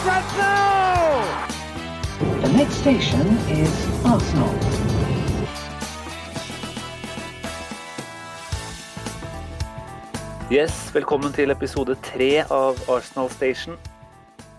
conference 0.00 0.36
now! 0.38 1.48
The 2.40 2.52
next 2.56 2.74
station 2.80 3.26
is 3.52 3.72
Arsenal. 4.04 4.54
Yes, 10.50 10.72
velkommen 10.94 11.34
til 11.36 11.52
episode 11.52 11.98
tre 12.06 12.30
av 12.48 12.80
Arsenal 12.88 13.28
Station. 13.30 13.76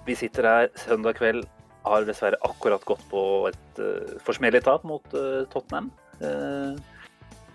Vi 0.05 0.15
sitter 0.15 0.45
her 0.45 0.69
søndag 0.77 1.17
kveld, 1.17 1.49
har 1.89 2.05
dessverre 2.05 2.37
akkurat 2.45 2.85
gått 2.85 3.01
på 3.09 3.25
et 3.49 3.81
uh, 3.81 4.15
forsmedelig 4.21 4.63
tap 4.69 4.85
mot 4.85 5.03
uh, 5.17 5.43
Tottenham. 5.49 5.89
Uh, 6.21 6.77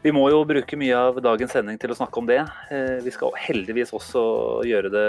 vi 0.03 0.11
må 0.15 0.27
jo 0.35 0.43
bruke 0.47 0.79
mye 0.79 1.07
av 1.07 1.23
dagens 1.23 1.55
sending 1.55 1.79
til 1.79 1.95
å 1.95 1.99
snakke 1.99 2.21
om 2.21 2.27
det. 2.29 2.39
Vi 3.03 3.11
skal 3.11 3.33
heldigvis 3.43 3.91
også 3.97 4.21
gjøre 4.69 4.91
det 4.93 5.09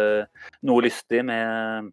noe 0.65 0.81
lystig 0.81 1.19
med, 1.27 1.91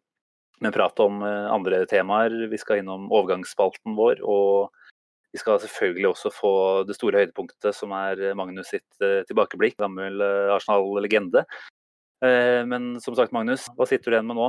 med 0.64 0.74
prat 0.74 1.00
om 1.04 1.22
uh, 1.24 1.52
andre 1.52 1.84
temaer. 1.90 2.34
Vi 2.50 2.60
skal 2.60 2.82
innom 2.82 3.06
overgangsspalten 3.12 3.96
vår, 3.98 4.24
og 4.24 4.74
vi 5.34 5.40
skal 5.42 5.60
selvfølgelig 5.62 6.10
også 6.12 6.34
få 6.34 6.54
det 6.88 6.98
store 6.98 7.22
høydepunktet, 7.22 7.72
som 7.76 7.94
er 7.96 8.20
Magnus 8.38 8.70
sitt 8.74 8.88
uh, 9.04 9.22
tilbakeblikk. 9.28 9.78
Gammel 9.82 10.22
Arsenal-legende. 10.54 11.46
Men 12.24 12.94
som 13.04 13.12
sagt, 13.18 13.34
Magnus, 13.36 13.66
hva 13.76 13.84
sitter 13.84 14.08
du 14.08 14.14
igjen 14.14 14.28
med 14.30 14.38
nå? 14.38 14.46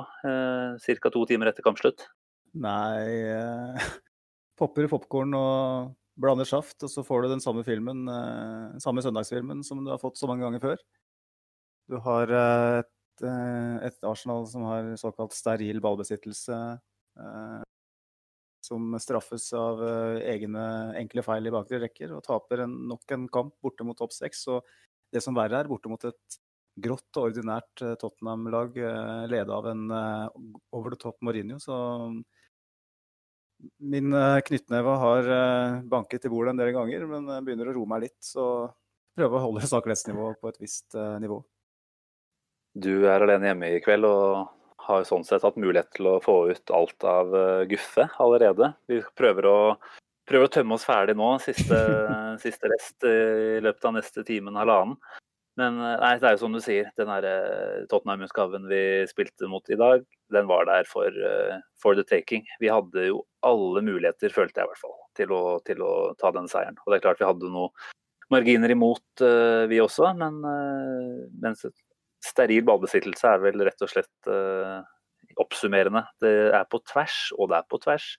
Ca. 0.80 1.10
to 1.12 1.26
timer 1.28 1.50
etter 1.50 1.66
kampslutt? 1.66 2.06
Nei 2.56 3.04
eh, 3.28 3.88
Popper 4.60 4.88
i 4.88 4.92
popkorn 4.92 5.36
og 5.36 5.96
blander 6.16 6.48
saft, 6.48 6.78
og 6.86 6.92
så 6.92 7.04
får 7.04 7.26
du 7.26 7.34
den 7.34 7.44
samme 7.44 7.66
filmen, 7.68 8.06
eh, 8.08 8.78
samme 8.80 9.04
søndagsfilmen 9.04 9.66
som 9.68 9.84
du 9.84 9.92
har 9.92 10.00
fått 10.00 10.16
så 10.16 10.30
mange 10.30 10.46
ganger 10.46 10.64
før. 10.64 10.84
Du 11.92 11.98
har 12.06 12.32
eh, 12.32 12.78
et, 12.80 12.88
eh, 12.88 12.95
et 13.24 14.08
Arsenal 14.08 14.48
som 14.50 14.66
har 14.68 14.96
såkalt 15.00 15.36
steril 15.38 15.80
ballbesittelse. 15.84 16.58
eh, 17.20 17.62
som 18.66 18.96
straffes 19.00 19.52
av 19.54 19.82
eh, 19.86 20.24
egne 20.34 20.64
enkle 21.00 21.24
feil 21.26 21.48
i 21.48 21.54
bakre 21.54 21.80
rekker, 21.84 22.16
og 22.16 22.24
taper 22.26 22.66
en, 22.66 22.74
nok 22.90 23.14
en 23.16 23.28
kamp 23.32 23.54
borte 23.64 23.86
mot 23.88 23.98
topp 24.00 24.16
seks. 24.16 24.46
Og 24.54 24.66
det 25.14 25.22
som 25.24 25.38
verre 25.38 25.62
er, 25.62 25.70
borte 25.70 25.92
mot 25.92 26.08
et 26.08 26.40
grått 26.86 27.20
og 27.20 27.30
ordinært 27.30 27.84
eh, 27.86 27.96
Tottenham-lag 28.02 28.80
eh, 28.82 29.26
leda 29.32 29.60
av 29.60 29.70
en 29.72 29.86
eh, 30.00 30.40
over 30.76 30.96
the 30.96 31.02
top 31.06 31.20
Mourinho. 31.26 31.60
Så 31.64 31.76
min 33.80 34.14
eh, 34.14 34.40
knyttneve 34.50 34.98
har 35.04 35.34
eh, 35.40 35.82
banket 35.92 36.28
i 36.28 36.34
bordet 36.34 36.56
en 36.56 36.64
del 36.64 36.74
ganger, 36.76 37.06
men 37.12 37.30
begynner 37.46 37.72
å 37.72 37.78
roe 37.80 37.94
meg 37.94 38.08
litt. 38.08 38.20
Så 38.26 38.46
prøve 39.16 39.40
å 39.40 39.46
holde 39.48 39.68
saklighetsnivået 39.74 40.42
på 40.42 40.52
et 40.52 40.64
visst 40.64 40.98
eh, 40.98 41.18
nivå. 41.24 41.44
Du 42.76 43.08
er 43.08 43.24
alene 43.24 43.52
hjemme 43.52 43.72
i 43.72 43.82
kveld 43.84 44.08
og 44.10 44.50
har 44.86 45.06
sånn 45.08 45.24
sett 45.26 45.46
hatt 45.48 45.58
mulighet 45.58 45.94
til 45.96 46.10
å 46.12 46.22
få 46.22 46.38
ut 46.52 46.74
alt 46.76 47.06
av 47.08 47.32
uh, 47.34 47.62
guffe 47.70 48.10
allerede. 48.22 48.74
Vi 48.92 49.00
prøver 49.18 49.48
å, 49.50 49.60
prøver 50.28 50.50
å 50.50 50.54
tømme 50.54 50.76
oss 50.76 50.86
ferdig 50.86 51.16
nå, 51.18 51.30
siste, 51.42 51.80
siste 52.44 52.70
rest 52.70 53.08
i 53.08 53.62
løpet 53.64 53.88
av 53.88 53.96
neste 53.98 54.26
timen, 54.28 54.60
halvannen. 54.60 55.00
Men 55.56 55.80
eh, 55.80 55.98
nei, 56.02 56.16
det 56.20 56.28
er 56.28 56.36
jo 56.36 56.42
som 56.44 56.56
du 56.56 56.60
sier, 56.64 56.90
den 57.00 57.12
uh, 57.12 57.86
Tottenham-utgaven 57.92 58.68
vi 58.68 58.82
spilte 59.08 59.48
mot 59.48 59.70
i 59.72 59.80
dag, 59.80 60.04
den 60.36 60.50
var 60.50 60.68
der 60.68 60.88
for, 60.90 61.08
uh, 61.08 61.56
for 61.80 61.96
the 61.96 62.04
taking. 62.04 62.44
Vi 62.60 62.72
hadde 62.72 63.08
jo 63.08 63.22
alle 63.48 63.84
muligheter, 63.86 64.34
følte 64.36 64.60
jeg 64.60 64.68
i 64.68 64.74
hvert 64.74 64.84
fall, 64.84 64.98
til 65.16 65.32
å, 65.32 65.44
til 65.68 65.84
å 65.86 65.94
ta 66.20 66.34
den 66.36 66.52
seieren. 66.52 66.76
Og 66.84 66.92
det 66.92 67.00
er 67.00 67.06
klart 67.08 67.24
vi 67.24 67.30
hadde 67.30 67.54
noen 67.54 67.72
marginer 68.34 68.74
imot, 68.76 69.06
uh, 69.24 69.64
vi 69.72 69.80
også, 69.80 70.12
men 70.20 70.44
mens 71.40 71.64
steril 72.26 72.66
ballbesittelse 72.68 73.30
er 73.30 73.44
vel 73.44 73.64
rett 73.68 73.86
og 73.86 73.92
slett 73.92 74.30
uh, 74.32 74.82
oppsummerende. 75.42 76.06
Det 76.24 76.34
er 76.56 76.68
på 76.72 76.82
tvers, 76.90 77.30
og 77.38 77.52
det 77.52 77.60
er 77.60 77.70
på 77.72 77.80
tvers. 77.84 78.10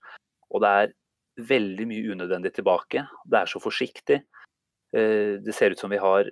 Og 0.55 0.63
det 0.65 0.73
er 0.81 0.95
veldig 1.51 1.87
mye 1.91 2.17
unødvendig 2.17 2.55
tilbake. 2.57 3.05
Det 3.27 3.41
er 3.41 3.51
så 3.51 3.63
forsiktig. 3.63 4.21
Uh, 4.95 5.39
det 5.45 5.55
ser 5.57 5.75
ut 5.75 5.83
som 5.83 5.93
vi 5.93 6.01
har 6.03 6.31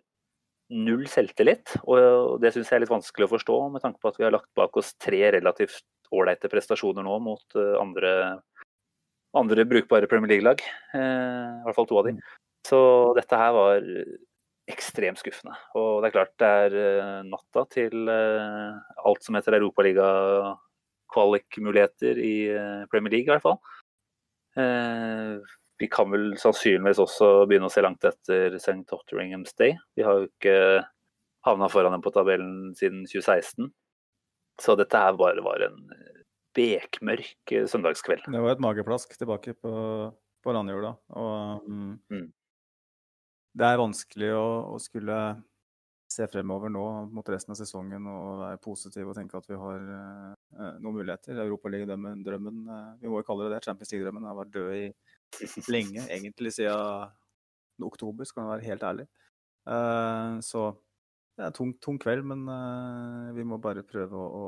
null 0.74 1.04
selvtillit, 1.12 1.74
og 1.84 2.38
det 2.40 2.54
syns 2.54 2.70
jeg 2.70 2.78
er 2.78 2.82
litt 2.86 2.94
vanskelig 2.94 3.26
å 3.26 3.34
forstå, 3.34 3.56
med 3.74 3.82
tanke 3.84 4.00
på 4.00 4.10
at 4.10 4.16
vi 4.16 4.24
har 4.24 4.32
lagt 4.32 4.48
bak 4.56 4.78
oss 4.80 4.94
tre 4.96 5.20
relativt 5.34 5.84
ålreite 6.14 6.48
prestasjoner 6.50 7.04
nå 7.04 7.18
mot 7.22 7.58
uh, 7.58 7.74
andre, 7.82 8.14
andre 9.36 9.66
brukbare 9.68 10.08
Premier 10.10 10.32
League-lag. 10.36 10.64
I 10.94 11.66
hvert 11.66 11.76
fall 11.76 11.90
to 11.90 12.00
av 12.00 12.08
de. 12.08 12.16
Så 12.64 12.78
dette 13.18 13.36
her 13.36 13.52
var 13.52 13.84
ekstremt 14.70 15.18
skuffende. 15.20 15.56
Og 15.76 16.00
det 16.00 16.06
er 16.08 16.14
klart 16.14 16.38
det 16.40 16.48
er 16.48 16.70
uh, 16.78 17.20
natta 17.28 17.64
til 17.72 18.08
uh, 18.08 18.78
alt 19.04 19.22
som 19.24 19.34
heter 19.36 19.56
Europaliga-kvalikmuligheter 19.58 22.18
i 22.20 22.50
uh, 22.54 22.86
Premier 22.92 23.12
League, 23.16 23.28
i 23.28 23.32
hvert 23.34 23.44
fall. 23.44 23.58
vi 25.82 25.86
kan 25.90 26.06
vel 26.12 26.36
sannsynligvis 26.38 27.00
også 27.02 27.46
begynne 27.50 27.66
å 27.66 27.72
se 27.74 27.82
langt 27.82 28.04
etter 28.06 28.54
St. 28.54 28.86
Totteringham's 28.86 29.50
Day. 29.58 29.74
Vi 29.98 30.06
har 30.06 30.14
jo 30.20 30.28
ikke 30.28 30.86
havna 31.42 31.66
foran 31.72 31.90
dem 31.96 32.04
på 32.04 32.14
tabellen 32.14 32.70
siden 32.78 33.02
2016. 33.10 33.66
Så 34.62 34.76
dette 34.78 34.94
her 35.02 35.18
bare 35.18 35.42
var 35.42 35.58
en 35.66 35.74
bekmørk 36.54 37.50
søndagskveld. 37.66 38.30
Det 38.30 38.44
var 38.46 38.54
et 38.54 38.62
mageplask 38.62 39.10
tilbake 39.18 39.58
på, 39.58 39.74
på 40.46 40.54
landjorda. 40.54 40.94
Og 41.18 41.66
um, 41.66 41.98
Mm. 42.14 42.30
Det 43.54 43.66
er 43.66 43.80
vanskelig 43.80 44.32
å, 44.34 44.46
å 44.74 44.76
skulle 44.82 45.18
se 46.14 46.26
fremover 46.30 46.70
nå 46.70 46.84
mot 47.14 47.28
resten 47.32 47.52
av 47.54 47.58
sesongen 47.58 48.06
og 48.10 48.40
være 48.42 48.58
positiv 48.62 49.08
og 49.10 49.16
tenke 49.18 49.38
at 49.38 49.48
vi 49.50 49.56
har 49.58 49.80
eh, 49.96 50.32
noen 50.82 50.96
muligheter. 50.98 51.40
Europaliga-drømmen, 51.46 52.56
eh, 52.76 52.90
vi 53.02 53.10
må 53.10 53.16
jo 53.20 53.26
kalle 53.26 53.48
det 53.48 53.56
det, 53.56 53.64
Champions 53.66 53.92
League-drømmen 53.94 54.28
har 54.28 54.38
vært 54.38 54.54
død 54.54 54.70
i 54.78 54.80
lenge, 55.74 56.02
egentlig 56.16 56.50
siden 56.58 57.84
oktober, 57.84 58.24
skal 58.28 58.44
man 58.44 58.52
være 58.54 58.68
helt 58.68 58.84
ærlig. 58.90 59.06
Eh, 59.70 60.32
så 60.46 60.60
det 61.34 61.42
er 61.42 61.48
en 61.50 61.56
tung, 61.56 61.72
tung 61.82 61.98
kveld, 61.98 62.22
men 62.30 62.40
uh, 62.46 63.34
vi 63.34 63.42
må 63.42 63.58
bare 63.58 63.82
prøve 63.82 64.14
å, 64.14 64.26
å 64.38 64.46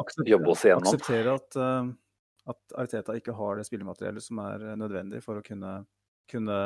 akseptere, 0.00 0.40
akseptere 0.72 1.34
at, 1.36 1.52
uh, 1.60 1.84
at 2.48 2.60
Arteta 2.80 3.12
ikke 3.18 3.36
har 3.36 3.60
det 3.60 3.68
spillemateriellet 3.68 4.24
som 4.24 4.40
er 4.40 4.64
nødvendig 4.80 5.20
for 5.24 5.36
å 5.36 5.44
kunne, 5.44 5.84
kunne 6.30 6.56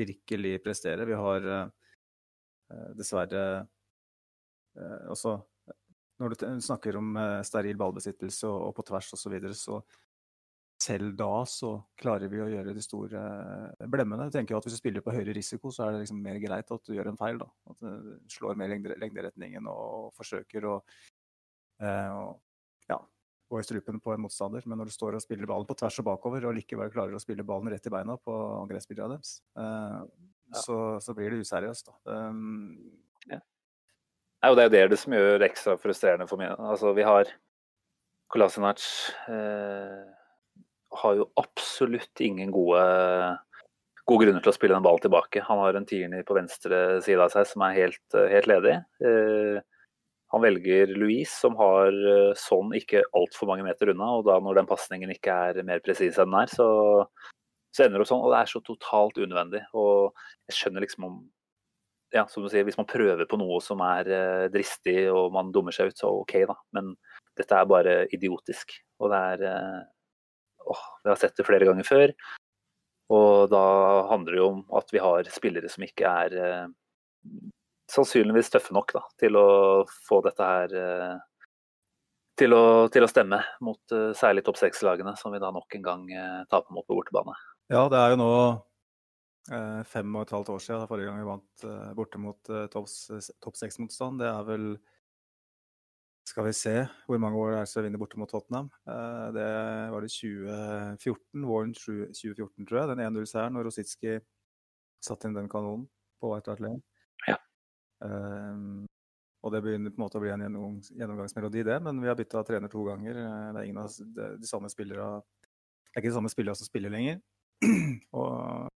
virkelig 0.00 0.62
prestere. 0.64 1.06
Vi 1.08 1.16
har 1.18 1.48
eh, 1.54 2.90
dessverre 2.96 3.44
eh, 3.60 5.08
også 5.10 5.38
Når 6.20 6.34
du 6.34 6.44
snakker 6.60 6.96
om 7.00 7.16
eh, 7.16 7.40
steril 7.46 7.78
ballbesittelse 7.80 8.48
og, 8.48 8.74
på 8.76 8.84
tvers 8.90 9.12
osv., 9.16 9.22
så, 9.22 9.32
videre, 9.32 9.54
så 9.56 9.80
selv 10.80 11.12
da 11.16 11.44
så 11.48 11.74
klarer 12.00 12.30
vi 12.32 12.40
å 12.40 12.48
gjøre 12.48 12.74
de 12.76 12.82
store 12.84 13.22
eh, 13.76 13.88
blemmene. 13.88 14.28
Jeg 14.28 14.38
tenker 14.38 14.56
at 14.56 14.66
Hvis 14.66 14.78
du 14.78 14.80
spiller 14.80 15.04
på 15.04 15.14
høyere 15.14 15.36
risiko, 15.36 15.72
så 15.72 15.86
er 15.86 15.94
det 15.94 16.04
liksom 16.04 16.22
mer 16.24 16.38
greit 16.40 16.72
at 16.72 16.86
du 16.86 16.94
gjør 16.96 17.12
en 17.12 17.20
feil. 17.20 17.40
da. 17.40 17.48
At 17.72 17.80
du 17.84 18.30
slår 18.36 18.60
mer 18.60 18.72
lengderetningen 18.72 19.68
og 19.68 20.14
forsøker 20.16 20.68
å, 20.70 20.76
eh, 21.84 22.12
å 22.16 22.30
gå 23.50 23.60
i 23.60 23.66
strupen 23.66 24.00
på 24.00 24.14
en 24.14 24.22
motstander. 24.24 24.62
Men 24.70 24.78
når 24.80 24.90
du 24.90 24.94
står 24.94 25.18
og 25.18 25.24
spiller 25.24 25.48
ballen 25.50 25.68
på 25.68 25.76
tvers 25.78 25.98
og 26.02 26.06
bakover, 26.06 26.46
og 26.48 26.56
likevel 26.56 26.92
klarer 26.94 27.16
å 27.18 27.22
spille 27.22 27.46
ballen 27.46 27.70
rett 27.72 27.86
i 27.86 27.92
beina 27.92 28.16
på 28.16 28.36
angrepsspillerne 28.62 29.18
deres, 29.18 29.40
eh, 29.58 30.00
Ja. 30.50 30.62
så, 30.64 30.76
så 31.02 31.14
blir 31.14 31.30
det 31.30 31.44
useriøst. 31.44 31.90
da. 31.90 32.18
Um, 32.30 32.78
Nei, 34.40 34.54
det 34.56 34.72
er 34.72 34.86
jo 34.86 34.92
det 34.94 34.98
som 34.98 35.12
gjør 35.12 35.34
det 35.38 35.50
ekstra 35.50 35.74
frustrerende 35.76 36.26
for 36.28 36.40
meg. 36.40 36.54
Altså, 36.56 36.94
vi 36.96 37.04
har 37.04 37.28
Kolasinac 38.32 38.80
eh, 39.28 40.06
har 41.02 41.18
jo 41.18 41.26
absolutt 41.40 42.22
ingen 42.24 42.52
gode, 42.54 42.80
gode 44.08 44.24
grunner 44.24 44.40
til 44.40 44.52
å 44.52 44.56
spille 44.56 44.78
den 44.78 44.86
ballen 44.86 45.02
tilbake. 45.04 45.42
Han 45.44 45.60
har 45.60 45.76
en 45.76 45.88
tierney 45.88 46.24
på 46.24 46.38
venstre 46.38 47.02
side 47.04 47.20
av 47.20 47.34
seg 47.34 47.50
som 47.50 47.66
er 47.66 47.76
helt, 47.76 48.16
helt 48.32 48.48
ledig. 48.48 48.78
Eh, 49.04 49.60
han 50.30 50.44
velger 50.44 50.92
Louise, 50.94 51.32
som 51.32 51.56
har 51.58 51.94
sånn 52.38 52.70
ikke 52.78 53.02
altfor 53.18 53.48
mange 53.50 53.64
meter 53.66 53.90
unna. 53.90 54.12
Og 54.20 54.28
da 54.28 54.36
når 54.38 54.60
den 54.60 54.68
pasningen 54.70 55.10
ikke 55.10 55.34
er 55.50 55.60
mer 55.66 55.82
presis 55.82 56.20
enn 56.22 56.30
den 56.30 56.38
er, 56.44 56.52
så, 56.52 56.68
så 57.74 57.84
ender 57.84 57.98
det 57.98 58.04
opp 58.04 58.10
sånn. 58.12 58.22
Og 58.22 58.30
det 58.30 58.38
er 58.38 58.52
så 58.52 58.62
totalt 58.62 59.18
unødvendig. 59.18 59.64
Og 59.74 60.14
jeg 60.46 60.58
skjønner 60.58 60.86
liksom 60.86 61.08
om 61.08 61.18
ja, 62.14 62.26
som 62.26 62.42
du 62.42 62.50
sier, 62.50 62.64
Hvis 62.66 62.78
man 62.78 62.88
prøver 62.90 63.26
på 63.30 63.38
noe 63.38 63.60
som 63.62 63.82
er 63.86 64.10
eh, 64.10 64.48
dristig 64.52 65.04
og 65.12 65.32
man 65.34 65.52
dummer 65.54 65.74
seg 65.74 65.92
ut, 65.92 65.98
så 65.98 66.10
OK, 66.22 66.36
da. 66.50 66.56
Men 66.74 66.94
dette 67.38 67.56
er 67.56 67.70
bare 67.70 67.96
idiotisk. 68.14 68.74
Og 69.00 69.12
det 69.12 69.20
er 69.34 69.44
eh, 69.50 69.80
åh, 70.66 70.84
Vi 71.04 71.12
har 71.12 71.20
sett 71.20 71.36
det 71.38 71.46
flere 71.46 71.68
ganger 71.68 71.86
før. 71.86 72.14
Og 73.14 73.50
da 73.50 73.64
handler 74.10 74.34
det 74.34 74.42
jo 74.42 74.50
om 74.52 74.60
at 74.78 74.92
vi 74.94 75.02
har 75.02 75.30
spillere 75.34 75.70
som 75.70 75.86
ikke 75.86 76.10
er 76.24 76.36
sannsynligvis 77.90 78.52
tøffe 78.52 78.74
nok 78.74 78.94
da, 78.94 79.02
til 79.20 79.36
å 79.38 79.48
få 80.06 80.20
dette 80.24 80.46
her 80.46 80.74
eh, 80.78 81.18
til 82.40 82.54
å, 82.56 82.62
til 82.92 83.04
å 83.04 83.10
stemme 83.10 83.40
mot 83.66 83.94
eh, 83.96 84.10
særlig 84.16 84.44
topp 84.46 84.60
seks-lagene, 84.60 85.16
som 85.20 85.34
vi 85.34 85.42
da 85.42 85.52
nok 85.54 85.76
en 85.76 85.86
gang 85.86 86.04
eh, 86.14 86.42
taper 86.50 86.76
mot 86.76 86.86
på 86.86 86.96
bortebane. 86.98 87.36
Ja, 87.72 87.86
det 87.92 88.00
er 88.00 88.14
jo 88.14 88.20
nå 88.24 88.32
fem 89.88 90.12
og 90.14 90.26
et 90.26 90.32
halvt 90.34 90.50
år 90.52 90.60
siden 90.62 90.86
forrige 90.86 91.08
gang 91.08 91.16
vi 91.18 91.26
vant 91.26 91.62
borte 91.96 92.18
mot 92.22 92.50
topp 92.70 93.56
seks-motstand. 93.56 94.20
Det 94.20 94.28
er 94.28 94.44
vel 94.46 94.66
Skal 96.28 96.44
vi 96.46 96.52
se 96.54 96.74
hvor 97.08 97.18
mange 97.18 97.40
år 97.40 97.54
det 97.54 97.62
er 97.62 97.70
siden 97.70 97.82
vi 97.82 97.88
vinner 97.88 98.02
borte 98.02 98.20
mot 98.20 98.30
Tottenham. 98.30 98.68
Det 99.34 99.48
var 99.90 100.04
det 100.04 100.12
2014, 100.12 101.48
våren 101.48 101.72
2014, 101.74 102.68
tror 102.68 102.82
jeg. 102.82 102.90
Den 102.92 103.02
1-0-seieren 103.08 103.56
når 103.56 103.66
Rositski 103.70 104.20
satte 105.02 105.26
inn 105.26 105.40
den 105.40 105.50
kanonen 105.50 105.88
på 106.20 106.30
White 106.30 106.52
Hart 106.52 106.62
Lane. 106.62 106.84
Ja. 107.26 107.40
Um, 108.00 108.86
og 109.40 109.54
det 109.54 109.62
begynner 109.64 109.92
på 109.92 110.00
en 110.00 110.04
måte 110.04 110.18
å 110.20 110.22
bli 110.22 110.32
en 110.34 110.42
gjennomgangsmelodi, 110.44 111.62
det. 111.64 111.78
Men 111.84 112.00
vi 112.02 112.10
har 112.10 112.18
bytta 112.18 112.42
trener 112.44 112.72
to 112.72 112.82
ganger. 112.84 113.16
Det 113.16 113.60
er 113.60 113.68
ingen 113.68 113.80
av 113.80 113.94
de, 113.94 114.26
de 114.40 114.48
samme 114.48 114.68
spillere 114.72 115.06
Det 115.22 115.94
er 115.94 116.02
ikke 116.02 116.12
de 116.12 116.18
samme 116.18 116.32
spillere 116.32 116.60
som 116.60 116.68
spiller 116.68 116.92
lenger. 116.92 117.22
og 118.20 118.68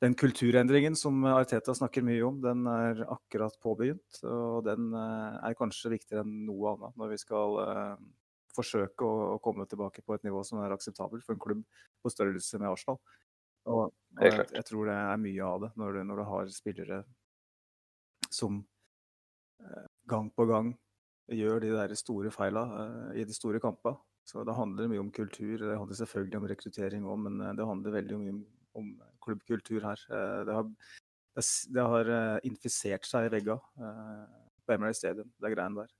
den 0.00 0.16
kulturendringen 0.16 0.96
som 0.96 1.22
Arteta 1.28 1.74
snakker 1.76 2.04
mye 2.06 2.24
om, 2.24 2.40
den 2.40 2.64
er 2.72 3.04
akkurat 3.04 3.54
påbegynt. 3.62 4.22
Og 4.24 4.64
den 4.64 4.94
eh, 4.96 5.38
er 5.50 5.58
kanskje 5.58 5.92
viktigere 5.92 6.24
enn 6.24 6.46
noe 6.48 6.74
annet 6.74 6.96
når 6.98 7.12
vi 7.12 7.18
skal 7.20 7.58
uh, 7.60 7.94
forsøke 8.56 9.06
å, 9.06 9.34
å, 9.34 9.40
komme 9.44 9.68
tilbake 9.68 10.02
på 10.02 10.16
et 10.16 10.24
nivå 10.26 10.42
som 10.46 10.62
er 10.64 10.72
akseptabelt 10.74 11.26
for 11.26 11.36
en 11.36 11.42
klubb 11.42 11.62
på 12.00 12.12
størrelse 12.12 12.58
med 12.62 12.72
Arsenal. 12.72 12.98
Og 13.70 13.90
jeg, 14.22 14.48
jeg, 14.56 14.64
tror 14.66 14.88
det 14.88 14.96
er 14.96 15.20
mye 15.20 15.46
av 15.52 15.66
det 15.66 15.70
når 15.78 15.98
du, 15.98 16.02
når 16.08 16.22
du 16.22 16.28
har 16.32 16.54
spillere 16.54 17.02
som 18.32 18.62
uh, 19.64 19.88
gang 20.10 20.30
på 20.34 20.46
gang 20.50 20.72
gjør 21.30 21.60
de 21.62 21.74
der 21.74 21.94
store 21.98 22.30
feila 22.34 22.64
uh, 22.70 23.10
i 23.18 23.26
de 23.26 23.34
store 23.36 23.60
kampene. 23.62 23.98
Så 24.26 24.44
det 24.46 24.54
handler 24.54 24.88
mye 24.90 25.02
om 25.02 25.10
kultur. 25.10 25.58
Det 25.58 25.76
handler 25.76 25.98
selvfølgelig 25.98 26.38
om 26.38 26.48
rekruttering 26.50 27.06
òg, 27.08 27.22
men 27.26 27.38
det 27.58 27.66
handler 27.66 27.96
veldig 27.96 28.18
mye 28.20 28.34
om 28.36 28.42
om 28.78 28.90
klubbkultur 29.24 29.84
her. 29.84 30.02
Eh, 30.10 30.44
det 30.46 30.54
har, 30.54 30.68
det 31.74 31.86
har 31.94 32.12
eh, 32.16 32.36
infisert 32.48 33.08
seg 33.08 33.28
i 33.28 33.32
veggene 33.36 33.58
eh, 33.80 34.26
på 34.66 34.76
Emery 34.76 34.96
Stadium, 34.96 35.30
det 35.40 35.54
greiene 35.54 35.84
der. 35.84 35.94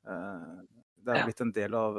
Det 1.00 1.14
er 1.16 1.24
blitt 1.24 1.40
en 1.40 1.52
del 1.56 1.74
av 1.74 1.94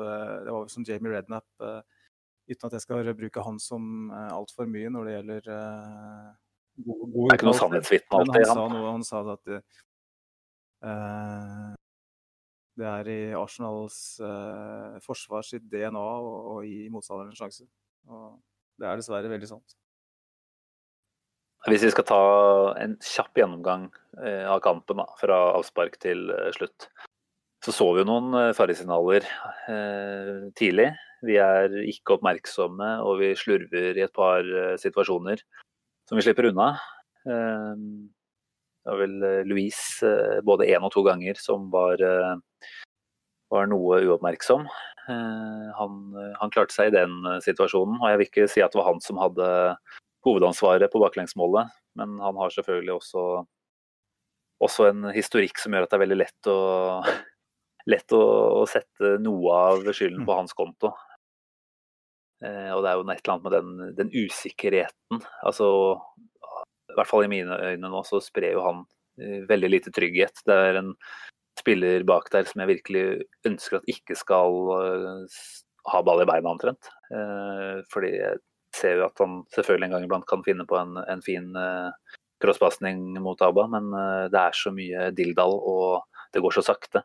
Det 0.46 0.52
var 0.54 0.68
som 0.70 0.84
Jamie 0.86 1.10
Rednap, 1.10 1.48
uten 1.58 2.68
at 2.68 2.76
jeg 2.76 2.84
skal 2.84 3.08
bruke 3.18 3.44
han 3.44 3.58
som 3.60 4.12
altfor 4.14 4.70
mye 4.70 4.92
når 4.94 5.08
det 5.08 5.16
gjelder 5.16 5.48
gode, 6.86 7.08
gode 7.08 7.16
Det 7.16 7.34
er 7.34 7.40
ikke 7.40 7.48
noe 7.50 7.58
sannhetsvitne 7.58 8.20
alltid, 8.20 8.46
han. 8.46 8.60
Sa 8.60 8.68
noe, 8.76 8.92
han 8.94 9.08
sa 9.08 9.24
at 9.34 9.52
det 12.82 12.88
er 12.90 13.10
i 13.14 13.20
Arsenals 13.38 13.98
uh, 14.24 14.98
forsvar 15.06 15.46
sitt 15.46 15.68
DNA 15.70 16.02
å 16.02 16.56
gi 16.66 16.88
motstanderen 16.90 17.30
en 17.30 17.38
sjanse. 17.38 17.68
Og 18.10 18.40
det 18.82 18.90
er 18.90 18.98
dessverre 18.98 19.30
veldig 19.30 19.50
sant. 19.50 19.76
Hvis 21.70 21.84
vi 21.86 21.92
skal 21.94 22.08
ta 22.10 22.22
en 22.82 22.96
kjapp 23.06 23.38
gjennomgang 23.38 23.84
eh, 24.18 24.48
av 24.50 24.64
kampen 24.66 24.98
da, 24.98 25.06
fra 25.20 25.36
avspark 25.60 26.00
til 26.02 26.32
eh, 26.34 26.50
slutt, 26.56 26.88
så 27.62 27.74
så 27.76 27.86
vi 27.94 28.02
jo 28.02 28.08
noen 28.10 28.34
eh, 28.40 28.54
faresignaler 28.58 29.28
eh, 29.70 30.48
tidlig. 30.58 30.88
Vi 31.22 31.38
er 31.38 31.76
ikke 31.84 32.16
oppmerksomme, 32.16 32.96
og 33.06 33.22
vi 33.22 33.36
slurver 33.38 34.00
i 34.00 34.08
et 34.08 34.16
par 34.16 34.42
situasjoner 34.82 35.44
som 36.10 36.18
vi 36.18 36.26
slipper 36.26 36.50
unna. 36.50 36.72
Eh, 37.30 37.86
det 38.82 38.94
var 38.94 39.02
vel 39.04 39.46
Louise 39.46 40.12
både 40.48 40.66
én 40.74 40.82
og 40.82 40.94
to 40.94 41.04
ganger 41.06 41.38
som 41.38 41.68
var, 41.74 42.02
var 43.54 43.68
noe 43.70 44.00
uoppmerksom. 44.08 44.64
Han, 45.06 46.00
han, 46.16 46.54
klarte 46.54 46.74
seg 46.74 46.90
i 46.90 46.96
den 46.96 47.20
situasjonen, 47.46 48.00
og 48.00 48.08
jeg 48.10 48.20
vil 48.20 48.30
ikke 48.30 48.48
si 48.50 48.64
at 48.66 48.74
det 48.74 48.82
var 48.82 48.90
han 48.90 49.04
som 49.06 49.22
hadde 49.22 49.50
hovedansvaret 50.26 50.92
på 50.92 51.02
baklengsmålet. 51.02 51.70
Men 52.00 52.20
han 52.20 52.38
har 52.40 52.50
selvfølgelig 52.50 52.94
også, 52.94 53.26
også, 54.64 54.88
en 54.90 55.10
historikk 55.16 55.60
som 55.60 55.76
gjør 55.76 55.88
at 55.88 55.94
det 55.94 55.98
er 55.98 56.06
veldig 56.06 56.20
lett 56.22 56.52
å, 56.52 56.60
lett 57.94 58.16
å, 58.16 58.24
sette 58.70 59.18
noe 59.24 59.62
av 59.72 59.90
skylden 59.92 60.28
på 60.28 60.38
hans 60.38 60.56
konto. 60.58 60.94
Eh, 62.42 62.70
og 62.74 62.84
det 62.84 62.92
er 62.92 62.98
jo 62.98 63.06
et 63.06 63.18
eller 63.18 63.34
annet 63.36 63.48
med 63.48 63.58
den, 63.58 63.96
den, 64.00 64.14
usikkerheten. 64.16 65.26
Altså, 65.46 65.68
I 66.92 66.98
hvert 67.00 67.10
fall 67.10 67.26
i 67.26 67.32
mine 67.32 67.58
øyne 67.72 67.92
nå 67.92 68.04
så 68.08 68.22
sprer 68.24 68.56
jo 68.56 68.66
han 68.66 68.84
eh, 69.22 69.42
veldig 69.50 69.72
lite 69.72 69.94
trygghet. 69.96 70.44
Det 70.48 70.58
er 70.70 70.80
en 70.82 70.94
spiller 71.60 72.06
bak 72.08 72.30
der 72.34 72.48
som 72.48 72.64
jeg 72.64 72.72
virkelig 72.78 73.06
ønsker 73.48 73.80
at 73.80 73.90
ikke 73.92 74.16
skal 74.18 74.56
uh, 74.72 75.42
ha 75.92 76.00
ball 76.06 76.24
i 76.24 76.30
beina, 76.30 76.54
omtrent. 76.54 76.90
Eh, 77.12 77.82
fordi 77.92 78.16
jeg 78.16 78.40
ser 78.76 79.02
jo 79.02 79.10
at 79.10 79.20
han 79.20 79.42
selvfølgelig 79.54 79.90
en 79.90 79.96
gang 79.98 80.08
iblant 80.08 80.28
kan 80.30 80.46
finne 80.48 80.66
på 80.68 80.80
en, 80.80 80.96
en 81.12 81.24
fin 81.26 81.52
crosspasning 82.42 83.04
mot 83.22 83.42
Abba, 83.46 83.68
men 83.70 83.92
det 84.34 84.40
er 84.40 84.56
så 84.56 84.72
mye 84.74 85.10
dilldall 85.14 85.52
og 85.60 86.00
det 86.32 86.42
går 86.42 86.56
så 86.56 86.64
sakte. 86.64 87.04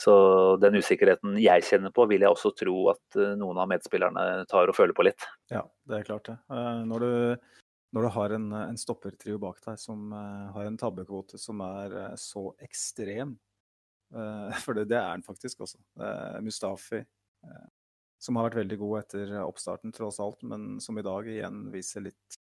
Så 0.00 0.14
den 0.62 0.78
usikkerheten 0.78 1.34
jeg 1.42 1.66
kjenner 1.66 1.92
på, 1.92 2.06
vil 2.08 2.22
jeg 2.22 2.30
også 2.30 2.54
tro 2.56 2.76
at 2.94 3.18
noen 3.36 3.58
av 3.58 3.68
medspillerne 3.74 4.46
tar 4.48 4.70
og 4.70 4.78
føler 4.78 4.94
på 4.96 5.08
litt. 5.08 5.26
Ja, 5.52 5.64
det 5.90 5.98
er 5.98 6.06
klart 6.06 6.30
det. 6.30 6.38
Når 6.86 7.04
du, 7.04 7.10
når 7.92 8.06
du 8.06 8.10
har 8.14 8.34
en, 8.36 8.46
en 8.56 8.78
stoppertrio 8.80 9.38
bak 9.40 9.60
deg 9.64 9.80
som 9.80 10.12
har 10.12 10.64
en 10.64 10.78
tabbekvote 10.80 11.40
som 11.40 11.60
er 11.64 12.14
så 12.20 12.46
ekstrem, 12.64 13.34
for 14.64 14.76
det, 14.76 14.86
det 14.88 14.96
er 14.96 15.10
den 15.12 15.24
faktisk 15.24 15.60
også. 15.64 15.78
Mustafi, 16.44 17.02
som 18.22 18.38
har 18.38 18.48
vært 18.48 18.62
veldig 18.62 18.78
god 18.80 18.98
etter 19.02 19.34
oppstarten, 19.42 19.92
tross 19.92 20.20
alt, 20.24 20.40
men 20.46 20.78
som 20.80 20.96
i 21.00 21.04
dag 21.04 21.28
igjen 21.28 21.66
viser 21.72 22.04
litt 22.06 22.40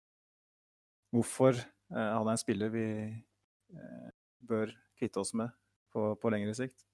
hvorfor 1.14 1.54
eh, 1.54 2.10
han 2.14 2.26
er 2.26 2.34
en 2.34 2.40
spiller 2.40 2.72
vi 2.74 2.88
eh, 3.10 4.08
bør 4.44 4.72
kvitte 4.98 5.22
oss 5.22 5.34
med 5.38 5.54
på, 5.94 6.12
på 6.18 6.34
lengre 6.34 6.56
sikt. 6.58 6.86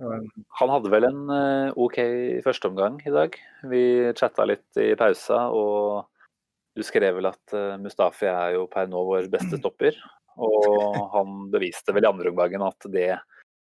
Han 0.00 0.70
hadde 0.72 0.88
vel 0.88 1.04
en 1.04 1.26
uh, 1.28 1.74
OK 1.76 1.98
førsteomgang 2.40 2.94
i 3.04 3.10
dag. 3.12 3.34
Vi 3.68 3.82
chatta 4.16 4.46
litt 4.48 4.78
i 4.80 4.94
pausa, 4.96 5.42
og 5.52 6.06
du 6.80 6.86
skrev 6.86 7.18
vel 7.18 7.28
at 7.30 7.56
uh, 7.56 7.76
Mustafi 7.80 8.28
er 8.30 8.56
jo 8.56 8.66
per 8.70 8.88
nå 8.90 9.04
vår 9.06 9.28
beste 9.32 9.60
stopper. 9.60 9.96
Og 10.40 10.96
han 11.12 11.50
beviste 11.52 11.92
vel 11.92 12.06
i 12.06 12.10
andre 12.10 12.32
omgangen 12.32 12.64
at 12.64 12.86
det 12.92 13.10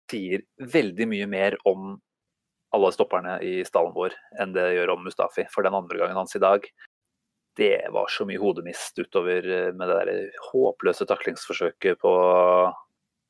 sier 0.09 0.45
veldig 0.57 1.07
mye 1.09 1.27
mer 1.29 1.57
om 1.69 1.97
alle 2.75 2.91
stopperne 2.93 3.39
i 3.45 3.59
stallen 3.65 3.95
vår 3.95 4.13
enn 4.41 4.53
det 4.55 4.67
gjør 4.75 4.93
om 4.95 5.03
Mustafi. 5.05 5.45
For 5.53 5.65
den 5.65 5.75
andre 5.77 5.99
gangen 5.99 6.17
hans 6.17 6.37
i 6.37 6.43
dag, 6.43 6.65
det 7.59 7.89
var 7.91 8.07
så 8.13 8.27
mye 8.29 8.39
hodemist 8.39 8.99
utover 9.01 9.43
eh, 9.43 9.71
med 9.75 9.89
det 9.89 9.97
der 9.99 10.37
håpløse 10.51 11.07
taklingsforsøket 11.09 11.99
på 11.99 12.13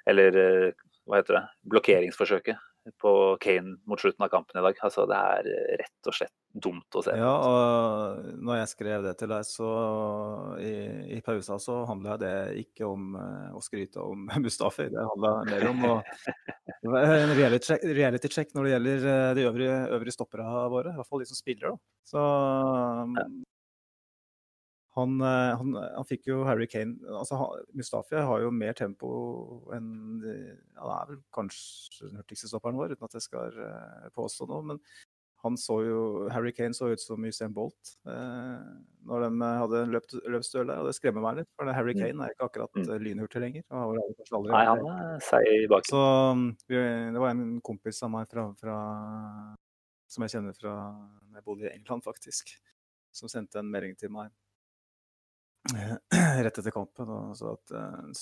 Eller 0.09 0.37
eh, 0.37 0.73
hva 1.09 1.19
heter 1.19 1.39
det? 1.39 1.45
Blokkeringsforsøket 1.73 2.65
på 2.97 3.11
Kane 3.41 3.75
mot 3.89 4.01
slutten 4.01 4.23
av 4.25 4.29
kampen 4.31 4.59
i 4.59 4.63
dag. 4.63 4.77
Altså, 4.85 5.05
det 5.09 5.17
er 5.17 5.49
rett 5.81 6.09
og 6.09 6.15
slett 6.15 6.33
dumt 6.49 6.97
å 6.97 7.03
se. 7.05 7.13
Ja, 7.19 7.31
og 7.45 8.29
når 8.41 8.61
jeg 8.61 8.71
skrev 8.71 9.05
det 9.05 9.13
til 9.19 9.29
deg, 9.31 9.45
så 9.45 9.69
i, 10.63 10.71
i 11.17 11.19
pausa 11.25 11.59
så 11.61 11.81
handla 11.89 12.17
det 12.21 12.33
ikke 12.63 12.87
om 12.89 13.13
uh, 13.19 13.51
å 13.57 13.61
skryte 13.63 14.01
om 14.01 14.25
Mustafi. 14.43 14.89
Det 14.93 15.05
handla 15.11 15.33
mer 15.49 15.67
om 15.69 15.85
å 15.91 15.93
en 17.03 17.35
reality 17.37 17.73
check, 17.73 17.85
reality 17.85 18.31
check 18.33 18.55
når 18.55 18.65
det 18.65 18.73
gjelder 18.75 19.07
uh, 19.09 19.29
de 19.37 19.47
øvrige, 19.51 19.77
øvrige 19.99 20.17
stopperne 20.17 20.65
våre. 20.73 20.95
I 20.95 21.01
hvert 21.01 21.11
fall 21.11 21.25
de 21.25 21.29
som 21.29 21.39
spiller, 21.39 21.73
da. 21.75 21.95
Så 22.09 22.25
um, 23.05 23.17
han, 24.97 25.19
uh, 25.21 25.53
han, 25.59 25.75
han, 25.77 26.07
fikk 26.09 26.31
jo 26.31 26.39
Harry 26.47 26.65
Kane 26.69 26.97
altså 27.13 27.37
Mustafi 27.77 28.17
har 28.25 28.41
jo 28.41 28.49
mer 28.49 28.73
tempo 28.73 29.09
enn 29.75 29.89
ja, 30.25 30.81
Han 30.81 30.95
er 30.95 31.11
vel 31.11 31.21
kanskje 31.35 32.07
den 32.07 32.17
hurtigste 32.19 32.49
stopperen 32.49 32.79
vår, 32.79 32.95
uten 32.95 33.05
at 33.05 33.17
jeg 33.19 33.27
skal 33.27 33.59
påstå 34.17 34.49
noe. 34.49 34.65
men 34.71 34.83
han 35.41 35.57
så 35.57 35.77
jo, 35.83 35.99
Harry 36.33 36.51
Kane 36.51 36.73
så 36.73 36.89
ut 36.91 37.01
som 37.01 37.23
Usain 37.25 37.53
Bolt 37.53 37.93
eh, 38.07 38.63
når 39.07 39.23
de 39.23 39.29
eh, 39.37 39.59
hadde 39.61 39.83
løpt, 39.93 40.15
løpsduell 40.27 40.73
og 40.73 40.89
det 40.89 40.95
skremmer 40.97 41.23
meg 41.23 41.39
litt. 41.39 41.49
For 41.55 41.71
Harry 41.71 41.95
mm. 41.95 42.01
Kane 42.01 42.25
er 42.25 42.35
ikke 42.35 42.49
akkurat 42.49 42.75
mm. 42.75 42.83
Eh, 42.89 42.99
lynhurtig 43.05 43.43
lenger. 43.45 43.63
Nei, 43.69 44.65
han 44.67 44.83
er 44.91 45.23
seig 45.23 45.69
bak. 45.71 45.87
Så 45.87 46.01
vi, 46.67 46.75
det 46.75 47.23
var 47.23 47.31
en 47.31 47.61
kompis 47.63 48.03
av 48.03 48.11
meg 48.17 48.27
fra, 48.31 48.49
fra, 48.59 48.75
som 50.11 50.27
jeg 50.27 50.35
kjenner 50.35 50.59
fra 50.59 50.75
jeg 51.37 51.45
bodde 51.47 51.69
i 51.69 51.71
England, 51.71 52.03
faktisk, 52.03 52.51
som 53.15 53.31
sendte 53.31 53.63
en 53.63 53.71
melding 53.71 53.95
til 53.99 54.11
meg 54.11 54.27
eh, 54.27 54.48
rett 56.45 56.59
etter 56.59 56.73
kampen 56.73 57.09
og 57.11 57.33
så 57.37 57.53
at 57.53 57.73
eh, 57.75 58.21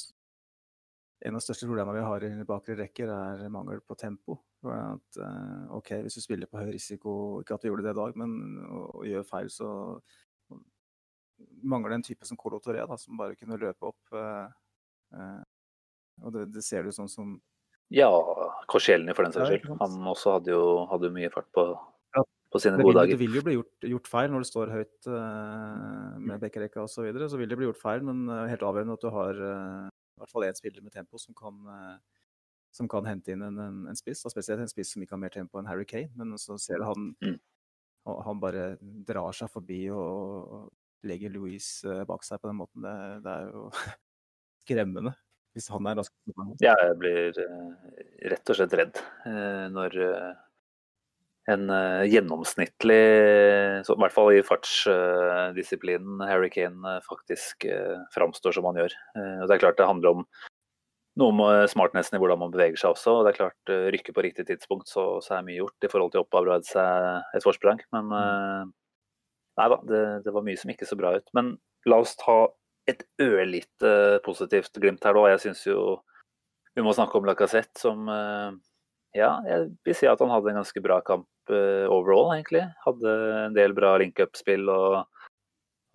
en 1.28 1.34
av 1.34 1.42
de 1.42 1.46
største 1.46 1.68
problemene 1.70 1.98
vi 1.98 2.06
har 2.06 2.26
i 2.28 2.48
bakre 2.48 2.76
rekker, 2.78 3.10
er 3.10 3.50
mangel 3.54 3.82
på 3.82 3.96
tempo. 3.98 4.36
At, 4.70 5.18
uh, 5.18 5.66
OK, 5.74 5.96
hvis 6.06 6.18
du 6.20 6.22
spiller 6.22 6.50
på 6.50 6.60
høy 6.62 6.70
risiko, 6.76 7.12
ikke 7.42 7.56
at 7.56 7.64
du 7.64 7.72
gjorde 7.72 7.88
det 7.88 7.96
i 7.96 7.98
dag, 7.98 8.20
men 8.22 8.36
og, 8.68 8.84
og 9.00 9.08
gjør 9.10 9.26
feil, 9.26 9.50
så 9.50 9.70
mangler 11.66 11.94
det 11.94 11.98
en 11.98 12.06
type 12.06 12.30
som 12.30 12.38
Colo 12.38 12.62
Toré, 12.62 12.86
som 13.02 13.18
bare 13.18 13.38
kunne 13.38 13.58
løpe 13.62 13.90
opp. 13.90 14.14
Og 16.22 16.34
det, 16.34 16.48
det, 16.54 16.64
ser 16.66 16.86
du 16.86 16.94
sånn 16.94 17.10
som 17.12 17.36
Ja, 17.94 18.10
Korsielny 18.70 19.14
for 19.18 19.26
den 19.26 19.36
saks 19.36 19.52
skyld. 19.54 19.70
Han 19.82 20.10
også 20.14 20.38
hadde 20.38 20.54
jo 20.54 20.64
hadde 20.92 21.14
mye 21.14 21.30
fart 21.34 21.50
på, 21.56 21.66
på 22.58 22.64
sine 22.66 22.82
gode 22.82 22.98
dager. 22.98 23.14
Det 23.16 23.22
vil 23.22 23.38
jo 23.40 23.46
bli 23.46 23.56
gjort, 23.56 23.88
gjort 23.94 24.12
feil 24.12 24.34
når 24.34 24.44
du 24.44 24.50
står 24.50 24.74
høyt 24.74 25.10
med 26.20 26.42
bekkerekka 26.44 26.84
osv. 26.84 26.98
Så, 26.98 27.06
videre, 27.08 27.30
så 27.32 27.40
vil 27.40 27.50
det 27.52 27.58
bli 27.60 27.70
gjort 27.70 27.82
feil, 27.82 28.06
men 28.08 28.26
helt 28.50 28.66
avgjørende 28.66 28.98
at 28.98 29.06
du 29.06 29.12
har 29.14 29.42
i 29.42 30.22
hvert 30.24 30.34
fall 30.34 30.48
én 30.48 30.58
spiller 30.58 30.82
med 30.86 30.96
tempo 30.96 31.22
som 31.22 31.36
kan, 31.38 31.60
som 32.74 32.90
kan 32.92 33.06
hente 33.10 33.34
inn 33.34 33.46
en, 33.46 33.60
en, 33.62 33.78
en 33.92 33.98
spiss. 34.00 34.24
Spesielt 34.34 34.62
en 34.64 34.72
spiss 34.72 34.96
som 34.96 35.04
ikke 35.06 35.16
har 35.16 35.22
mer 35.22 35.34
tempo 35.34 35.62
enn 35.62 35.70
Harry 35.70 35.86
Kane. 35.90 36.10
Men 36.18 36.34
så 36.42 36.58
ser 36.62 36.82
du 36.82 36.88
han, 36.90 37.14
Mm. 37.22 37.38
han 38.24 38.40
bare 38.40 38.66
drar 38.82 39.36
seg 39.36 39.50
forbi 39.52 39.82
og, 39.92 40.58
og 40.58 41.08
legger 41.08 41.34
Louise 41.34 41.84
eh, 41.86 42.06
bak 42.08 42.24
seg 42.24 42.40
på 42.42 42.48
den 42.50 42.60
måten. 42.62 42.86
Det, 42.86 43.24
det 43.26 43.34
er 43.34 43.50
jo 43.52 43.70
skremmende. 44.66 45.14
Hvis 45.58 45.70
han 45.74 45.88
er 45.90 45.98
rask. 45.98 46.14
Jeg 46.62 46.96
blir 47.02 47.40
eh, 47.42 47.94
rett 48.32 48.52
og 48.54 48.58
slett 48.60 48.76
redd 48.78 49.00
eh, 49.26 49.66
når 49.74 49.98
eh, 50.06 50.34
en 51.52 51.70
eh, 51.72 52.04
gjennomsnittlig, 52.12 53.04
så, 53.88 53.96
i 53.96 54.02
hvert 54.04 54.16
fall 54.16 54.34
i 54.36 54.44
fartsdisiplinen, 54.46 56.20
Harry 56.28 56.50
Kane 56.52 56.98
eh, 56.98 57.04
faktisk 57.08 57.64
eh, 57.72 57.96
framstår 58.16 58.58
som 58.58 58.68
han 58.68 58.80
gjør. 58.82 58.96
Eh, 59.16 59.38
og 59.42 59.48
det 59.48 59.56
er 59.56 59.64
klart 59.64 59.80
det 59.80 59.88
handler 59.88 60.18
om 60.18 60.26
noe 61.18 61.34
med 61.34 61.70
smartnessen 61.72 62.18
i 62.18 62.22
hvordan 62.22 62.42
man 62.44 62.52
beveger 62.54 62.78
seg 62.78 62.94
også. 62.94 63.16
og 63.16 63.26
det 63.26 63.34
er 63.34 63.40
klart 63.40 63.72
eh, 63.74 63.88
Rykke 63.96 64.14
på 64.14 64.26
riktig 64.26 64.48
tidspunkt, 64.50 64.92
så, 64.92 65.06
så 65.24 65.38
er 65.38 65.48
mye 65.48 65.62
gjort 65.62 65.88
i 65.88 65.92
forhold 65.92 66.14
til 66.14 66.22
å 66.22 66.28
opparbeide 66.28 66.68
seg 66.68 67.38
et 67.38 67.46
forsprang. 67.46 67.82
Men 67.96 68.12
eh, 68.20 68.68
nei 69.62 69.70
da, 69.74 69.80
det, 69.90 70.04
det 70.28 70.36
var 70.36 70.46
mye 70.46 70.60
som 70.60 70.74
ikke 70.74 70.90
så 70.90 71.00
bra 71.00 71.16
ut. 71.18 71.32
Men 71.38 71.56
la 71.90 72.02
oss 72.04 72.18
ta 72.20 72.42
et 72.88 73.04
ørlite 73.24 73.96
positivt 74.26 74.78
glimt 74.80 75.04
her 75.08 75.16
da. 75.18 75.26
Jeg 75.34 75.48
syns 75.48 75.64
jo 75.68 75.80
vi 76.78 76.84
må 76.86 76.94
snakke 76.94 77.18
om 77.18 77.26
Lacassette 77.26 77.82
som 77.82 78.06
eh, 78.12 78.52
Ja, 79.18 79.40
jeg 79.48 79.72
vil 79.88 79.98
si 79.98 80.12
at 80.12 80.22
han 80.22 80.30
hadde 80.30 80.54
en 80.54 80.62
ganske 80.62 80.84
bra 80.84 81.00
kamp 81.08 81.26
eh, 81.26 81.37
overall, 81.54 82.34
egentlig. 82.36 82.64
Hadde 82.84 83.14
en 83.46 83.56
del 83.58 83.76
bra 83.78 83.96
link-up-spill 84.02 84.70
og, 84.74 85.24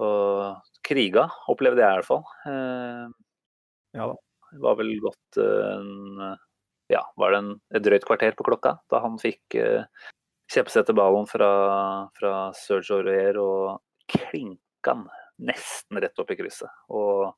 og 0.03 0.63
kriga, 0.87 1.29
opplevde 1.53 1.83
jeg 1.83 1.91
i 1.91 2.01
hvert 2.01 2.09
fall. 2.09 2.25
Eh, 2.49 3.07
Ja 3.99 4.09
da. 4.09 4.17
Det 4.53 4.61
var 4.61 4.77
vel 4.77 4.91
eh, 4.93 5.45
en 5.73 6.35
Ja, 6.93 7.07
var 7.17 7.33
det 7.33 7.39
en, 7.41 7.55
et 7.73 7.85
drøyt 7.85 8.05
kvarter 8.05 8.35
på 8.37 8.45
klokka 8.45 8.75
da 8.93 9.01
han 9.01 9.15
fikk 9.21 9.57
uh, 9.57 9.87
kjeppsette 10.53 10.93
ballen 10.93 11.25
fra, 11.31 11.49
fra 12.19 12.33
Serge 12.59 12.99
Aurier 12.99 13.39
og 13.41 13.81
klinka 14.13 14.93
han 14.93 15.07
nesten 15.41 16.01
rett 16.03 16.19
opp 16.21 16.33
i 16.35 16.37
krysset. 16.37 16.69
Og 16.93 17.33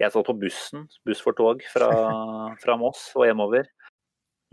jeg 0.00 0.10
satt 0.10 0.26
på 0.26 0.36
bussen, 0.40 0.88
buss 1.06 1.22
for 1.22 1.36
tog, 1.38 1.62
fra, 1.72 1.88
fra 2.62 2.76
Moss 2.80 3.10
og 3.14 3.28
hjemover. 3.28 3.68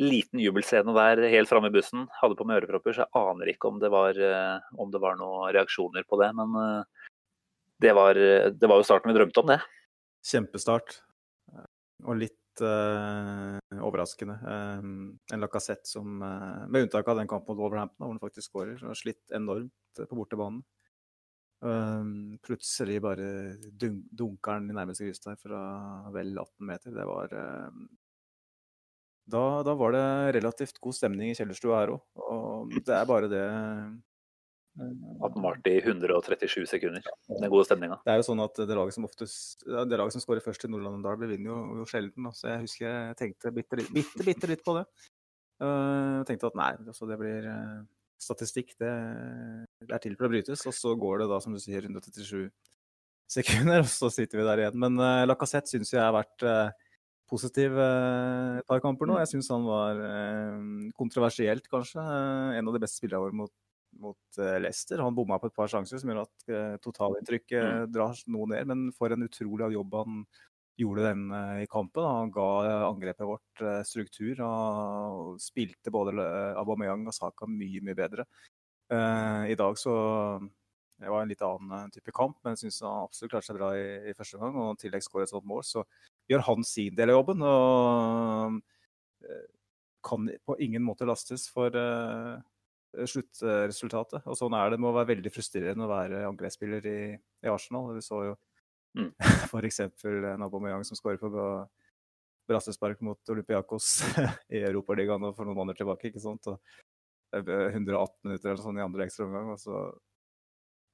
Liten 0.02 0.42
jubelscene 0.44 0.92
der 0.96 1.22
helt 1.32 1.50
framme 1.50 1.72
i 1.72 1.75
bussen. 1.75 2.08
Hadde 2.20 2.36
på 2.36 2.48
meg 2.48 2.60
ørepropper, 2.60 2.96
så 2.96 3.06
jeg 3.06 3.16
aner 3.22 3.52
ikke 3.54 3.70
om 3.70 3.78
det 3.80 3.92
var, 3.94 4.18
eh, 4.20 4.72
om 4.82 4.92
det 4.92 5.02
var 5.04 5.20
noen 5.20 5.54
reaksjoner 5.56 6.04
på 6.10 6.20
det. 6.20 6.32
Men 6.36 6.58
eh, 6.60 7.10
det 7.86 7.94
var, 7.96 8.16
det 8.16 8.72
var 8.72 8.80
jo 8.80 8.88
starten 8.88 9.12
vi 9.12 9.18
drømte 9.18 9.44
om, 9.44 9.54
det. 9.54 9.60
Kjempestart. 10.25 11.00
Og 12.06 12.20
litt 12.20 12.62
uh, 12.64 13.58
overraskende. 13.84 14.36
Um, 14.44 14.94
en 15.34 15.44
Lacassette 15.44 15.90
som, 15.90 16.22
uh, 16.24 16.64
med 16.72 16.86
unntak 16.86 17.08
av 17.12 17.20
den 17.20 17.28
kampen 17.28 17.52
mot 17.52 17.60
Wolverhampton, 17.60 18.00
hvor 18.00 18.14
han 18.14 18.22
faktisk 18.22 18.52
skårer, 18.52 18.80
har 18.80 19.00
slitt 19.00 19.36
enormt 19.36 20.02
på 20.02 20.18
bortebanen. 20.18 20.64
Um, 21.66 22.38
plutselig 22.44 23.00
bare 23.02 23.28
dun 23.72 24.04
dunker 24.12 24.58
han 24.58 24.70
i 24.70 24.75
nærmeste 24.75 25.08
kryss 25.08 25.24
der 25.24 25.38
fra 25.40 25.60
vel 26.14 26.36
18 26.36 26.68
meter. 26.68 26.94
Det 26.94 27.06
var 27.10 27.32
eh, 27.34 27.80
da, 29.32 29.46
da 29.65 29.74
var 29.77 29.96
det 29.96 30.08
relativt 30.38 30.77
god 30.84 30.98
stemning 30.98 31.32
i 31.32 31.38
kjellerstua 31.38 31.79
her 31.79 31.96
òg. 31.96 32.03
Og 32.22 32.75
det 32.75 32.94
er 32.94 33.08
bare 33.10 33.29
det 33.32 33.41
eh, 33.41 33.96
At 35.25 35.34
den 35.34 35.46
varte 35.46 35.72
i 35.72 35.82
137 35.82 36.67
sekunder. 36.70 37.10
Den 37.32 37.50
gode 37.50 37.65
stemninga. 37.65 37.98
Det 38.05 38.13
er 38.13 38.22
jo 38.22 38.27
sånn 38.29 38.44
at 38.46 38.62
det 38.62 38.77
laget 38.77 38.98
som 38.98 39.08
oftest, 39.08 39.65
det 39.65 40.00
laget 40.00 40.15
som 40.17 40.24
skårer 40.24 40.46
først 40.46 40.67
i 40.67 40.72
Nordland 40.72 41.00
og 41.00 41.08
Derby, 41.08 41.32
vinner 41.34 41.53
jo, 41.53 41.60
jo 41.82 41.89
sjelden. 41.89 42.29
Så 42.38 42.51
jeg 42.51 42.63
husker 42.67 42.89
jeg 42.89 43.20
tenkte 43.22 43.53
bitte, 43.55 43.82
bitte, 43.96 44.27
bitte 44.29 44.51
litt 44.51 44.65
på 44.65 44.77
det. 44.77 44.86
Jeg 45.63 46.25
tenkte 46.27 46.51
at 46.51 46.58
nei, 46.60 46.72
altså 46.84 47.08
det 47.08 47.17
blir 47.22 47.50
eh, 47.50 47.84
statistikk. 48.22 48.75
Det, 48.82 48.94
det 49.86 49.96
er 49.96 50.03
til 50.03 50.17
for 50.20 50.27
å 50.27 50.34
brytes. 50.34 50.65
Og 50.70 50.75
så 50.75 50.94
går 51.00 51.24
det 51.24 51.29
da, 51.32 51.41
som 51.44 51.55
du 51.55 51.62
sier, 51.63 51.86
137 51.88 52.50
sekunder, 53.32 53.82
og 53.86 53.91
så 53.91 54.12
sitter 54.13 54.41
vi 54.41 54.48
der 54.48 54.63
igjen. 54.63 54.79
Men 54.82 55.00
uh, 55.01 55.24
Lacassette 55.27 55.72
syns 55.72 55.94
jeg 55.94 56.03
har 56.03 56.13
vært 56.15 56.46
eh, 56.46 56.85
positiv 57.29 57.77
eh, 57.79 58.60
et 58.60 58.67
par 58.70 58.82
kamper 58.84 59.10
nå. 59.10 59.20
Jeg 59.22 59.34
syns 59.34 59.51
han 59.53 59.65
var 59.67 60.00
eh, 60.00 60.89
kontroversielt, 60.98 61.67
kanskje. 61.72 62.01
eh, 62.01 62.58
en 62.60 62.70
av 62.70 62.75
de 62.75 62.82
beste 62.84 63.01
spillerne 63.01 63.24
våre 63.25 63.38
mot, 63.44 63.53
mot 64.01 64.41
eh, 64.41 64.58
Leicester. 64.63 65.03
Han 65.03 65.15
bomma 65.17 65.39
på 65.41 65.50
et 65.51 65.55
par 65.58 65.72
sjanser 65.72 66.01
som 66.01 66.12
gjør 66.12 66.25
at 66.25 66.82
totalinntrykket 66.86 67.88
drar 67.94 68.17
noe 68.32 68.50
ned. 68.53 68.67
Men 68.72 68.89
for 68.98 69.13
en 69.13 69.27
utrolig 69.27 69.72
jobb 69.75 69.98
han 70.01 70.25
gjorde 70.75 71.08
den 71.08 71.29
i 71.63 71.70
kampen. 71.72 72.03
Han 72.03 72.34
ga 72.36 72.48
angrepet 72.89 73.24
vårt 73.29 73.62
struktur 73.88 74.41
og 74.44 75.38
spilte 75.39 75.94
både 75.94 76.20
Aubameyang 76.60 77.08
og 77.08 77.15
Saka 77.15 77.48
mye, 77.48 77.79
mye 77.79 77.96
bedre. 77.96 78.25
I 78.91 79.55
dag 79.55 79.79
så 79.79 79.94
det 81.00 81.12
var 81.12 81.24
en 81.24 81.32
litt 81.32 81.41
annen 81.44 81.91
type 81.91 82.12
kamp, 82.15 82.38
men 82.44 82.53
jeg 82.55 82.65
syns 82.65 82.82
han 82.86 83.08
absolutt 83.08 83.34
klarte 83.34 83.50
seg 83.50 83.58
bra 83.58 83.72
i, 83.75 83.88
i 84.12 84.13
første 84.15 84.39
gang. 84.39 84.60
Og 84.60 84.75
i 84.75 84.84
tillegg 84.84 85.03
skåret 85.03 85.27
et 85.27 85.34
sånt 85.34 85.48
mål, 85.48 85.63
så 85.67 85.84
gjør 86.32 86.44
han 86.48 86.65
sin 86.67 86.96
del 86.98 87.13
av 87.13 87.20
jobben. 87.20 87.46
Og 87.46 88.58
eh, 89.25 89.46
kan 90.05 90.27
på 90.46 90.58
ingen 90.62 90.86
måte 90.86 91.08
lastes 91.10 91.48
for 91.51 91.75
eh, 91.79 93.05
sluttresultatet. 93.05 94.25
Og 94.25 94.38
sånn 94.39 94.55
er 94.58 94.74
det 94.74 94.82
med 94.82 94.91
å 94.91 94.98
være 94.98 95.15
veldig 95.15 95.34
frustrerende 95.34 95.88
å 95.88 95.94
være 95.94 96.25
angrepsspiller 96.29 96.91
i, 96.91 97.00
i 97.15 97.51
Arsenal. 97.51 97.94
Vi 97.98 98.05
så 98.05 98.25
jo 98.32 98.36
Mm. 98.96 99.12
f.eks. 99.51 99.79
Aubameyang 100.39 100.86
som 100.88 100.98
skårer 100.98 101.20
på 101.20 101.29
brassespark 102.48 103.01
mot 103.03 103.29
Olympiakos 103.34 104.00
i 104.55 104.62
Europaligaen 104.63 105.32
for 105.36 105.48
noen 105.48 105.60
måneder 105.60 105.82
tilbake. 105.82 106.10
ikke 106.10 106.24
sant? 106.24 106.48
Og 106.48 106.60
det 107.36 107.51
er 107.51 107.74
118 107.74 108.29
minutter 108.29 108.51
eller 108.53 108.63
sånn 108.63 108.79
i 108.79 108.86
andre 108.86 109.08
ekstraomgang, 109.08 109.51
og 109.55 109.60
så 109.60 109.86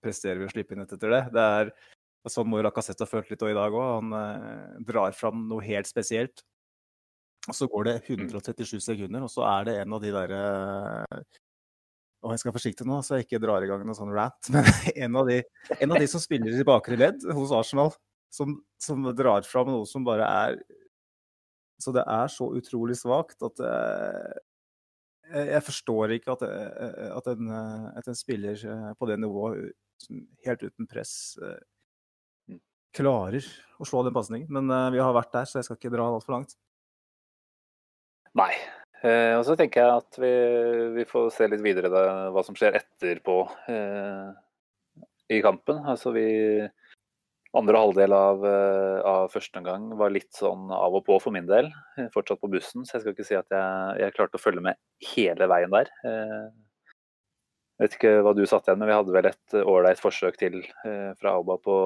presterer 0.01 0.41
vi 0.41 0.47
å 0.47 0.53
slippe 0.53 0.73
inn 0.73 0.81
etter 0.81 1.11
det. 1.11 1.23
det 1.35 1.43
er, 1.57 1.73
sånn 2.29 2.49
må 2.49 2.59
jo 2.59 2.67
Lacassette 2.67 3.07
ha 3.07 3.09
følt 3.09 3.31
litt 3.31 3.41
i 3.41 3.57
dag 3.57 3.73
òg. 3.73 3.87
Han 3.97 4.17
eh, 4.17 4.81
drar 4.85 5.15
fram 5.17 5.47
noe 5.49 5.65
helt 5.65 5.89
spesielt. 5.89 6.43
Og 7.49 7.57
så 7.57 7.65
går 7.65 7.87
det 7.87 7.95
137 8.05 8.77
sekunder, 8.85 9.23
og 9.25 9.31
så 9.33 9.47
er 9.49 9.65
det 9.65 9.79
en 9.81 9.95
av 9.97 10.03
de 10.03 10.11
derre 10.13 10.41
og 12.21 12.35
jeg 12.35 12.43
skal 12.43 12.53
forsiktig 12.53 12.85
nå, 12.85 12.99
så 13.01 13.17
jeg 13.17 13.25
ikke 13.25 13.41
drar 13.41 13.63
i 13.65 13.69
gang 13.69 13.81
noe 13.85 13.97
sånn 13.97 14.13
rant. 14.13 14.49
Men 14.53 14.67
en 14.93 15.17
av 15.21 15.29
de, 15.29 15.39
en 15.79 15.95
av 15.95 16.01
de 16.01 16.09
som 16.09 16.21
spiller 16.21 16.53
i 16.53 16.67
bakre 16.67 16.99
ledd 16.99 17.25
hos 17.33 17.53
Arsenal, 17.55 17.89
som, 18.31 18.59
som 18.81 19.09
drar 19.17 19.43
fram 19.47 19.71
noe 19.73 19.87
som 19.89 20.05
bare 20.07 20.23
er 20.23 20.61
Så 21.81 21.91
det 21.91 22.05
er 22.07 22.29
så 22.31 22.45
utrolig 22.55 22.95
svakt 22.95 23.41
at 23.43 23.59
eh, 23.65 24.37
jeg, 25.49 25.63
forstår 25.65 26.13
ikke 26.15 26.35
at, 26.37 26.45
eh, 26.45 27.09
at, 27.09 27.27
en, 27.33 27.49
eh, 27.57 27.87
at 27.97 28.07
en 28.07 28.15
spiller 28.15 28.61
eh, 28.69 28.91
på 28.99 29.09
det 29.09 29.17
nivået, 29.19 29.73
helt 30.45 30.63
uten 30.63 30.87
press, 30.87 31.13
eh. 31.41 31.57
Klarer 32.95 33.45
å 33.81 33.87
slå 33.87 34.03
den 34.05 34.15
pasningen. 34.15 34.49
Men 34.53 34.69
uh, 34.71 34.91
vi 34.93 35.01
har 35.01 35.15
vært 35.15 35.33
der, 35.35 35.49
så 35.49 35.59
jeg 35.59 35.67
skal 35.67 35.79
ikke 35.79 35.93
dra 35.93 36.07
altfor 36.09 36.37
langt. 36.37 36.55
Nei. 38.37 38.53
Uh, 39.01 39.39
og 39.39 39.45
så 39.47 39.57
tenker 39.59 39.81
jeg 39.81 40.03
at 40.03 40.21
vi, 40.21 40.33
vi 40.99 41.07
får 41.09 41.31
se 41.33 41.49
litt 41.49 41.63
videre 41.65 41.89
da, 41.91 42.05
hva 42.33 42.43
som 42.45 42.57
skjer 42.57 42.77
etterpå 42.77 43.37
eh, 43.73 44.27
i 45.33 45.41
kampen. 45.43 45.81
Altså 45.89 46.13
vi 46.15 46.27
Andre 47.57 47.79
halvdel 47.81 48.13
av, 48.15 48.45
av 48.47 49.25
første 49.33 49.59
omgang 49.59 49.89
var 49.99 50.13
litt 50.15 50.29
sånn 50.31 50.69
av 50.71 50.93
og 50.95 51.01
på 51.03 51.17
for 51.19 51.35
min 51.35 51.49
del. 51.49 51.65
Fortsatt 52.13 52.39
på 52.39 52.47
bussen, 52.53 52.85
så 52.87 52.95
jeg 52.95 53.03
skal 53.03 53.15
ikke 53.17 53.25
si 53.27 53.35
at 53.35 53.51
jeg, 53.51 53.97
jeg 53.99 54.15
klarte 54.15 54.39
å 54.39 54.43
følge 54.45 54.63
med 54.69 54.79
hele 55.09 55.49
veien 55.51 55.73
der. 55.73 55.91
Eh, 57.81 57.87
jeg 57.87 57.89
vet 57.89 57.95
ikke 57.97 58.21
hva 58.21 58.33
du 58.37 58.43
satt 58.45 58.67
igjen 58.67 58.79
med, 58.79 58.89
vi 58.89 58.95
hadde 58.95 59.13
vel 59.15 59.27
et 59.31 59.55
ålreit 59.61 60.01
forsøk 60.01 60.37
til 60.37 60.59
eh, 60.85 61.13
fra 61.17 61.35
Auba 61.37 61.57
på, 61.57 61.77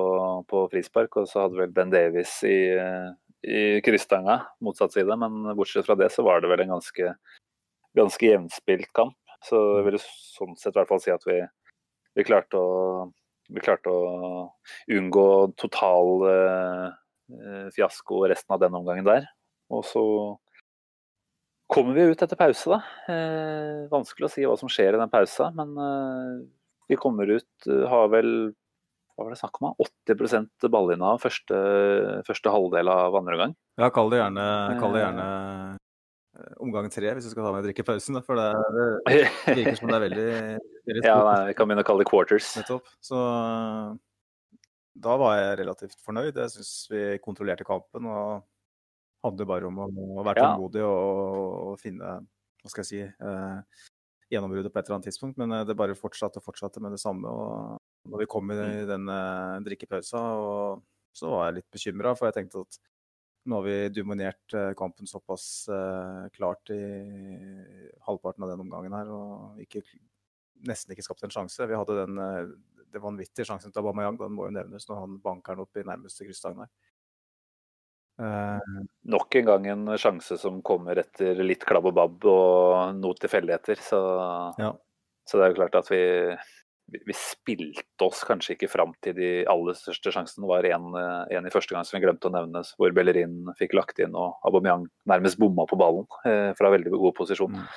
på 0.50 0.68
frispark. 0.72 1.16
Og 1.22 1.28
så 1.30 1.46
hadde 1.46 1.60
vel 1.62 1.72
Ben 1.72 1.92
Davies 1.94 2.42
i, 2.44 2.76
eh, 2.76 3.12
i 3.48 3.82
krysstanga, 3.86 4.42
motsatt 4.60 4.94
side. 4.94 5.16
Men 5.22 5.56
bortsett 5.56 5.88
fra 5.88 5.96
det 5.96 6.12
så 6.12 6.26
var 6.28 6.42
det 6.42 6.52
vel 6.52 6.66
en 6.66 6.76
ganske, 6.76 7.14
ganske 7.96 8.28
jevnspilt 8.28 8.92
kamp. 8.94 9.16
Så 9.46 9.60
jeg 9.78 9.88
vil 9.88 10.00
sånn 10.02 10.58
sett 10.58 10.76
i 10.76 10.80
hvert 10.80 10.90
fall 10.90 11.04
si 11.04 11.14
at 11.14 11.24
vi, 11.28 11.40
vi, 12.18 12.26
klarte, 12.28 12.60
å, 12.60 13.08
vi 13.54 13.64
klarte 13.64 13.92
å 13.94 14.48
unngå 14.92 15.28
total 15.62 16.28
eh, 16.32 16.88
eh, 17.40 17.68
fiasko 17.76 18.26
resten 18.32 18.58
av 18.58 18.64
den 18.66 18.76
omgangen 18.76 19.08
der. 19.08 19.30
Og 19.72 19.86
så 19.88 20.04
kommer 21.72 21.98
vi 21.98 22.10
ut 22.12 22.22
etter 22.22 22.40
pause, 22.40 22.76
da. 22.76 23.14
Eh, 23.14 23.88
vanskelig 23.92 24.28
å 24.28 24.32
si 24.32 24.46
hva 24.46 24.58
som 24.60 24.72
skjer 24.72 24.96
i 24.96 25.02
den 25.02 25.12
pausa, 25.12 25.50
men 25.56 25.74
eh, 25.82 26.36
vi 26.92 27.00
kommer 27.02 27.30
ut, 27.32 27.52
eh, 27.70 27.86
har 27.90 28.12
vel 28.14 28.32
hva 29.16 29.24
var 29.24 29.32
det 29.32 29.40
snakk 29.40 29.62
om? 29.62 29.72
da? 29.72 29.88
80 30.12 30.72
ballinnehav 30.72 31.22
første, 31.24 31.58
første 32.28 32.52
halvdel 32.52 32.92
av 32.92 33.16
andre 33.16 33.38
omgang. 33.38 33.54
Ja, 33.80 33.88
kall 33.96 34.12
det 34.12 34.20
gjerne, 34.20 34.48
kall 34.82 34.96
det 34.96 35.04
gjerne 35.06 35.28
eh, 36.36 36.50
omgang 36.66 36.90
tre, 36.92 37.14
hvis 37.16 37.30
du 37.30 37.32
skal 37.32 37.48
ta 37.48 37.54
med 37.56 37.64
drikkepausen. 37.70 38.20
For 38.28 38.40
det, 38.40 38.50
det 39.08 39.22
virker 39.62 39.80
som 39.80 39.94
det 39.94 39.96
er 39.96 40.04
veldig, 40.10 40.34
veldig 40.92 41.06
ja, 41.08 41.16
nei, 41.30 41.38
vi 41.52 41.56
kan 41.56 41.72
begynne 41.72 41.86
å 41.86 41.88
kalle 41.88 42.04
det 42.04 42.10
quarters. 42.12 42.50
Nettopp. 42.60 42.92
Så 43.00 43.22
da 45.06 45.16
var 45.22 45.40
jeg 45.40 45.62
relativt 45.64 45.98
fornøyd. 46.04 46.36
Jeg 46.36 46.56
syns 46.58 46.74
vi 46.92 47.06
kontrollerte 47.24 47.68
kampen 47.68 48.12
og 48.12 48.44
handler 49.26 49.50
bare 49.50 49.68
om 49.70 49.82
å, 49.84 49.90
å 50.22 50.26
være 50.26 50.46
Ja. 50.46 50.54
og, 50.56 50.80
og 50.86 51.76
finne 51.82 52.16
hva 52.66 52.72
skal 52.72 52.82
jeg 52.86 52.90
si, 52.90 53.02
eh, 53.04 53.84
gjennombruddet 54.34 54.74
på 54.74 54.80
et 54.82 54.88
eller 54.88 54.98
annet 54.98 55.10
tidspunkt. 55.12 55.38
Men 55.42 55.52
eh, 55.54 55.66
det 55.70 55.76
bare 55.78 55.98
fortsatte 55.98 56.42
og 56.42 56.48
fortsatte 56.48 56.82
med 56.82 56.96
det 56.96 57.02
samme. 57.04 57.30
og 57.30 57.82
når 58.10 58.22
vi 58.24 58.26
kom 58.30 58.52
i 58.52 58.56
Mm. 58.58 58.88
den 58.90 59.10
eh, 59.10 59.60
drikkepausa, 59.66 60.20
så 61.16 61.30
var 61.32 61.48
jeg 61.48 61.56
litt 61.62 61.72
bekymra, 61.74 62.16
for 62.18 62.28
jeg 62.30 62.36
tenkte 62.40 62.62
at 62.66 62.78
nå 63.46 63.60
har 63.60 63.66
vi 63.68 63.90
dominert 63.94 64.54
eh, 64.58 64.74
kampen 64.78 65.06
såpass 65.10 65.68
eh, 65.70 66.30
klart 66.34 66.70
i 66.74 66.80
halvparten 68.08 68.44
av 68.46 68.50
den 68.54 68.64
omgangen 68.66 68.94
her, 68.98 69.10
og 69.14 69.60
ikke, 69.62 69.84
nesten 70.66 70.94
ikke 70.96 71.06
skapt 71.06 71.24
en 71.28 71.34
sjanse. 71.34 71.68
Vi 71.70 71.78
hadde 71.78 71.98
den 72.06 72.18
eh, 72.22 72.56
det 72.96 73.02
vanvittige 73.04 73.46
sjansen 73.46 73.74
til 73.74 73.82
Aubameyang, 73.84 74.18
den 74.18 74.32
må 74.38 74.46
jo 74.48 74.56
nevnes 74.56 74.86
når 74.88 75.02
han 75.02 75.18
banker 75.24 75.56
den 75.58 75.66
opp 75.66 75.78
i 75.78 75.84
nærmeste 75.84 76.26
krysstang 76.28 76.62
der. 76.62 76.70
Eh, 78.20 78.60
Nok 79.12 79.36
en 79.36 79.46
gang 79.46 79.66
en 79.68 79.88
sjanse 80.00 80.38
som 80.40 80.62
kommer 80.66 81.02
etter 81.02 81.42
litt 81.44 81.66
klabb 81.68 81.90
og 81.92 81.96
babb 81.98 82.28
og 82.32 83.00
noe 83.00 83.18
tilfeldigheter. 83.20 83.82
Så, 83.84 84.02
ja. 84.62 84.72
så 85.28 85.40
det 85.40 85.48
er 85.48 85.52
jo 85.52 85.58
klart 85.60 85.80
at 85.80 85.90
vi, 85.92 86.04
vi, 86.96 87.16
spilte 87.18 88.08
oss 88.08 88.24
kanskje 88.28 88.56
ikke 88.56 88.72
fram 88.72 88.96
til 89.04 89.18
de 89.20 89.32
aller 89.52 89.78
største 89.78 90.14
sjansene. 90.16 90.46
Det 90.46 90.54
var 90.54 90.70
en, 90.72 90.88
en 91.40 91.50
i 91.50 91.54
første 91.54 91.76
gang 91.76 91.88
som 91.88 91.98
vi 91.98 92.06
glemte 92.06 92.32
å 92.32 92.36
nevne, 92.36 92.64
hvor 92.80 92.96
Bellerin 92.96 93.44
fikk 93.60 93.76
lagt 93.78 94.00
inn 94.04 94.16
og 94.16 94.40
Aubameyang 94.48 94.88
nærmest 95.12 95.42
bomma 95.42 95.68
på 95.70 95.80
ballen 95.80 96.08
eh, 96.30 96.54
fra 96.58 96.72
veldig 96.74 96.96
god 96.96 97.18
posisjon. 97.20 97.60
Mm. 97.60 97.68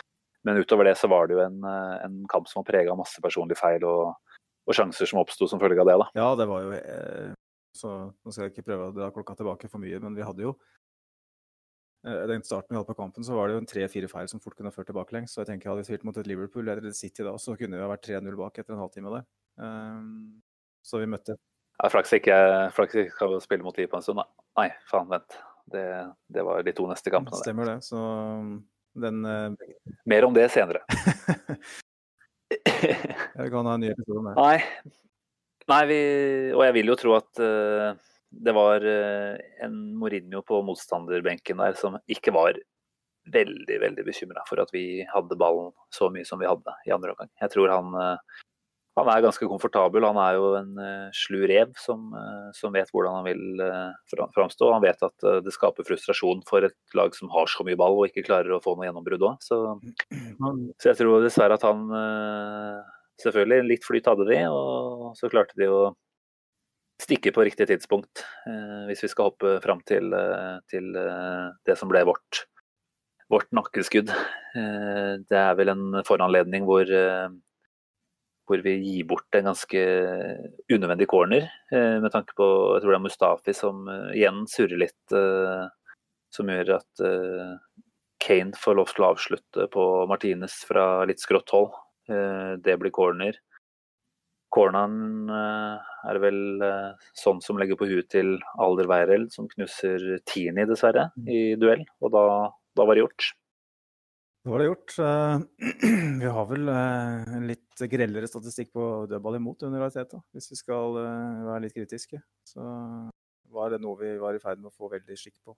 Men 0.47 0.63
utover 0.63 0.87
det 0.87 0.95
så 0.97 1.11
var 1.11 1.27
det 1.27 1.35
jo 1.35 1.43
en, 1.43 1.65
en 1.67 2.21
kamp 2.31 2.47
som 2.49 2.63
var 2.63 2.71
prega 2.71 2.93
av 2.95 3.01
masse 3.01 3.21
personlige 3.21 3.59
feil 3.59 3.83
og, 3.85 4.15
og 4.71 4.77
sjanser 4.77 5.11
som 5.11 5.19
oppsto 5.21 5.49
som 5.51 5.61
følge 5.61 5.83
av 5.83 5.91
det. 5.91 5.97
da. 5.99 6.07
Ja, 6.17 6.29
det 6.39 6.47
var 6.49 6.63
jo 6.63 6.77
eh, 6.79 7.35
Så 7.77 7.91
nå 8.11 8.33
skal 8.33 8.47
jeg 8.47 8.55
ikke 8.55 8.67
prøve 8.71 8.89
å 8.89 8.95
dra 8.97 9.11
klokka 9.15 9.37
tilbake 9.39 9.71
for 9.71 9.83
mye, 9.83 10.01
men 10.03 10.17
vi 10.17 10.25
hadde 10.27 10.45
jo 10.47 10.55
eh, 12.07 12.25
Den 12.31 12.45
starten 12.47 12.73
vi 12.73 12.79
hadde 12.79 12.89
på 12.89 12.99
kampen, 12.99 13.27
så 13.27 13.37
var 13.37 13.49
det 13.49 13.59
jo 13.59 13.63
en 13.63 13.71
tre-fire 13.71 14.11
feil 14.11 14.31
som 14.31 14.43
fort 14.43 14.57
kunne 14.59 14.73
ført 14.75 14.89
tilbakelengs. 14.91 15.35
Så 15.35 15.43
jeg 15.43 15.53
tenker 15.53 15.73
hadde 15.73 15.85
vi 15.85 15.91
spilt 15.91 16.07
mot 16.09 16.17
et 16.19 16.31
Liverpool 16.31 16.67
eller 16.67 16.89
et 16.91 16.99
City 16.99 17.27
da, 17.27 17.37
så 17.41 17.57
kunne 17.59 17.79
vi 17.79 17.85
ha 17.85 17.91
vært 17.93 18.09
3-0 18.09 18.41
bak 18.41 18.59
etter 18.63 18.77
en 18.77 18.83
halvtime 18.83 19.15
der. 19.15 19.29
Um, 19.59 20.41
så 20.87 21.03
vi 21.03 21.11
møtte 21.11 21.35
Ja, 21.79 21.89
Flaks 21.91 22.13
ikke 22.15 22.35
flaks 22.75 22.95
ikke 22.95 23.15
skal 23.15 23.41
spille 23.43 23.67
mot 23.67 23.77
Liv 23.79 23.91
på 23.91 23.99
en 23.99 24.05
stund, 24.07 24.23
da. 24.23 24.27
Nei, 24.59 24.71
faen, 24.91 25.11
vent. 25.11 25.39
Det, 25.69 25.85
det 26.33 26.43
var 26.47 26.65
de 26.65 26.73
to 26.75 26.87
neste 26.89 27.13
kampene. 27.13 27.37
det. 27.37 27.45
Stemmer 27.45 27.69
det. 27.69 27.77
Så 27.87 27.99
den 28.99 29.21
uh... 29.27 29.53
Mer 30.09 30.27
om 30.27 30.35
det 30.35 30.49
senere. 30.55 30.83
Jeg 32.49 33.51
kan 33.53 33.69
ha 33.69 33.75
en 33.77 33.85
ny 33.85 33.93
episode 33.93 34.23
om 34.23 34.31
det. 34.31 34.35
Nei. 34.39 34.59
Nei, 35.69 35.83
vi, 35.89 36.01
og 36.57 36.65
jeg 36.65 36.75
vil 36.79 36.91
jo 36.93 36.97
tro 36.97 37.15
at 37.19 37.41
uh, 37.45 37.93
det 38.33 38.55
var 38.57 38.85
uh, 38.85 39.37
en 39.65 39.79
Mourinho 40.01 40.41
på 40.47 40.63
motstanderbenken 40.65 41.61
der 41.61 41.77
som 41.77 41.99
ikke 42.09 42.33
var 42.37 42.57
veldig 43.29 43.77
veldig 43.83 44.05
bekymra 44.07 44.45
for 44.49 44.63
at 44.63 44.71
vi 44.73 45.05
hadde 45.05 45.37
ballen 45.37 45.75
så 45.93 46.09
mye 46.13 46.25
som 46.25 46.41
vi 46.41 46.49
hadde 46.49 46.73
i 46.89 46.95
andre 46.95 47.13
omgang. 47.13 47.29
Jeg 47.43 47.53
tror 47.53 47.69
han, 47.69 47.91
eh, 48.01 48.39
han 48.97 49.11
er 49.13 49.27
ganske 49.27 49.49
komfortabel. 49.51 50.07
Han 50.09 50.17
er 50.23 50.39
jo 50.39 50.47
en 50.57 50.71
slu 51.13 51.43
rev 51.51 51.75
som, 51.77 52.07
som 52.57 52.73
vet 52.73 52.89
hvordan 52.89 53.19
han 53.19 53.27
vil 53.27 53.61
framstå. 54.15 54.71
Han 54.73 54.81
vet 54.87 55.05
at 55.05 55.29
det 55.45 55.53
skaper 55.53 55.85
frustrasjon 55.85 56.41
for 56.49 56.65
et 56.65 56.97
lag 56.97 57.13
som 57.21 57.29
har 57.37 57.53
så 57.53 57.69
mye 57.69 57.77
ball 57.77 57.99
og 57.99 58.09
ikke 58.09 58.25
klarer 58.31 58.57
å 58.57 58.63
få 58.65 58.79
noe 58.79 58.89
gjennombrudd 58.89 59.29
òg. 59.29 59.45
Så 59.45 59.61
så 60.81 60.89
jeg 60.89 61.03
tror 61.03 61.21
dessverre 61.27 61.61
at 61.61 61.69
han 61.69 61.85
Selvfølgelig, 63.19 63.67
litt 63.67 63.87
flyt 63.87 64.07
hadde 64.07 64.29
de, 64.29 64.43
og 64.53 65.17
så 65.19 65.31
klarte 65.33 65.59
de 65.59 65.67
å 65.73 65.81
stikke 67.03 67.33
på 67.35 67.45
riktig 67.47 67.69
tidspunkt. 67.71 68.25
eh, 68.47 68.87
Hvis 68.89 69.03
vi 69.05 69.09
skal 69.09 69.31
hoppe 69.31 69.61
fram 69.63 69.81
til, 69.87 70.13
eh, 70.13 70.59
til 70.69 70.95
eh, 70.97 71.51
det 71.67 71.79
som 71.79 71.89
ble 71.89 72.05
vårt, 72.05 72.47
vårt 73.31 73.51
nakkeskudd. 73.53 74.09
Det 75.29 75.37
er 75.37 75.55
vel 75.55 75.69
en 75.69 76.03
foranledning 76.03 76.65
hvor, 76.65 76.89
hvor 78.49 78.63
vi 78.65 78.73
gir 78.81 79.05
bort 79.05 79.37
en 79.37 79.51
ganske 79.51 79.83
unødvendig 80.73 81.07
corner. 81.07 81.45
Med 81.71 82.09
tanke 82.11 82.33
på 82.33 82.47
jeg 82.73 82.81
tror 82.81 82.95
det 82.95 82.97
er 82.97 83.05
Mustafi 83.05 83.55
som 83.55 83.85
igjen 84.17 84.47
surrer 84.49 84.81
litt. 84.81 85.13
Som 86.33 86.49
gjør 86.49 86.79
at 86.79 87.05
Kane 88.25 88.57
får 88.57 88.81
lov 88.81 88.95
til 88.95 89.05
å 89.05 89.13
avslutte 89.13 89.69
på 89.77 89.85
Martinez 90.09 90.65
fra 90.65 91.05
litt 91.05 91.21
skrått 91.21 91.53
hold. 91.53 91.77
Eh, 92.09 92.57
Det 92.65 92.77
blir 92.81 92.95
corner. 92.95 93.39
Corneren 94.49 95.29
eh, 95.29 95.89
er 96.09 96.21
vel 96.23 96.39
sånn 97.17 97.43
som 97.45 97.59
legger 97.61 97.77
på 97.77 97.89
huet 97.91 98.09
til 98.15 98.39
Alder 98.57 98.89
Weireld, 98.89 99.29
som 99.35 99.49
knuser 99.51 100.23
Tini, 100.25 100.65
dessverre, 100.69 101.11
i 101.29 101.53
duell. 101.61 101.85
Og 102.01 102.15
da, 102.15 102.25
da 102.79 102.87
var 102.89 102.97
det 102.97 103.05
gjort. 103.05 103.29
Da 104.47 104.55
var 104.55 104.63
det 104.63 104.71
gjort. 104.71 104.97
Vi 106.23 106.33
har 106.33 106.49
vel 106.49 106.73
en 106.73 107.47
litt 107.51 107.85
grellere 107.93 108.31
statistikk 108.31 108.73
på 108.73 108.87
dødball 109.11 109.37
imot 109.37 109.67
under 109.69 109.85
Ariteta, 109.85 110.23
hvis 110.33 110.49
vi 110.55 110.57
skal 110.63 110.97
være 110.97 111.67
litt 111.67 111.77
kritiske. 111.77 112.23
Så 112.49 112.65
var 113.53 113.73
det 113.73 113.81
noe 113.83 113.97
vi 114.01 114.15
var 114.21 114.37
i 114.37 114.41
ferd 114.41 114.63
med 114.63 114.71
å 114.71 114.77
få 114.77 114.89
veldig 114.93 115.17
skikk 115.19 115.39
på 115.45 115.55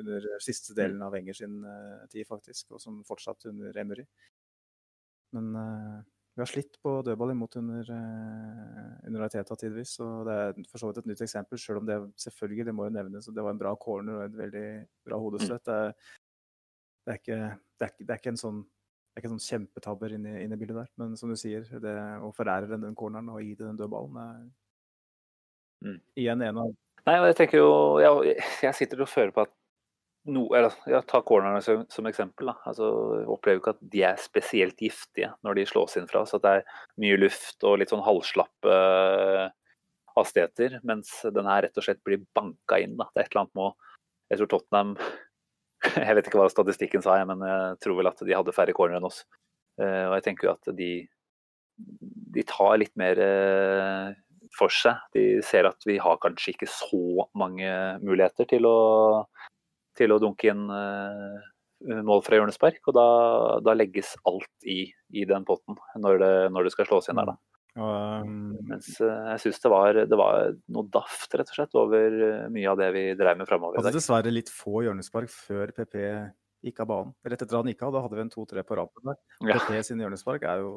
under 0.00 0.28
siste 0.44 0.76
delen 0.76 1.00
av 1.04 1.12
Wenger 1.16 1.36
sin 1.36 1.58
tid, 2.12 2.26
faktisk, 2.28 2.74
og 2.76 2.82
som 2.84 3.00
fortsatt 3.08 3.48
under 3.48 3.76
Emery. 3.80 4.04
Men 5.36 5.52
eh, 5.56 6.00
vi 6.36 6.40
har 6.42 6.48
slitt 6.48 6.78
på 6.82 6.94
dødball 7.04 7.34
imot 7.34 7.56
under, 7.60 7.88
eh, 7.92 8.90
under 9.08 9.24
Ariteta 9.24 9.56
tidvis, 9.58 9.98
og 10.04 10.26
det 10.28 10.36
er 10.40 10.60
for 10.70 10.80
så 10.80 10.90
vidt 10.90 11.02
et 11.02 11.10
nytt 11.12 11.24
eksempel, 11.26 11.60
selv 11.60 11.82
om 11.82 11.88
det 11.88 11.98
selvfølgelig, 12.24 12.68
det 12.70 12.74
må 12.76 12.88
jo 12.88 12.94
nevnes, 12.96 13.28
det 13.28 13.44
var 13.44 13.52
en 13.52 13.60
bra 13.60 13.74
corner 13.76 14.20
og 14.20 14.24
et 14.28 14.38
veldig 14.38 14.66
bra 15.08 15.18
hodestøt. 15.20 15.64
Det 15.68 15.78
er 15.80 15.96
det 17.02 17.10
er 17.12 17.18
ikke, 17.18 17.36
det 17.78 17.84
er 17.84 17.90
ikke, 17.90 18.04
det 18.06 18.14
er 18.14 18.20
ikke 18.20 18.32
en 18.36 18.44
sånn 18.44 18.62
det 18.62 19.18
er 19.18 19.24
ikke 19.26 19.30
sånn 19.34 19.44
kjempetabber 19.44 20.12
inne, 20.16 20.30
inne 20.40 20.56
i 20.56 20.60
bildet 20.60 20.78
der. 20.78 20.90
Men 20.96 21.16
som 21.20 21.28
du 21.28 21.36
sier, 21.36 21.66
det 21.82 21.94
å 22.24 22.30
forære 22.32 22.70
den, 22.70 22.86
den 22.86 22.94
corneren 22.96 23.28
og 23.28 23.42
gi 23.44 23.50
det 23.58 23.66
den 23.66 23.80
dødballen 23.80 24.20
er 24.22 24.36
Mm. 25.82 25.98
igjen 26.14 26.42
en 26.46 26.58
av 26.62 26.68
Nei, 27.08 27.16
jeg 27.26 27.36
tenker 27.40 27.58
jo 27.58 27.70
Jeg, 27.98 28.36
jeg 28.62 28.74
sitter 28.78 29.00
og 29.02 29.10
føler 29.10 29.32
på 29.34 29.42
at 29.42 29.54
no, 30.30 30.44
eller, 30.54 30.74
jeg 30.86 31.06
tar 31.10 31.24
cornerne 31.26 31.62
som, 31.64 31.82
som 31.90 32.06
eksempel. 32.08 32.50
Da. 32.52 32.54
Altså, 32.70 32.88
opplever 33.32 33.60
ikke 33.60 33.74
at 33.74 33.82
de 33.94 34.04
er 34.06 34.20
spesielt 34.22 34.78
giftige 34.82 35.32
når 35.46 35.58
de 35.58 35.66
slås 35.68 35.98
inn 35.98 36.08
fra. 36.10 36.24
Så 36.28 36.40
det 36.42 36.54
er 36.58 36.78
mye 37.02 37.18
luft 37.20 37.66
og 37.66 37.80
litt 37.80 37.92
sånn 37.92 38.04
halvslappe 38.06 38.76
eh, 38.76 39.46
hastigheter. 40.16 40.78
Mens 40.88 41.14
den 41.26 41.50
her 41.50 41.66
rett 41.66 41.78
og 41.78 41.86
slett 41.86 42.02
blir 42.06 42.24
banka 42.36 42.80
inn. 42.82 42.96
Da. 43.00 43.08
Det 43.10 43.22
er 43.22 43.28
et 43.28 43.34
eller 43.34 43.46
annet 43.46 43.60
med 43.60 43.88
Jeg 44.32 44.40
tror 44.40 44.52
Tottenham 44.54 44.96
Jeg 46.06 46.14
vet 46.16 46.28
ikke 46.28 46.38
hva 46.38 46.50
statistikken 46.52 47.02
sa, 47.02 47.16
jeg, 47.18 47.26
men 47.26 47.40
jeg 47.42 47.78
tror 47.82 47.96
vel 47.98 48.06
at 48.12 48.20
de 48.22 48.36
hadde 48.36 48.54
færre 48.54 48.74
corner 48.76 49.00
enn 49.00 49.08
oss. 49.08 49.24
Eh, 49.82 50.04
og 50.06 50.14
jeg 50.18 50.28
tenker 50.28 50.46
jo 50.46 50.52
at 50.54 50.74
de, 50.78 50.92
de 52.36 52.44
tar 52.46 52.76
litt 52.78 52.94
mer 53.00 53.18
eh, 53.18 54.12
for 54.54 54.70
seg. 54.70 55.00
De 55.16 55.24
ser 55.42 55.66
at 55.66 55.82
vi 55.88 55.98
har 56.02 56.20
kanskje 56.22 56.54
ikke 56.54 56.70
så 56.70 57.26
mange 57.38 57.66
muligheter 58.04 58.46
til 58.52 58.68
å, 58.68 58.76
til 59.98 60.14
å 60.14 60.18
dunke 60.22 60.50
inn 60.52 60.66
eh, 60.72 62.02
mål 62.06 62.22
fra 62.26 62.38
hjørnespark. 62.38 62.82
Og 62.88 62.96
da, 62.96 63.06
da 63.64 63.74
legges 63.76 64.14
alt 64.28 64.68
i, 64.68 64.84
i 65.12 65.24
den 65.28 65.46
potten 65.48 65.78
når 66.00 66.22
det, 66.22 66.34
når 66.54 66.68
det 66.68 66.74
skal 66.76 66.88
slås 66.90 67.10
inn 67.12 67.20
der, 67.20 67.32
da. 67.32 67.36
og, 67.78 68.28
um, 68.28 68.52
Mens 68.70 68.92
eh, 69.00 69.26
jeg 69.32 69.44
syns 69.46 69.62
det, 69.64 69.72
var- 69.72 70.02
det 70.12 70.20
var 70.20 70.54
noe 70.76 70.88
daft 70.92 71.34
rett 71.38 71.50
og 71.52 71.58
slett 71.58 71.78
over 71.80 72.18
eh, 72.28 72.46
mye 72.52 72.70
av 72.72 72.80
det 72.80 72.92
vi 72.96 73.04
dreiv 73.18 73.40
med 73.40 73.50
framover 73.50 73.80
Hadde 73.80 73.94
dessverre 73.96 74.32
litt 74.34 74.52
få 74.52 74.84
hjørnespark 74.86 75.32
før 75.32 75.74
PP 75.76 75.98
gikk 76.62 76.82
av 76.84 76.86
banen. 76.86 77.14
Rett 77.26 77.42
etter 77.42 77.58
han 77.58 77.66
gikk 77.66 77.80
av, 77.82 77.94
da 77.96 78.02
hadde 78.04 78.18
vi 78.18 78.22
en 78.22 78.30
to-tre 78.30 78.62
på 78.62 78.76
rapen 78.78 79.08
der. 79.08 79.16
Ja. 79.48 79.56
PP 79.58 79.80
sine 79.88 80.04
hjørnespark 80.04 80.44
er 80.46 80.60
jo 80.62 80.74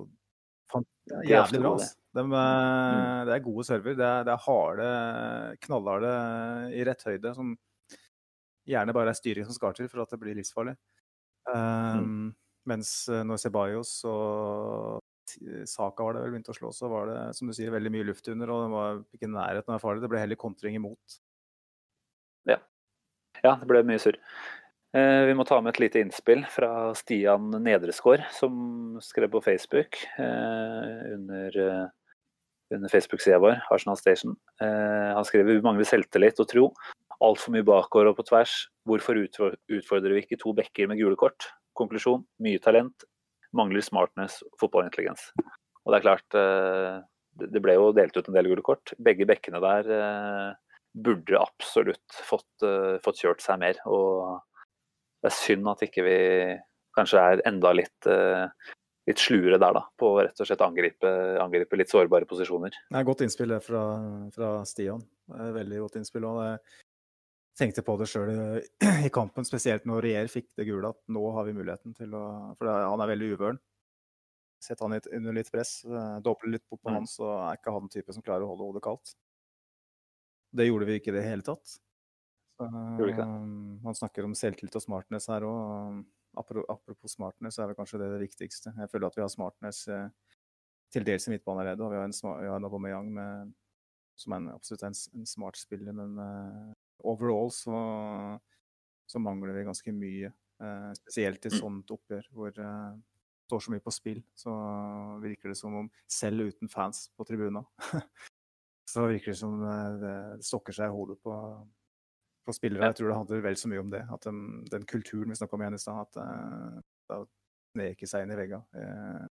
jævlig 1.29 1.61
bra. 1.61 1.75
Altså. 1.75 1.93
De, 2.15 2.23
mm. 2.25 3.27
Det 3.27 3.35
er 3.35 3.43
gode 3.45 3.65
server. 3.67 3.95
Det 3.99 4.07
er, 4.07 4.25
det 4.25 4.33
er 4.33 4.43
harde, 4.47 4.87
knallharde 5.65 6.13
i 6.73 6.85
rett 6.87 7.05
høyde, 7.05 7.33
som 7.37 7.53
gjerne 8.67 8.93
bare 8.95 9.11
er 9.13 9.17
styring 9.17 9.45
som 9.47 9.55
skal 9.57 9.73
til 9.77 9.89
for 9.91 10.01
at 10.03 10.09
det 10.13 10.19
blir 10.21 10.37
livsfarlig. 10.37 10.75
Um, 11.49 12.33
Mens 12.65 13.07
eh, 13.13 13.21
når 13.21 13.37
Ceballos 13.37 13.91
og 14.09 15.03
T- 15.29 15.65
Saka 15.69 16.01
var 16.07 16.15
det 16.17 16.23
vel 16.23 16.31
begynte 16.33 16.49
å 16.49 16.57
slå, 16.57 16.71
så 16.73 16.89
var 16.89 17.11
det 17.11 17.19
som 17.37 17.45
du 17.49 17.53
sier, 17.53 17.69
veldig 17.73 17.91
mye 17.93 18.07
luft 18.07 18.25
under, 18.33 18.49
og 18.49 18.63
det 18.63 18.71
var 18.73 18.99
ikke 19.13 19.29
nærheten 19.29 19.69
av 19.69 19.69
å 19.69 19.75
være 19.75 19.83
farlig. 19.83 20.01
Det 20.05 20.09
ble 20.13 20.23
heller 20.23 20.39
kontring 20.41 20.77
imot. 20.79 21.19
Ja, 23.43 23.51
det 23.59 23.67
ble 23.69 23.81
mye 23.85 23.99
surr. 24.01 24.15
Eh, 24.95 25.25
Vi 25.27 25.33
må 25.37 25.43
ta 25.45 25.59
med 25.61 25.75
et 25.75 25.81
lite 25.83 25.99
innspill 26.01 26.45
fra 26.49 26.93
Stian 26.97 27.51
Nedresgaard, 27.61 28.23
som 28.33 28.95
skrev 29.03 29.29
på 29.33 29.41
Facebook 29.43 29.99
eh, 30.17 31.01
under, 31.13 31.57
eh, 31.59 31.89
under 32.73 32.89
Facebook-sida 32.89 33.37
vår, 33.43 33.59
Arsenal 33.75 33.99
Station. 33.99 34.37
Eh, 34.61 35.11
Han 35.13 35.27
skriver 35.27 35.51
vi 35.51 35.65
mangler 35.65 35.85
selvtillit 35.85 36.39
og 36.41 36.47
tro. 36.49 36.65
Altfor 37.23 37.53
mye 37.55 37.65
bakover 37.65 38.11
og 38.11 38.17
på 38.17 38.25
tvers. 38.27 38.55
Hvorfor 38.87 39.19
utfordrer 39.19 40.15
vi 40.15 40.23
ikke 40.23 40.39
to 40.41 40.53
bekker 40.57 40.89
med 40.91 40.99
gule 40.99 41.17
kort? 41.19 41.47
Konklusjon 41.77 42.25
mye 42.43 42.61
talent. 42.63 43.05
Mangler 43.55 43.83
smartness 43.85 44.41
fotballintelligens. 44.59 45.29
Og 45.85 45.93
det 45.93 45.99
er 45.99 46.05
klart, 46.05 46.37
eh, 46.37 47.01
det 47.53 47.61
ble 47.63 47.75
jo 47.77 47.91
delt 47.95 48.15
ut 48.17 48.29
en 48.29 48.37
del 48.37 48.49
gule 48.51 48.65
kort. 48.65 48.93
Begge 48.99 49.27
bekkene 49.29 49.61
der 49.63 49.91
eh, 49.95 50.53
burde 50.95 51.39
absolutt 51.41 52.21
fått, 52.23 52.47
uh, 52.63 52.95
fått, 53.03 53.19
kjørt 53.19 53.43
seg 53.43 53.59
mer. 53.59 53.79
Og 53.91 54.39
det 55.19 55.31
er 55.31 55.35
synd 55.35 55.67
at 55.67 55.83
ikke 55.83 56.05
vi 56.05 56.17
kanskje 56.95 57.19
er 57.19 57.43
enda 57.49 57.73
litt, 57.75 58.07
litt 59.09 59.19
sluere 59.19 59.59
der, 59.59 59.75
da. 59.75 59.81
På 59.99 60.13
å 60.13 60.21
rett 60.21 60.39
og 60.39 60.47
slett 60.47 60.63
angripe, 60.63 61.11
angripe 61.43 61.75
litt 61.75 61.91
sårbare 61.91 62.27
posisjoner. 62.29 62.77
Det 62.87 63.01
er 63.01 63.07
godt 63.09 63.25
innspill 63.25 63.51
fra, 63.59 63.83
fra 64.31 64.51
Stian. 64.69 65.03
Veldig 65.27 65.81
godt 65.83 65.99
innspill. 65.99 66.29
og 66.29 66.39
det 66.39 66.53
tenkte 67.57 67.83
på 67.85 67.95
det 67.99 68.07
sjøl 68.11 68.31
i 69.07 69.11
kampen, 69.13 69.47
spesielt 69.47 69.87
når 69.87 70.03
Rier 70.05 70.31
fikk 70.31 70.51
det 70.59 70.67
gule, 70.67 70.91
at 70.91 70.99
nå 71.11 71.23
har 71.35 71.47
vi 71.47 71.55
muligheten 71.55 71.95
til 71.97 72.15
å 72.17 72.25
For 72.59 72.69
han 72.69 73.03
er 73.03 73.11
veldig 73.13 73.31
uvøren. 73.35 73.61
Sett 74.63 74.81
han 74.81 74.95
under 74.95 75.35
litt 75.35 75.51
press, 75.53 75.77
doble 76.25 76.55
litt 76.55 76.65
på 76.69 76.79
på 76.79 76.89
han, 76.89 77.05
så 77.09 77.27
er 77.43 77.59
ikke 77.59 77.73
han 77.75 77.91
type 77.91 78.15
som 78.15 78.23
klarer 78.25 78.45
å 78.45 78.53
holde 78.53 78.69
hodet 78.69 78.83
kaldt. 78.85 79.15
Det 80.55 80.65
gjorde 80.65 80.87
vi 80.89 80.95
ikke 80.99 81.11
i 81.11 81.17
det 81.17 81.25
hele 81.27 81.45
tatt. 81.45 81.75
Så, 82.55 82.69
man 83.83 83.97
snakker 83.97 84.25
om 84.25 84.35
selvtillit 84.37 84.77
og 84.79 84.85
smartness 84.85 85.27
her 85.29 85.45
òg. 85.47 86.05
Apropos 86.39 87.13
smartness, 87.15 87.55
så 87.55 87.63
er 87.63 87.71
det 87.71 87.77
kanskje 87.77 87.99
det 88.01 88.09
det 88.11 88.23
viktigste. 88.23 88.73
Jeg 88.79 88.91
føler 88.91 89.07
at 89.07 89.17
vi 89.19 89.23
har 89.23 89.31
smartness 89.31 89.85
eh, 89.91 90.07
til 90.91 91.05
dels 91.07 91.27
i 91.27 91.35
midtbanen 91.35 91.79
og 91.79 91.93
vi 91.93 91.99
har 91.99 92.07
en, 92.07 92.15
vi 92.15 92.49
har 92.49 92.57
en 92.57 92.67
Aubameyang 92.67 93.11
med, 93.15 93.53
som 94.19 94.35
er 94.35 94.41
en, 94.41 94.49
absolutt 94.55 94.83
en, 94.87 94.97
en 95.19 95.29
smart 95.29 95.59
spiller, 95.59 95.95
men 95.95 96.19
overall 97.11 97.51
så, 97.53 97.75
så, 99.09 99.21
mangler 99.21 99.55
vi 99.57 99.67
ganske 99.67 99.93
mye. 99.95 100.31
Uh, 100.61 100.91
spesielt 100.95 101.43
i 101.45 101.51
mm. 101.51 101.57
sånt 101.59 101.89
oppgjør 101.91 102.27
hvor 102.31 102.53
det 102.55 102.63
uh, 102.63 102.95
står 103.45 103.63
så 103.65 103.73
mye 103.73 103.83
på 103.83 103.93
spill. 103.93 104.21
Så 104.37 104.53
virker 105.23 105.51
det 105.51 105.59
som 105.59 105.75
om 105.81 105.89
selv 106.09 106.49
uten 106.49 106.71
fans 106.71 107.09
på 107.17 107.27
tribuna, 107.27 107.63
så 108.93 109.07
virker 109.11 109.33
det 109.33 109.39
som 109.39 109.59
det 110.01 110.15
stokker 110.45 110.75
seg 110.75 110.89
i 110.89 110.95
hodet 110.95 111.19
på, 111.23 111.35
på 112.45 112.55
spillere. 112.55 112.89
Jeg 112.89 112.99
tror 112.99 113.11
det 113.11 113.19
handler 113.19 113.45
vel 113.45 113.59
så 113.59 113.71
mye 113.71 113.83
om 113.83 113.93
det. 113.93 114.03
At 114.13 114.27
den, 114.27 114.41
den 114.71 114.87
kulturen 114.89 115.29
vi 115.29 115.39
snakka 115.39 115.57
om 115.57 115.65
igjen 115.65 115.77
i 115.77 115.81
stad, 115.81 116.01
at 116.07 116.21
uh, 116.21 116.81
det 117.11 117.21
sneker 117.75 118.09
seg 118.09 118.25
inn 118.25 118.33
i 118.33 118.39
veggene 118.39 118.81
uh, 118.81 119.27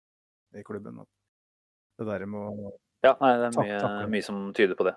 i 0.58 0.66
klubben. 0.66 1.00
At 1.04 1.08
det 2.00 2.10
der 2.10 2.26
med 2.28 2.40
å 2.40 2.76
Ja, 3.02 3.16
nei, 3.18 3.32
det 3.40 3.48
er 3.48 3.56
mye, 3.56 4.10
mye 4.12 4.24
som 4.24 4.44
tyder 4.56 4.78
på 4.78 4.86
det. 4.86 4.94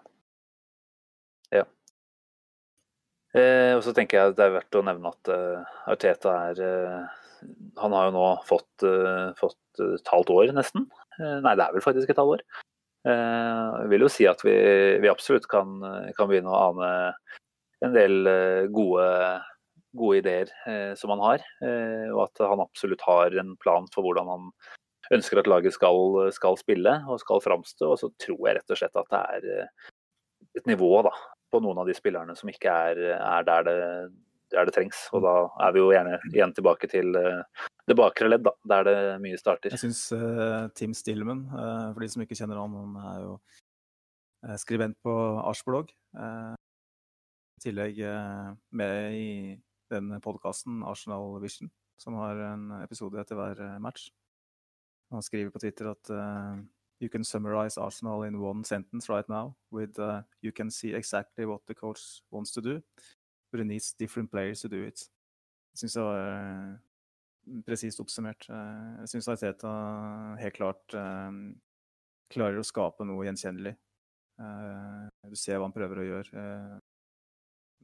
Ja. 1.54 1.64
Eh, 3.36 3.74
og 3.76 3.82
så 3.84 3.92
tenker 3.96 4.20
jeg 4.20 4.36
det 4.38 4.46
er 4.46 4.54
verdt 4.54 4.78
å 4.80 4.84
nevne 4.86 5.12
at 5.12 5.30
uh, 5.34 5.80
Arteta 5.92 6.36
er 6.52 6.60
uh, 6.64 7.48
Han 7.82 7.96
har 7.96 8.08
jo 8.08 8.14
nå 8.16 8.28
fått, 8.48 8.86
fått 9.40 9.82
et 9.84 10.12
halvt 10.14 10.32
år, 10.34 10.54
nesten. 10.56 10.88
nei, 11.20 11.52
det 11.52 11.66
er 11.66 11.74
vel 11.76 11.84
faktisk 11.84 12.10
et 12.10 12.18
halvt 12.18 12.40
år. 12.40 12.44
Jeg 13.06 13.90
vil 13.92 14.06
jo 14.06 14.10
si 14.10 14.26
at 14.26 14.40
vi, 14.42 14.54
vi 15.04 15.12
absolutt 15.12 15.46
kan, 15.52 15.76
kan, 16.18 16.30
begynne 16.32 16.50
å 16.50 16.62
ane 16.72 16.88
en 17.86 17.94
del 17.94 18.16
gode, 18.74 19.06
gode 20.00 20.24
ideer 20.24 20.96
som 20.98 21.14
han 21.14 21.22
har. 21.22 21.46
og 22.16 22.24
at 22.24 22.42
han 22.48 22.64
absolutt 22.64 23.06
har 23.06 23.36
en 23.44 23.54
plan 23.62 23.86
for 23.94 24.08
hvordan 24.08 24.32
han 24.32 24.50
ønsker 25.20 25.44
at 25.44 25.52
laget 25.52 25.76
skal, 25.76 26.18
skal 26.34 26.58
spille 26.64 26.96
og 27.04 27.22
skal 27.22 27.44
framstå. 27.46 27.92
Og 27.92 28.02
så 28.02 28.10
tror 28.26 28.42
jeg 28.48 28.58
rett 28.58 28.74
og 28.74 28.82
slett 28.82 29.04
at 29.04 29.12
det 29.14 29.24
er 29.36 29.70
et 30.56 30.72
nivå 30.72 30.96
da, 31.06 31.14
på 31.56 31.64
noen 31.64 31.80
av 31.82 31.90
de 31.90 31.96
spillerne 31.96 32.36
som 32.38 32.52
ikke 32.52 32.72
er, 32.90 33.02
er 33.16 33.48
der, 33.48 33.68
det, 33.68 33.76
der, 34.54 34.68
det, 34.68 34.76
trengs. 34.76 35.06
Og 35.16 35.24
da 35.26 35.36
er 35.66 35.76
vi 35.76 35.84
jo 35.84 35.92
gjerne 35.94 36.18
igjen 36.34 36.56
tilbake 36.58 36.90
til 36.92 37.16
uh, 37.16 37.68
det 37.88 37.98
bakre 37.98 38.30
ledd, 38.30 38.44
da, 38.46 38.56
der 38.76 38.88
det 38.88 38.98
mye 39.24 39.40
starter. 39.40 39.76
Jeg 39.76 39.86
syns 39.86 40.08
uh, 40.16 40.68
Tim 40.76 40.96
Stillman, 40.98 41.46
uh, 41.54 41.94
for 41.94 42.04
de 42.04 42.12
som 42.12 42.26
ikke 42.26 42.38
kjenner 42.38 42.60
han, 42.62 42.76
han 42.82 43.00
er 43.14 43.22
jo 43.24 43.38
skribent 44.62 45.00
på 45.02 45.14
Arsblogg. 45.42 45.88
I 46.16 47.64
tillegg 47.64 47.98
med 48.78 49.16
i 49.18 49.30
den 49.90 50.12
podkasten 50.22 50.84
Arsenal 50.86 51.40
Vision, 51.42 51.72
som 51.98 52.20
har 52.20 52.44
en 52.52 52.68
episode 52.84 53.18
etter 53.18 53.40
hver 53.40 53.64
match. 53.82 54.12
Han 55.10 55.26
skriver 55.26 55.50
på 55.50 55.64
Twitter 55.64 55.90
at 55.96 56.14
you 57.00 57.10
can 57.10 57.24
summarize 57.24 57.78
Arsenal 57.78 58.24
in 58.24 58.40
one 58.40 58.64
sentence 58.64 59.10
right 59.10 59.28
now 59.28 59.56
with 59.72 60.00
uh, 60.00 60.22
you 60.42 60.52
can 60.52 60.72
see 60.72 60.94
exactly 60.94 61.46
what 61.46 61.62
the 61.68 61.76
coach 61.76 62.22
wants 62.32 62.52
to 62.52 62.62
do, 62.62 62.82
but 63.52 63.60
it 63.60 63.66
needs 63.66 63.94
different 63.94 64.32
players 64.32 64.62
to 64.62 64.70
do 64.70 64.84
it. 64.84 65.10
Jeg 65.76 65.80
syns 65.84 65.98
det 65.98 66.04
var 66.06 66.22
uh, 66.24 66.76
presist 67.68 68.00
oppsummert. 68.00 68.48
Uh, 68.48 69.02
jeg 69.04 69.16
syns 69.16 69.28
Arteta 69.34 69.72
helt 70.40 70.56
klart 70.56 70.96
uh, 70.96 71.32
klarer 72.32 72.62
å 72.62 72.68
skape 72.68 73.08
noe 73.08 73.28
gjenkjennelig. 73.28 73.76
Uh, 74.40 75.08
du 75.28 75.36
ser 75.40 75.60
hva 75.60 75.68
han 75.68 75.76
prøver 75.76 76.00
å 76.00 76.08
gjøre, 76.08 76.46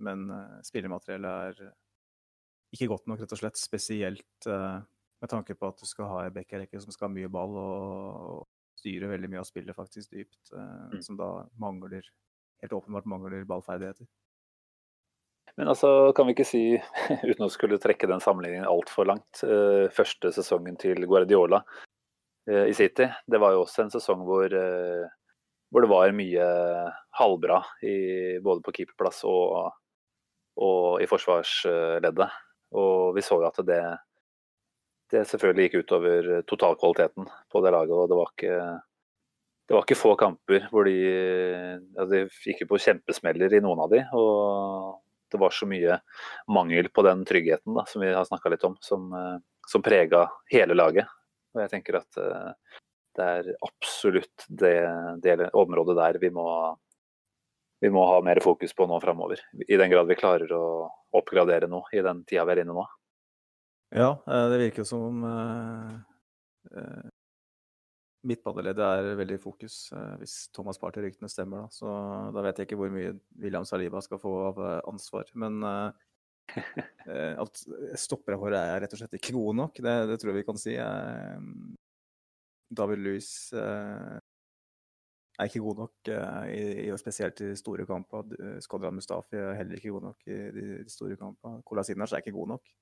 men 0.01 0.23
spillermateriellet 0.65 1.51
er 1.51 1.73
ikke 2.73 2.87
godt 2.91 3.05
nok, 3.11 3.19
rett 3.21 3.35
og 3.35 3.39
slett. 3.39 3.59
Spesielt 3.59 4.47
med 4.47 5.29
tanke 5.29 5.53
på 5.55 5.69
at 5.69 5.79
du 5.79 5.85
skal 5.85 6.09
ha 6.09 6.23
ei 6.25 6.33
backrekke 6.33 6.79
som 6.81 6.93
skal 6.95 7.09
ha 7.09 7.13
mye 7.13 7.29
ball 7.31 7.53
og, 7.59 8.47
styrer 8.81 9.13
veldig 9.13 9.29
mye 9.31 9.43
av 9.43 9.47
spillet 9.47 9.77
faktisk 9.77 10.11
dypt, 10.15 10.41
eh, 10.55 10.73
mm. 10.95 10.97
som 11.05 11.19
da 11.19 11.29
mangler 11.61 12.03
helt 12.61 12.75
åpenbart 12.77 13.07
mangler 13.09 13.45
ballferdigheter. 13.49 14.07
Men 15.57 15.71
altså, 15.73 16.11
kan 16.15 16.27
vi 16.27 16.35
ikke 16.35 16.47
si, 16.47 16.63
uten 17.29 17.45
å 17.45 17.51
skulle 17.51 17.81
trekke 17.81 18.09
den 18.09 18.23
sammenligningen 18.23 18.69
altfor 18.69 19.09
langt, 19.09 19.43
eh, 19.45 19.87
første 19.93 20.33
sesongen 20.35 20.77
til 20.81 21.03
Guardiola 21.09 21.63
eh, 22.49 22.69
i 22.71 22.75
City, 22.77 23.09
det 23.27 23.41
var 23.41 23.55
jo 23.55 23.65
også 23.65 23.85
en 23.85 23.93
sesong 23.93 24.23
hvor, 24.27 24.53
hvor 25.71 25.85
det 25.85 25.91
var 25.91 26.15
mye 26.17 26.47
halvbra 27.19 27.59
i, 27.85 27.97
både 28.43 28.63
på 28.65 28.75
keeperplass 28.79 29.25
og, 29.29 29.73
og 30.61 31.03
i 31.03 31.09
forsvarsleddet. 31.09 32.39
Og 32.79 33.11
vi 33.17 33.23
så 33.25 33.41
jo 33.41 33.49
at 33.49 33.59
det, 33.67 33.81
det 35.11 35.25
selvfølgelig 35.27 35.67
gikk 35.67 35.85
utover 35.85 36.31
totalkvaliteten 36.47 37.27
på 37.51 37.61
det 37.65 37.73
laget. 37.75 37.93
og 37.95 38.09
det 38.09 38.17
var 38.17 38.33
ikke, 38.33 38.57
det 39.67 39.75
var 39.75 39.85
ikke 39.85 39.99
få 39.99 40.15
kamper 40.19 40.67
hvor 40.71 40.87
de, 40.87 40.97
altså 41.97 42.11
de 42.13 42.25
gikk 42.47 42.67
på 42.69 42.79
kjempesmeller 42.81 43.57
i 43.57 43.63
noen 43.63 43.83
av 43.85 43.91
de, 43.91 44.03
og 44.15 45.01
det 45.31 45.39
var 45.39 45.55
så 45.55 45.67
mye 45.67 45.97
mangel 46.51 46.89
på 46.91 47.03
den 47.07 47.25
tryggheten 47.27 47.75
da, 47.77 47.85
som 47.87 48.03
vi 48.03 48.11
har 48.11 48.27
snakka 48.27 48.51
litt 48.51 48.63
om, 48.67 48.77
som, 48.83 49.11
som 49.67 49.83
prega 49.83 50.25
hele 50.51 50.75
laget. 50.75 51.07
Og 51.55 51.63
jeg 51.63 51.71
tenker 51.71 51.99
at 51.99 52.19
eh, 52.19 52.79
det 53.17 53.27
er 53.27 53.51
absolutt 53.67 54.47
det, 54.47 54.77
det 55.23 55.51
området 55.57 55.97
der 55.99 56.19
vi 56.21 56.31
må, 56.35 56.47
vi 57.83 57.91
må 57.91 58.05
ha 58.07 58.21
mer 58.23 58.39
fokus 58.43 58.75
på 58.75 58.87
nå 58.87 58.99
framover. 59.03 59.43
I 59.67 59.79
den 59.79 59.91
grad 59.91 60.07
vi 60.07 60.19
klarer 60.19 60.51
å 60.55 60.65
oppgradere 61.19 61.67
nå 61.71 61.83
i 61.91 62.03
den 62.03 62.23
tida 62.27 62.45
vi 62.47 62.55
er 62.55 62.63
inne 62.63 62.75
nå. 62.77 62.87
Ja, 63.91 64.23
eh, 64.27 64.49
det 64.49 64.57
virker 64.57 64.85
som 64.87 65.01
om 65.03 65.23
uh, 65.27 65.95
uh, 66.71 67.09
midtbaneleddet 68.23 68.85
er 68.85 69.17
veldig 69.19 69.35
i 69.35 69.41
fokus, 69.41 69.75
hvis 70.21 70.35
Thomas 70.55 70.79
Party-ryktene 70.79 71.27
stemmer. 71.31 71.65
Da. 71.65 71.75
Så 71.75 71.91
da 72.31 72.43
vet 72.45 72.61
jeg 72.61 72.69
ikke 72.69 72.77
hvor 72.79 72.93
mye 72.93 73.15
William 73.41 73.65
Saliba 73.67 73.99
skal 74.05 74.21
få 74.21 74.33
av 74.51 74.61
ansvar. 74.91 75.25
Men 75.41 75.57
at 77.43 77.63
stopperhåret 77.97 78.59
er 78.59 78.83
rett 78.83 78.93
og 78.93 79.01
slett 79.01 79.17
ikke 79.17 79.33
gode 79.33 79.55
nok, 79.57 79.81
det, 79.81 79.95
det 80.11 80.19
tror 80.21 80.31
jeg 80.31 80.37
vi 80.37 80.45
kan 80.51 80.61
si. 80.61 80.75
David 82.77 83.01
Louis 83.01 83.31
er 83.57 84.21
ikke 85.49 85.63
god 85.65 85.81
nok, 85.81 86.13
i, 86.53 86.61
i, 86.85 86.87
spesielt 87.01 87.41
i 87.41 87.49
store 87.57 87.89
kamper. 87.89 88.29
Skodran 88.61 89.01
Mustafi 89.01 89.41
er 89.41 89.57
heller 89.57 89.81
ikke 89.81 89.97
god 89.97 90.11
nok 90.11 90.29
i 90.29 90.39
de, 90.59 90.69
de 90.85 90.93
store 90.93 91.17
kampene. 91.17 91.65
Kolasinac 91.65 92.13
er 92.13 92.21
ikke 92.21 92.37
god 92.37 92.53
nok. 92.53 92.75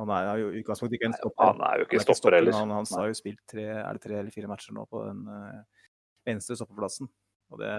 Han 0.00 0.10
er 0.10 0.40
jo 0.40 0.48
i 0.50 0.60
utgangspunktet 0.60 0.98
ikke 0.98 1.08
en 1.12 1.16
stopper. 1.16 1.50
Han 1.52 1.60
er 1.68 1.80
jo 1.80 1.86
ikke 1.86 2.02
stopper 2.02 2.34
heller. 2.34 2.56
Han, 2.56 2.72
han 2.74 2.88
har 2.96 3.10
jo 3.10 3.18
spilt 3.18 3.42
tre, 3.50 3.66
tre 4.02 4.16
eller 4.18 4.34
fire 4.34 4.48
matcher 4.50 4.74
nå 4.74 4.86
på 4.90 5.02
den 5.06 5.20
uh, 5.30 5.84
venstre 6.26 6.56
stoppeplassen. 6.58 7.10
Og 7.54 7.60
det, 7.60 7.74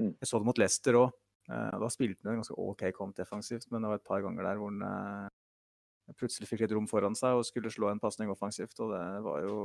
mm. 0.00 0.16
Jeg 0.18 0.28
så 0.28 0.40
det 0.40 0.48
mot 0.48 0.58
Leicester 0.58 0.98
òg. 0.98 1.12
Uh, 1.46 1.54
eh, 1.54 1.76
da 1.84 1.90
spilte 1.92 2.26
han 2.26 2.40
ganske 2.40 2.56
OK 2.58 2.82
kamp 2.96 3.14
defensivt, 3.18 3.68
men 3.70 3.84
det 3.84 3.92
var 3.92 4.00
et 4.00 4.08
par 4.08 4.24
ganger 4.24 4.48
der 4.48 4.58
hvor 4.58 4.74
han 4.74 4.82
uh, 4.82 6.16
plutselig 6.18 6.50
fikk 6.50 6.64
litt 6.64 6.74
rom 6.74 6.90
foran 6.90 7.14
seg 7.18 7.38
og 7.38 7.46
skulle 7.46 7.70
slå 7.70 7.92
en 7.92 8.02
pasning 8.02 8.30
offensivt, 8.32 8.74
og 8.82 8.90
det 8.96 9.22
var 9.22 9.46
jo 9.46 9.60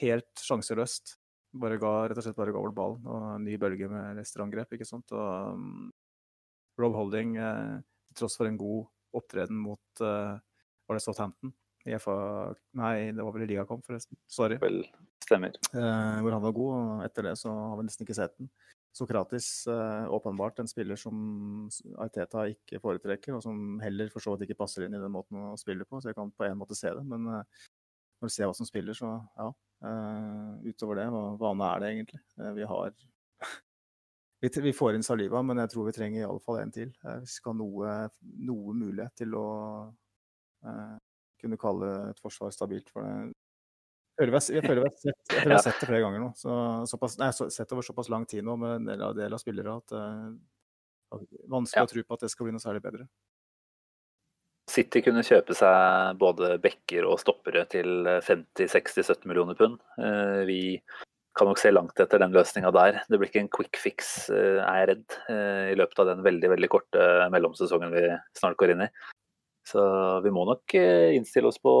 helt 0.00 0.46
sjanseløst. 0.46 1.18
Bare 1.60 1.76
ga, 1.78 1.92
rett 2.08 2.18
og 2.18 2.24
slett 2.24 2.40
bare 2.40 2.56
ga 2.56 2.64
bort 2.64 2.74
ballen 2.74 3.04
og 3.04 3.28
en 3.34 3.44
ny 3.46 3.58
bølge 3.60 3.86
med 3.92 4.16
Leicester-angrep, 4.16 4.72
ikke 4.74 4.88
sant. 4.88 5.12
Og 5.14 5.60
um, 5.60 5.92
Rob 6.80 6.96
Holding, 6.96 7.36
til 7.36 8.18
tross 8.18 8.40
for 8.40 8.48
en 8.48 8.58
god 8.58 8.88
opptreden 9.14 9.60
mot 9.62 10.02
var 10.88 10.98
det 10.98 11.04
Southampton? 11.04 11.52
I 11.84 11.98
FA 12.00 12.14
Nei, 12.80 13.12
det 13.12 13.24
var 13.24 13.34
vel 13.34 13.44
i 13.44 13.50
ligakamp, 13.50 13.84
forresten. 13.84 14.16
Sorry. 14.30 14.56
Vel, 14.62 14.80
stemmer. 15.24 15.56
Eh, 15.74 16.20
hvor 16.24 16.32
han 16.32 16.44
var 16.44 16.54
god. 16.56 16.72
og 16.78 17.04
Etter 17.04 17.28
det 17.28 17.34
så 17.40 17.52
har 17.52 17.76
vi 17.76 17.84
nesten 17.88 18.06
ikke 18.06 18.16
sett 18.16 18.36
den. 18.38 18.48
Sokratis 18.94 19.66
eh, 19.66 20.06
åpenbart 20.14 20.62
en 20.62 20.70
spiller 20.70 20.96
som 20.96 21.16
Arteta 22.00 22.46
ikke 22.52 22.80
foretrekker, 22.80 23.34
og 23.36 23.42
som 23.44 23.80
heller 23.82 24.12
for 24.12 24.24
så 24.24 24.34
vidt 24.34 24.46
ikke 24.48 24.60
passer 24.62 24.86
inn 24.86 24.94
i 24.94 25.02
den 25.02 25.12
måten 25.12 25.40
å 25.50 25.56
spille 25.60 25.84
på. 25.88 26.00
Så 26.00 26.12
jeg 26.12 26.18
kan 26.18 26.32
på 26.32 26.46
en 26.46 26.60
måte 26.60 26.78
se 26.78 26.92
det. 26.94 27.02
Men 27.10 27.26
eh, 27.34 27.66
når 28.22 28.30
du 28.30 28.34
ser 28.36 28.48
hva 28.48 28.56
som 28.56 28.68
spiller, 28.68 28.96
så 28.96 29.16
ja. 29.36 29.50
Eh, 29.84 30.70
utover 30.70 31.02
det, 31.02 31.08
hva, 31.12 31.24
vane 31.40 31.68
er 31.68 31.82
det 31.82 31.90
egentlig? 31.92 32.20
Eh, 32.40 32.52
vi 32.56 32.68
har 32.70 32.94
vi, 34.68 34.72
får 34.78 34.96
inn 34.96 35.04
Saliva, 35.04 35.42
men 35.44 35.60
jeg 35.64 35.74
tror 35.74 35.90
vi 35.90 35.96
trenger 35.98 36.22
i 36.22 36.28
alle 36.28 36.44
fall 36.46 36.62
en 36.62 36.72
til. 36.72 36.94
Eh, 37.04 37.18
vi 37.26 37.32
skal 37.34 37.52
ha 37.52 37.60
noe, 37.60 37.98
noe 38.48 38.78
mulighet 38.78 39.18
til 39.24 39.36
å 39.36 39.46
eh, 40.64 40.94
kunne 41.44 41.60
kalle 41.60 41.90
et 42.10 42.20
forsvar 42.24 42.54
stabilt. 42.54 42.90
For 42.92 43.04
det. 43.04 43.34
Jeg 44.14 44.62
føler 44.62 44.84
vi 44.84 44.88
har 45.50 45.58
sett, 45.58 45.80
det 45.80 45.88
flere 45.88 46.02
ganger 46.04 46.22
nå. 46.22 46.30
Så, 46.38 46.56
såpass, 46.86 47.16
nei, 47.18 47.32
så, 47.34 47.48
sett 47.50 47.72
over 47.74 47.82
såpass 47.82 48.10
lang 48.12 48.26
tid 48.30 48.46
nå 48.46 48.54
med 48.60 48.76
en 48.78 48.90
del 48.92 49.00
av, 49.02 49.14
del 49.18 49.34
av 49.34 49.42
spillere 49.42 49.74
at 49.74 49.90
det 49.90 50.02
uh, 50.02 51.16
er 51.18 51.24
vanskelig 51.50 51.82
ja. 51.82 51.86
å 51.88 51.90
tro 51.90 52.04
på 52.04 52.16
at 52.16 52.26
det 52.26 52.30
skal 52.30 52.46
bli 52.46 52.54
noe 52.54 52.62
særlig 52.62 52.84
bedre. 52.84 53.08
City 54.70 55.02
kunne 55.04 55.24
kjøpe 55.26 55.54
seg 55.58 56.20
både 56.20 56.54
bekker 56.62 57.04
og 57.08 57.18
stoppere 57.20 57.66
til 57.70 58.06
50-60-70 58.06 59.26
millioner 59.28 59.58
pund. 59.58 59.82
Uh, 59.98 60.46
vi 60.46 60.78
kan 61.34 61.50
nok 61.50 61.58
se 61.58 61.74
langt 61.74 61.98
etter 61.98 62.22
den 62.22 62.34
løsninga 62.34 62.70
der. 62.74 63.00
Det 63.10 63.18
blir 63.18 63.32
ikke 63.32 63.42
en 63.42 63.52
quick 63.58 63.82
fix, 63.82 64.14
uh, 64.30 64.62
er 64.62 64.78
jeg 64.84 64.90
redd, 64.92 65.18
i 65.74 65.76
løpet 65.82 66.04
av 66.04 66.12
den 66.12 66.22
veldig 66.22 66.54
veldig 66.54 66.70
korte 66.70 67.10
mellomsesongen 67.34 67.90
vi 67.98 68.06
snart 68.38 68.62
går 68.62 68.76
inn 68.76 68.86
i. 68.86 68.90
Så 69.64 69.80
vi 70.20 70.32
må 70.34 70.44
nok 70.44 70.74
eh, 70.76 71.14
innstille 71.16 71.48
oss 71.48 71.60
på 71.62 71.72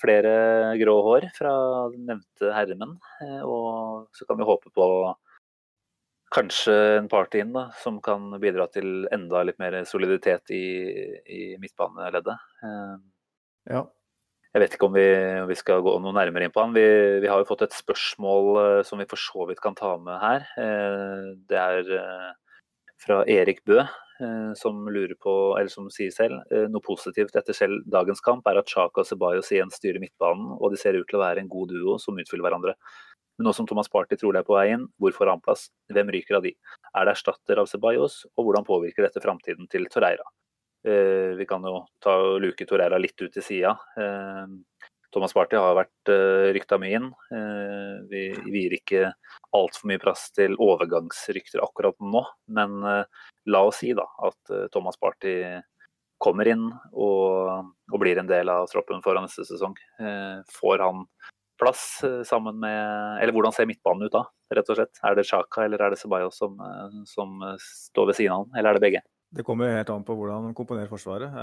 flere 0.00 0.74
grå 0.80 0.96
hår 1.06 1.28
fra 1.36 1.52
nevnte 1.94 2.50
herremenn. 2.54 2.96
Eh, 3.22 3.42
og 3.46 4.08
så 4.16 4.26
kan 4.26 4.40
vi 4.40 4.48
håpe 4.48 4.72
på 4.74 4.88
kanskje 6.34 6.74
en 6.98 7.06
party 7.08 7.44
inn 7.44 7.54
da, 7.54 7.68
som 7.80 8.00
kan 8.04 8.34
bidra 8.42 8.66
til 8.74 9.06
enda 9.14 9.44
litt 9.46 9.60
mer 9.62 9.78
soliditet 9.88 10.50
i, 10.52 10.64
i 11.30 11.44
midtbaneleddet. 11.62 12.42
Eh, 12.66 12.98
ja. 13.70 13.86
Jeg 14.48 14.64
vet 14.64 14.74
ikke 14.74 14.88
om 14.88 14.96
vi, 14.96 15.06
om 15.44 15.46
vi, 15.46 15.56
skal 15.60 15.82
gå 15.84 15.92
noe 16.02 16.16
nærmere 16.16 16.48
inn 16.48 16.52
på 16.52 16.64
han. 16.64 16.74
Vi, 16.74 16.84
vi, 17.22 17.30
har 17.30 17.38
jo 17.38 17.46
fått 17.46 17.66
et 17.68 17.76
spørsmål 17.76 18.82
som 18.88 18.98
vi 18.98 19.06
for 19.06 19.20
så 19.20 19.46
vidt 19.46 19.60
kan 19.62 19.76
ta 19.78 19.92
med 20.00 20.18
her. 20.24 20.46
Det 21.46 21.58
er 21.60 21.90
fra 23.02 23.22
Erik 23.30 23.64
Bø. 23.64 23.82
Eh, 24.20 24.54
som 24.54 24.88
lurer 24.90 25.14
på, 25.14 25.32
eller 25.58 25.70
som 25.70 25.86
sier 25.94 26.10
selv, 26.10 26.40
eh, 26.50 26.66
noe 26.66 26.82
positivt 26.82 27.36
etter 27.38 27.54
selv 27.54 27.84
dagens 27.86 28.18
kamp 28.20 28.48
er 28.50 28.58
at 28.58 28.66
Chaka 28.66 29.04
og 29.04 29.06
Ceballos 29.06 29.52
igjen 29.54 29.70
styrer 29.70 30.02
midtbanen, 30.02 30.56
og 30.58 30.72
de 30.72 30.80
ser 30.80 30.98
ut 30.98 31.06
til 31.06 31.20
å 31.20 31.22
være 31.22 31.38
en 31.38 31.50
god 31.52 31.70
duo 31.70 31.98
som 32.02 32.18
utfyller 32.18 32.48
hverandre. 32.48 32.74
Men 33.38 33.46
nå 33.46 33.54
som 33.54 33.68
Thomas 33.70 33.86
Party 33.86 34.16
trolig 34.18 34.40
er 34.40 34.48
på 34.48 34.56
vei 34.58 34.72
inn, 34.72 34.88
hvor 34.98 35.14
får 35.14 35.30
han 35.30 35.44
plass? 35.44 35.68
Hvem 35.94 36.10
ryker 36.10 36.40
av 36.40 36.42
de? 36.42 36.56
Er 36.96 37.06
det 37.06 37.14
erstatter 37.14 37.62
av 37.62 37.70
Ceballos, 37.70 38.24
og 38.36 38.48
hvordan 38.48 38.66
påvirker 38.66 39.06
dette 39.06 39.22
framtiden 39.22 39.70
til 39.70 39.86
Torreira? 39.86 40.26
Eh, 40.82 41.38
vi 41.38 41.46
kan 41.46 41.62
jo 41.62 41.86
ta 42.02 42.18
luke 42.42 42.66
Torreira 42.66 42.98
litt 42.98 43.22
ut 43.22 43.30
til 43.30 43.42
sida. 43.42 43.76
Thomas 45.14 45.32
Party 45.32 45.56
har 45.56 45.76
vært 45.78 46.10
uh, 46.12 46.50
rykta 46.52 46.76
mye 46.80 46.98
inn. 46.98 47.08
vi, 48.10 48.22
vi 48.44 48.64
gir 48.64 48.74
ikke 48.76 49.06
altfor 49.56 49.88
mye 49.88 50.00
plass 50.02 50.26
til 50.36 50.56
overgangsrykter 50.60 51.62
akkurat 51.64 51.96
nå, 52.04 52.22
men 52.52 52.82
la 53.48 53.64
oss 53.64 53.80
si 53.82 53.92
da 53.96 54.06
at 54.26 54.54
eh, 54.54 54.68
Thomas 54.72 54.98
Party 55.00 55.34
kommer 56.18 56.48
inn 56.50 56.64
og, 56.92 57.68
og, 57.92 57.98
blir 58.02 58.18
en 58.18 58.28
del 58.28 58.50
av 58.50 58.66
troppen 58.70 59.02
foran 59.04 59.28
neste 59.28 59.46
sesong. 59.46 59.76
Eh, 60.02 60.40
får 60.58 60.82
han 60.84 61.04
plass 61.58 61.84
eh, 62.06 62.20
sammen 62.26 62.58
med 62.62 63.22
Eller 63.22 63.34
hvordan 63.34 63.54
ser 63.54 63.68
midtbanen 63.70 64.08
ut 64.08 64.14
da, 64.14 64.24
rett 64.54 64.72
og 64.72 64.80
slett? 64.80 65.00
Er 65.06 65.18
det 65.18 65.26
Sjaka 65.28 65.64
eller 65.66 65.84
er 65.84 65.94
det 65.94 66.00
Ceballos 66.00 66.38
som, 66.38 66.58
som, 67.08 67.38
står 67.92 68.10
ved 68.12 68.20
siden 68.20 68.34
av 68.34 68.44
han, 68.44 68.58
eller 68.58 68.72
er 68.72 68.78
det 68.78 68.86
begge? 68.88 69.04
Det 69.28 69.44
kommer 69.44 69.74
helt 69.76 69.90
an 69.92 70.06
på 70.08 70.16
hvordan 70.16 70.48
han 70.48 70.56
komponerer 70.56 70.88
Forsvaret. 70.88 71.34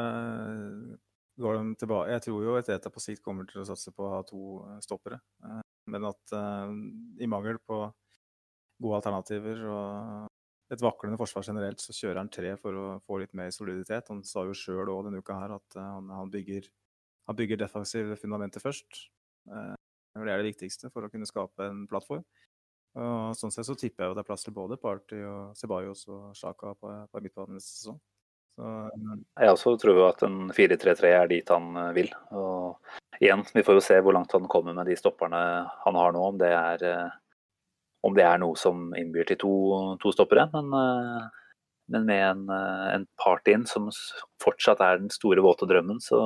Jeg 1.35 2.21
tror 2.23 2.43
jo 2.45 2.55
et 2.55 2.69
ETA 2.71 2.91
på 2.93 3.03
sikt 3.03 3.23
kommer 3.25 3.47
til 3.49 3.61
å 3.61 3.67
satse 3.67 3.91
på 3.91 4.05
å 4.05 4.13
ha 4.13 4.21
to 4.27 4.41
stoppere. 4.83 5.19
Men 5.91 6.07
at 6.07 6.31
i 7.19 7.27
mangel 7.27 7.59
på 7.59 7.81
gode 8.81 9.01
alternativer 9.01 9.61
og 9.67 10.31
et 10.73 10.81
vaklende 10.81 11.17
forsvar 11.19 11.45
generelt, 11.45 11.81
så 11.81 11.93
kjører 11.93 12.23
han 12.23 12.31
tre 12.33 12.55
for 12.57 12.77
å 12.79 12.85
få 13.05 13.19
litt 13.21 13.35
mer 13.37 13.51
soliditet. 13.53 14.09
Han 14.09 14.23
sa 14.25 14.45
jo 14.47 14.55
sjøl 14.57 14.89
òg 14.89 15.05
denne 15.07 15.21
uka 15.21 15.37
her 15.37 15.55
at 15.59 15.77
eh, 15.77 15.91
han, 15.97 16.09
han, 16.09 16.31
bygger, 16.33 16.69
han 17.29 17.37
bygger 17.37 17.61
defensive 17.61 18.17
fundamentet 18.21 18.63
først. 18.63 19.03
Eh, 19.51 19.75
det 20.15 20.31
er 20.31 20.41
det 20.41 20.49
viktigste 20.53 20.89
for 20.93 21.05
å 21.05 21.11
kunne 21.11 21.29
skape 21.29 21.69
en 21.69 21.85
plattform. 21.91 22.25
Og 22.95 23.35
sånn 23.35 23.51
sett 23.51 23.67
så 23.67 23.75
tipper 23.75 24.05
jeg 24.05 24.13
at 24.13 24.17
det 24.17 24.23
er 24.23 24.27
plass 24.29 24.45
til 24.45 24.53
både 24.55 24.77
Party 24.79 25.17
og 25.27 25.57
Ceballos 25.59 26.05
og 26.07 26.29
Sjaka 26.39 26.71
på, 26.79 26.93
på 27.11 27.21
midtbanen 27.25 27.59
neste 27.59 27.73
sesong. 27.73 27.97
Så, 28.55 28.71
jeg 29.41 29.51
også 29.51 29.75
tror 29.81 29.99
jo 29.99 30.07
at 30.07 30.23
en 30.23 30.47
4-3-3 30.55 31.11
er 31.11 31.29
dit 31.31 31.51
han 31.51 31.75
eh, 31.81 31.91
vil. 31.97 32.09
Og 32.31 33.21
igjen, 33.21 33.43
vi 33.55 33.63
får 33.67 33.79
jo 33.79 33.85
se 33.89 33.99
hvor 33.99 34.15
langt 34.15 34.33
han 34.35 34.47
kommer 34.51 34.75
med 34.77 34.87
de 34.87 34.97
stopperne 34.99 35.43
han 35.83 35.99
har 35.99 36.15
nå. 36.15 36.23
Om 36.31 36.41
det 36.41 36.51
er 36.55 36.87
om 38.05 38.13
det 38.13 38.25
er 38.25 38.39
noe 38.41 38.57
som 38.59 38.91
innbyr 38.97 39.25
til 39.31 39.39
to, 39.41 39.53
to 40.01 40.13
stoppere. 40.13 40.45
Men, 40.53 40.73
eh, 40.77 41.45
men, 41.93 42.07
med 42.07 42.23
en, 42.23 42.43
eh, 42.53 42.87
en 42.95 43.05
part 43.21 43.47
inn 43.51 43.65
som 43.69 43.89
fortsatt 44.43 44.81
er 44.85 45.01
den 45.01 45.13
store, 45.13 45.43
våte 45.45 45.67
drømmen, 45.69 46.01
så, 46.03 46.19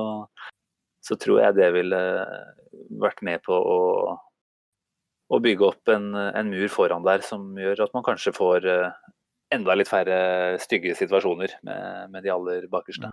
så 1.04 1.16
tror 1.20 1.40
jeg 1.44 1.56
det 1.56 1.70
ville 1.76 2.00
vært 3.00 3.22
med 3.26 3.40
på 3.46 3.56
å, 3.56 3.78
å 5.30 5.40
bygge 5.40 5.70
opp 5.70 5.92
en, 5.92 6.12
en, 6.16 6.52
mur 6.52 6.68
foran 6.72 7.06
der 7.06 7.24
som 7.24 7.48
gjør 7.58 7.86
at 7.86 7.96
man 7.96 8.04
kanskje 8.06 8.36
får 8.36 8.68
eh, 8.68 9.00
enda 9.54 9.74
litt 9.76 9.90
færre 9.90 10.58
stygge 10.62 10.94
situasjoner 10.98 11.56
med, 11.66 12.12
med 12.12 12.24
de 12.26 12.32
aller 12.32 12.66
bakerste. 12.70 13.10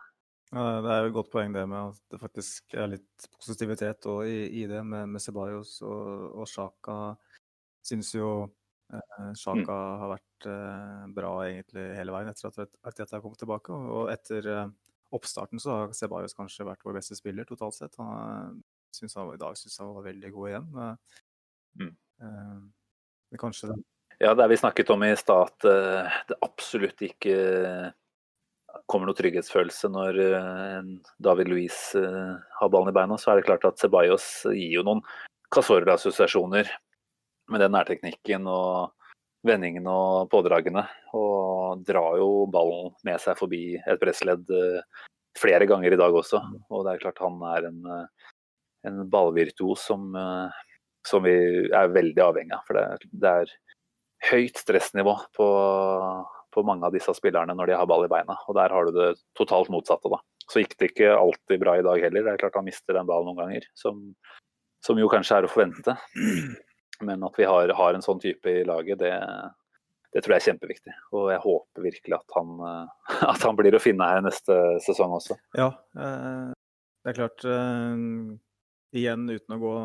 Ja, 0.54 0.68
det 0.84 0.92
er 0.94 1.02
jo 1.02 1.10
et 1.10 1.16
godt 1.18 1.32
poeng 1.34 1.52
det 1.52 1.66
med 1.68 1.92
at 1.92 2.14
det 2.14 2.22
faktisk 2.22 2.76
er 2.78 2.94
litt 2.94 3.26
positivitet 3.36 4.08
i, 4.24 4.38
i, 4.62 4.64
det 4.70 4.80
med, 4.88 5.10
med 5.12 5.24
Ceballos 5.24 5.74
og, 5.84 6.38
og 6.40 6.48
Sjaka 6.48 7.18
Syns 7.88 8.14
jo 8.16 8.30
eh, 8.92 9.28
Sjaka 9.36 9.76
mm. 9.76 10.00
har 10.02 10.12
vært 10.12 10.48
eh, 10.52 11.04
bra 11.16 11.34
egentlig 11.46 11.86
hele 11.96 12.16
veien 12.16 12.32
etter 12.32 12.50
at 12.50 12.74
Arteta 12.88 13.16
har 13.16 13.24
kommet 13.24 13.40
tilbake. 13.40 13.76
Og 13.76 14.10
etter 14.12 14.50
eh, 14.52 14.74
oppstarten 15.16 15.62
så 15.64 15.76
har 15.76 15.94
Ceballos 15.96 16.36
kanskje 16.36 16.68
vært 16.68 16.84
vår 16.84 16.98
beste 17.00 17.16
spiller 17.16 17.48
totalt 17.48 17.78
sett. 17.78 17.96
Han, 18.02 18.60
synes 18.96 19.16
han, 19.16 19.32
I 19.32 19.40
dag 19.40 19.56
syns 19.60 19.80
han 19.80 19.94
var 19.96 20.08
veldig 20.10 20.34
god 20.36 20.52
igjen. 20.52 20.68
Mm. 21.80 21.94
Eh, 22.28 22.58
men 23.32 23.44
kanskje 23.44 23.72
det 23.72 23.80
Ja, 24.24 24.34
det 24.34 24.48
vi 24.50 24.58
snakket 24.58 24.90
om 24.90 25.04
i 25.06 25.14
stad, 25.20 25.52
at 25.52 25.68
eh, 25.70 26.20
det 26.30 26.40
absolutt 26.42 27.04
ikke 27.06 27.38
kommer 28.90 29.10
noe 29.10 29.18
trygghetsfølelse 29.18 29.90
når 29.90 30.18
uh, 30.32 30.90
David 31.24 31.50
uh, 31.52 32.36
har 32.60 32.70
ballen 32.72 32.92
i 32.92 32.96
beina, 32.96 33.18
så 33.20 33.32
er 33.32 33.40
det 33.40 33.48
klart 33.48 33.66
at 33.68 33.80
Ceballos 33.82 34.28
gir 34.54 34.78
jo 34.78 34.84
noen 34.86 35.02
Casorla-assosiasjoner 35.54 36.70
med 37.52 37.64
den 37.64 37.74
nærteknikken 37.74 38.48
og 38.52 38.94
vendingene 39.48 39.92
og 39.92 40.30
pådragene. 40.32 40.84
Og 41.18 41.84
drar 41.88 42.18
jo 42.20 42.48
ballen 42.52 42.94
med 43.08 43.22
seg 43.24 43.38
forbi 43.40 43.78
et 43.80 44.02
pressledd 44.02 44.50
eh, 44.54 44.82
flere 45.38 45.68
ganger 45.70 45.94
i 45.94 46.00
dag 46.00 46.16
også. 46.16 46.42
Og 46.72 46.86
det 46.86 46.96
er 46.96 47.04
klart 47.06 47.24
han 47.24 47.40
er 47.54 47.70
en, 47.70 47.80
eh, 47.94 48.32
en 48.90 49.04
ballvirtuos 49.12 49.88
som, 49.90 50.10
eh, 50.16 50.62
som, 51.08 51.24
vi 51.24 51.38
er 51.72 51.96
veldig 51.96 52.24
avhengig 52.24 52.58
av. 52.58 52.66
For 52.68 52.80
det, 52.80 53.12
det 53.12 53.36
er 53.44 53.56
høyt 54.32 54.58
stressnivå 54.62 55.14
på, 55.38 55.48
på, 56.54 56.64
mange 56.66 56.88
av 56.88 56.96
disse 56.96 57.14
spillerne 57.18 57.56
når 57.58 57.72
de 57.72 57.78
har 57.80 57.90
ball 57.90 58.08
i 58.08 58.12
beina. 58.12 58.38
Og 58.48 58.58
der 58.58 58.74
har 58.74 58.88
du 58.88 58.96
det 58.96 59.12
totalt 59.38 59.72
motsatte, 59.74 60.12
da. 60.12 60.22
Så 60.48 60.64
gikk 60.64 60.78
det 60.80 60.92
ikke 60.92 61.12
alltid 61.18 61.62
bra 61.62 61.76
i 61.78 61.86
dag 61.86 62.02
heller. 62.08 62.24
Det 62.24 62.34
er 62.34 62.42
klart 62.42 62.58
han 62.60 62.68
mister 62.68 62.96
den 62.96 63.08
ballen 63.10 63.30
noen 63.30 63.42
ganger, 63.42 63.68
som, 63.78 64.02
som 64.86 65.00
jo 65.00 65.10
kanskje 65.12 65.42
er 65.42 65.48
å 65.48 65.52
forvente. 65.52 65.98
Men 67.08 67.24
at 67.28 67.38
vi 67.38 67.46
har, 67.46 67.74
har, 67.78 67.94
en 67.94 68.06
sånn 68.06 68.22
type 68.24 68.50
i 68.50 68.64
laget, 68.66 69.04
det, 69.04 69.12
det, 70.16 70.24
tror 70.24 70.34
jeg 70.34 70.40
er 70.40 70.48
kjempeviktig. 70.48 70.96
Og 71.14 71.30
jeg 71.34 71.44
håper 71.44 71.88
virkelig 71.90 72.18
at 72.18 72.38
han, 72.40 72.56
at 73.34 73.44
han, 73.44 73.60
blir 73.60 73.78
å 73.78 73.84
finne 73.84 74.08
her 74.10 74.24
neste 74.26 74.58
sesong 74.88 75.14
også. 75.20 75.38
Ja, 75.60 75.74
eh, 76.00 76.56
det 77.04 77.14
er 77.14 77.20
klart. 77.20 77.46
Eh, 77.46 78.38
igjen 78.98 79.28
uten 79.30 79.58
å 79.58 79.62
gå 79.62 79.76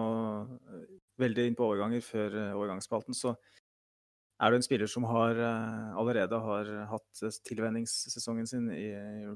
veldig 1.23 1.49
inn 1.49 1.57
på 1.59 1.67
overganger 1.69 2.05
før 2.05 2.37
eh, 2.39 2.55
overgangsspalten, 2.57 3.17
så 3.17 3.35
er 4.43 4.51
du 4.51 4.59
en 4.59 4.65
spiller 4.65 4.91
som 4.91 5.05
har, 5.07 5.39
allerede 5.99 6.39
har 6.45 6.71
hatt 6.91 7.23
tilvenningssesongen 7.47 8.49
sin 8.51 8.65
i 8.75 8.89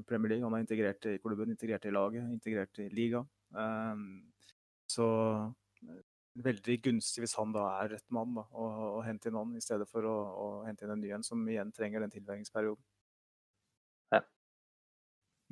Premier 0.07 0.33
League. 0.33 0.43
Han 0.43 0.57
er 0.57 0.65
integrert 0.65 1.07
i 1.07 1.15
klubben, 1.23 1.53
integrert 1.53 1.87
i 1.87 1.93
laget, 1.95 2.27
integrert 2.33 2.81
i 2.83 2.89
liga. 2.91 3.21
Så 4.91 5.07
veldig 6.43 6.77
gunstig 6.83 7.23
hvis 7.23 7.35
han 7.39 7.53
da 7.55 7.65
er 7.81 7.95
rett 7.95 8.05
mann 8.13 8.35
da, 8.37 8.43
å, 8.51 8.67
å 8.97 9.01
hente 9.05 9.29
inn 9.29 9.39
han, 9.39 9.55
i 9.57 9.63
stedet 9.63 9.87
for 9.89 10.05
å, 10.05 10.15
å 10.43 10.47
hente 10.67 10.85
inn 10.85 10.93
en 10.93 11.01
ny 11.01 11.13
en 11.15 11.25
som 11.25 11.41
igjen 11.49 11.71
trenger 11.75 12.03
den 12.03 12.13
tilvenningsperioden. 12.13 12.83
Ja. 14.13 14.21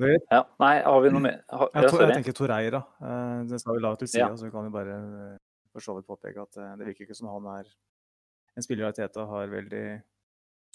ja. 0.04 0.44
Nei, 0.62 0.76
har 0.86 1.02
vi 1.02 1.14
noe 1.16 1.26
mer? 1.26 1.42
Ha, 1.50 1.70
jeg, 1.72 1.88
jeg, 1.88 2.04
jeg, 2.04 2.20
tenker 2.20 2.38
Torreira. 2.38 2.84
Det 3.50 3.62
skal 3.64 3.80
vi 3.80 3.86
la 3.88 3.96
til 4.00 4.12
side, 4.12 4.28
ja. 4.28 4.38
så 4.40 4.52
kan 4.54 4.68
vi 4.68 4.76
bare 4.76 5.00
for 5.74 5.84
så 5.84 5.98
vidt 5.98 6.08
påpeke 6.08 6.46
at 6.46 6.62
det 6.80 6.88
virker 6.92 7.08
ikke 7.08 7.18
som 7.18 7.32
han 7.34 7.50
er 7.58 7.74
en 8.56 8.66
spiller 8.66 8.88
av 8.88 8.96
Teta 8.98 9.26
har 9.30 9.52
veldig 9.52 9.86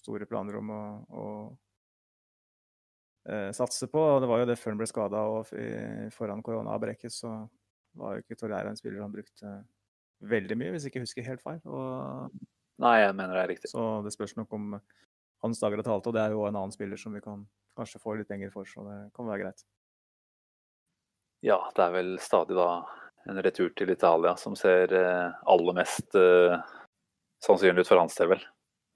store 0.00 0.28
planer 0.28 0.56
om 0.60 0.70
å, 0.72 0.82
å 1.08 1.24
uh, 3.28 3.50
satse 3.56 3.88
på. 3.90 4.00
og 4.00 4.20
Det 4.22 4.30
var 4.30 4.42
jo 4.42 4.48
det 4.50 4.58
før 4.60 4.74
han 4.74 4.80
ble 4.80 4.88
skada 4.90 5.24
og 5.32 5.52
foran 6.16 6.44
koronaavbrekket, 6.44 7.12
så 7.14 7.34
var 7.98 8.16
jo 8.16 8.24
ikke 8.24 8.38
Torreira 8.38 8.70
en 8.70 8.78
spiller 8.78 9.02
han 9.02 9.12
brukte 9.12 9.58
veldig 10.30 10.56
mye, 10.60 10.72
hvis 10.74 10.86
jeg 10.86 10.94
ikke 10.94 11.04
husker 11.04 11.26
helt 11.26 11.44
feil. 11.44 11.60
Og, 11.66 12.40
Nei, 12.80 12.94
jeg 13.02 13.16
mener 13.16 13.36
det 13.36 13.42
er 13.42 13.50
riktig. 13.52 13.70
Så 13.72 13.86
det 14.04 14.12
spørs 14.14 14.36
nok 14.38 14.52
om 14.56 14.72
hans 15.44 15.60
dager 15.60 15.80
har 15.80 15.88
talt, 15.88 16.06
Og 16.06 16.16
det 16.16 16.22
er 16.22 16.32
jo 16.36 16.46
en 16.46 16.56
annen 16.56 16.72
spiller 16.72 17.00
som 17.00 17.12
vi 17.16 17.20
kan 17.24 17.44
kanskje 17.76 18.00
få 18.00 18.16
litt 18.16 18.28
penger 18.28 18.52
for, 18.52 18.68
så 18.68 18.84
det 18.86 18.98
kan 19.16 19.28
være 19.28 19.44
greit. 19.44 19.64
Ja, 21.44 21.60
det 21.76 21.84
er 21.84 21.94
vel 21.94 22.16
stadig 22.20 22.56
da 22.56 22.70
en 23.28 23.40
retur 23.44 23.70
til 23.76 23.92
Italia 23.92 24.34
som 24.40 24.56
ser 24.56 24.92
eh, 24.96 25.38
aller 25.52 25.76
mest 25.76 26.16
uh, 26.16 26.56
sannsynlig 27.44 27.84
ut 27.84 27.90
for 27.90 28.00
hans 28.02 28.16
del, 28.18 28.32
vel. 28.34 28.42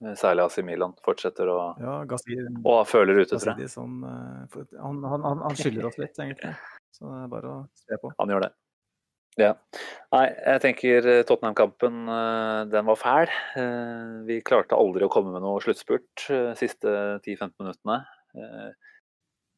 Eh, 0.05 0.17
særlig 0.19 0.45
AC 0.45 0.59
Milan 0.67 0.95
fortsetter 1.05 1.51
å 1.51 1.59
ja, 1.81 1.95
Gassi, 2.09 2.37
og 2.65 2.83
føler 2.91 3.23
ute, 3.23 3.39
tror 3.39 3.63
jeg. 3.63 3.71
Som, 3.73 4.03
uh, 4.05 4.61
han, 4.81 5.01
han, 5.07 5.25
han, 5.47 5.57
skylder 5.59 5.89
oss 5.91 5.99
litt, 6.01 6.15
egentlig. 6.19 6.55
Så 6.95 7.09
det 7.09 7.25
er 7.25 7.33
bare 7.33 7.51
å 7.51 7.59
se 7.79 7.99
på. 8.03 8.13
Han 8.21 8.35
gjør 8.35 8.47
det. 8.47 8.53
Ja. 9.41 9.51
Nei, 10.15 10.27
jeg 10.31 10.61
tenker 10.63 11.07
Tottenham-kampen, 11.27 12.05
den 12.71 12.87
var 12.87 12.99
fæl. 13.01 13.33
Vi 14.29 14.37
klarte 14.47 14.79
aldri 14.79 15.09
å 15.09 15.11
komme 15.11 15.33
med 15.35 15.43
noe 15.43 15.59
sluttspurt 15.65 16.29
siste 16.61 16.93
10-15 17.25 17.57
minuttene 17.65 17.97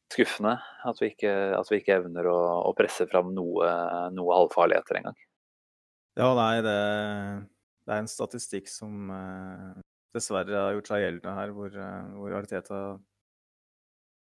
skuffende 0.09 0.55
at 0.87 1.01
vi 1.01 1.11
ikke, 1.11 1.33
at 1.57 1.69
vi 1.71 1.81
ikke 1.81 1.99
evner 1.99 2.29
å, 2.31 2.39
å, 2.69 2.73
presse 2.77 3.07
fram 3.11 3.33
noe, 3.35 3.69
noe 4.15 4.39
halvfarligheter 4.39 5.01
engang. 5.01 5.17
Ja, 6.17 6.31
nei, 6.33 6.53
det, 6.65 6.77
det, 7.87 7.95
er 7.95 8.01
en 8.03 8.09
statistikk 8.11 8.67
som 8.67 9.11
uh, 9.11 9.77
dessverre 10.15 10.65
har 10.65 10.73
gjort 10.75 10.89
seg 10.91 11.03
gjeldende 11.03 11.35
her, 11.37 11.53
hvor, 11.55 11.71
uh, 11.71 12.09
hvor 12.19 12.35
Ariteta 12.35 12.81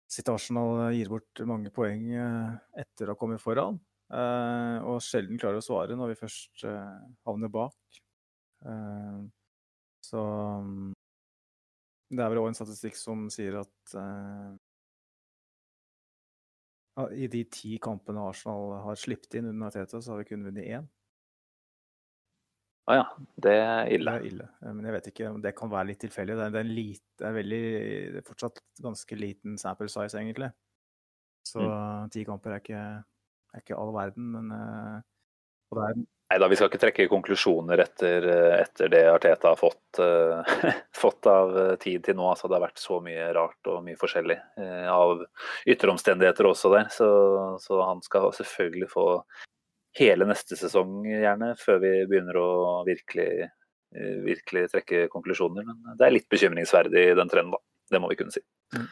sitt 0.10 0.30
Arsenal 0.32 0.88
gir 0.95 1.12
bort 1.12 1.43
mange 1.45 1.72
poeng 1.76 2.08
uh, 2.15 2.56
etter 2.80 3.10
å 3.10 3.15
ha 3.15 3.19
kommet 3.19 3.43
foran. 3.43 3.80
og 4.10 5.04
sjelden 5.06 5.38
klarer 5.38 5.60
å 5.60 5.62
svare 5.62 5.93
når 5.93 6.10
vi 6.10 6.22
først 6.24 6.63
havner 7.28 7.52
bak. 7.54 8.00
så 10.02 10.24
um, 10.63 10.88
det 12.10 12.24
er 12.24 12.32
vel 12.34 12.41
òg 12.41 12.48
en 12.50 12.58
statistikk 12.58 12.98
som 12.98 13.28
sier 13.30 13.60
at 13.60 13.93
i 17.13 17.28
de 17.32 17.43
ti 17.54 17.78
kampene 17.78 18.26
Arsenal 18.32 18.80
har 18.88 18.98
sluppet 18.98 19.38
inn 19.38 19.52
under 19.52 19.69
Teta, 19.72 20.02
så 20.02 20.15
har 20.15 20.24
vi 20.24 20.32
kun 20.32 20.48
vunnet 20.48 20.65
én. 20.65 20.89
Å 22.89 22.93
ah, 22.95 22.97
ja. 22.97 23.25
Det 23.38 23.52
er 23.54 23.91
ille. 23.93 24.12
Det 24.17 24.17
er 24.17 24.32
ille. 24.32 24.45
Men 24.65 24.86
jeg 24.88 24.93
vet 24.95 25.08
ikke 25.12 25.28
om 25.30 25.41
det 25.43 25.52
kan 25.54 25.69
være 25.69 25.91
litt 25.91 25.99
tilfeldig. 26.02 26.38
Det 26.39 26.45
er, 26.47 26.54
det 26.56 26.62
er, 26.63 26.69
lite, 26.73 27.06
det 27.21 27.28
er 27.28 27.36
veldig, 27.36 27.60
det 28.15 28.21
er 28.23 28.25
fortsatt 28.25 28.62
ganske 28.82 29.17
liten 29.19 29.60
sample 29.62 29.89
size, 29.93 30.17
egentlig. 30.17 30.49
Så 31.45 31.62
mm. 31.62 32.08
ti 32.15 32.23
kamper 32.25 32.56
er 32.56 32.63
ikke, 32.63 32.86
er 33.54 33.62
ikke 33.62 33.78
all 33.78 33.93
verden, 33.93 34.32
men 34.34 34.49
uh, 34.49 34.97
og 35.69 35.78
det 35.78 35.91
er 35.91 36.08
Nei 36.30 36.38
da, 36.38 36.45
vi 36.45 36.58
skal 36.60 36.67
ikke 36.69 36.78
trekke 36.84 37.06
konklusjoner 37.10 37.82
etter, 37.82 38.25
etter 38.60 38.89
det 38.93 38.99
Arteta 39.10 39.49
har 39.49 39.58
fått, 39.58 39.97
uh, 39.97 40.45
fått, 41.04 41.25
av 41.25 41.56
tid 41.82 42.04
til 42.06 42.19
nå. 42.19 42.28
Altså, 42.30 42.45
det 42.45 42.60
har 42.60 42.67
vært 42.67 42.82
så 42.82 42.99
mye 43.02 43.32
rart 43.34 43.69
og 43.71 43.80
mye 43.86 43.97
forskjellig 43.97 44.38
uh, 44.62 44.89
av 44.93 45.23
ytteromstendigheter 45.73 46.45
også 46.52 46.69
der. 46.75 46.91
Så, 46.93 47.08
så, 47.65 47.80
han 47.82 48.06
skal 48.06 48.30
selvfølgelig 48.38 48.91
få 48.93 49.08
hele 49.97 50.28
neste 50.30 50.58
sesong, 50.60 51.02
gjerne, 51.08 51.54
før 51.60 51.82
vi 51.84 51.93
begynner 52.10 52.38
å 52.38 52.49
virkelig, 52.88 53.49
uh, 53.97 54.15
virkelig 54.25 54.69
trekke 54.75 55.08
konklusjoner. 55.13 55.65
Men 55.65 55.97
det 55.97 56.08
er 56.08 56.15
litt 56.15 56.30
bekymringsverdig, 56.32 57.06
den 57.17 57.32
trenden, 57.32 57.58
da. 57.58 57.63
Det 57.89 58.02
må 58.04 58.12
vi 58.12 58.19
kunne 58.19 58.36
si. 58.36 58.43
Mm. 58.78 58.89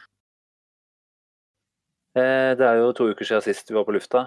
Det 2.18 2.64
er 2.66 2.80
jo 2.80 2.88
to 2.98 3.04
uker 3.12 3.28
siden 3.28 3.44
sist 3.44 3.68
vi 3.70 3.76
var 3.76 3.84
på 3.86 3.92
lufta. 3.94 4.24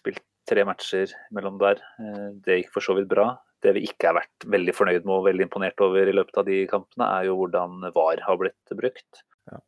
Spilt 0.00 0.24
tre 0.48 0.64
matcher 0.68 1.12
mellom 1.34 1.58
der. 1.60 1.80
Eh, 2.00 2.30
det 2.44 2.60
gikk 2.60 2.72
for 2.76 2.84
så 2.84 2.96
vidt 2.98 3.08
bra. 3.10 3.32
Det 3.64 3.74
vi 3.76 3.86
ikke 3.88 4.10
har 4.10 4.18
vært 4.18 4.46
veldig 4.52 4.74
fornøyd 4.76 5.06
med 5.06 5.14
og 5.16 5.28
veldig 5.28 5.46
imponert 5.46 5.84
over 5.84 6.08
i 6.08 6.16
løpet 6.16 6.40
av 6.40 6.48
de 6.48 6.64
kampene, 6.70 7.08
er 7.18 7.30
jo 7.30 7.38
hvordan 7.40 7.86
VAR 7.96 8.24
har 8.26 8.40
blitt 8.40 8.74
brukt. 8.76 9.22
Ja. 9.50 9.60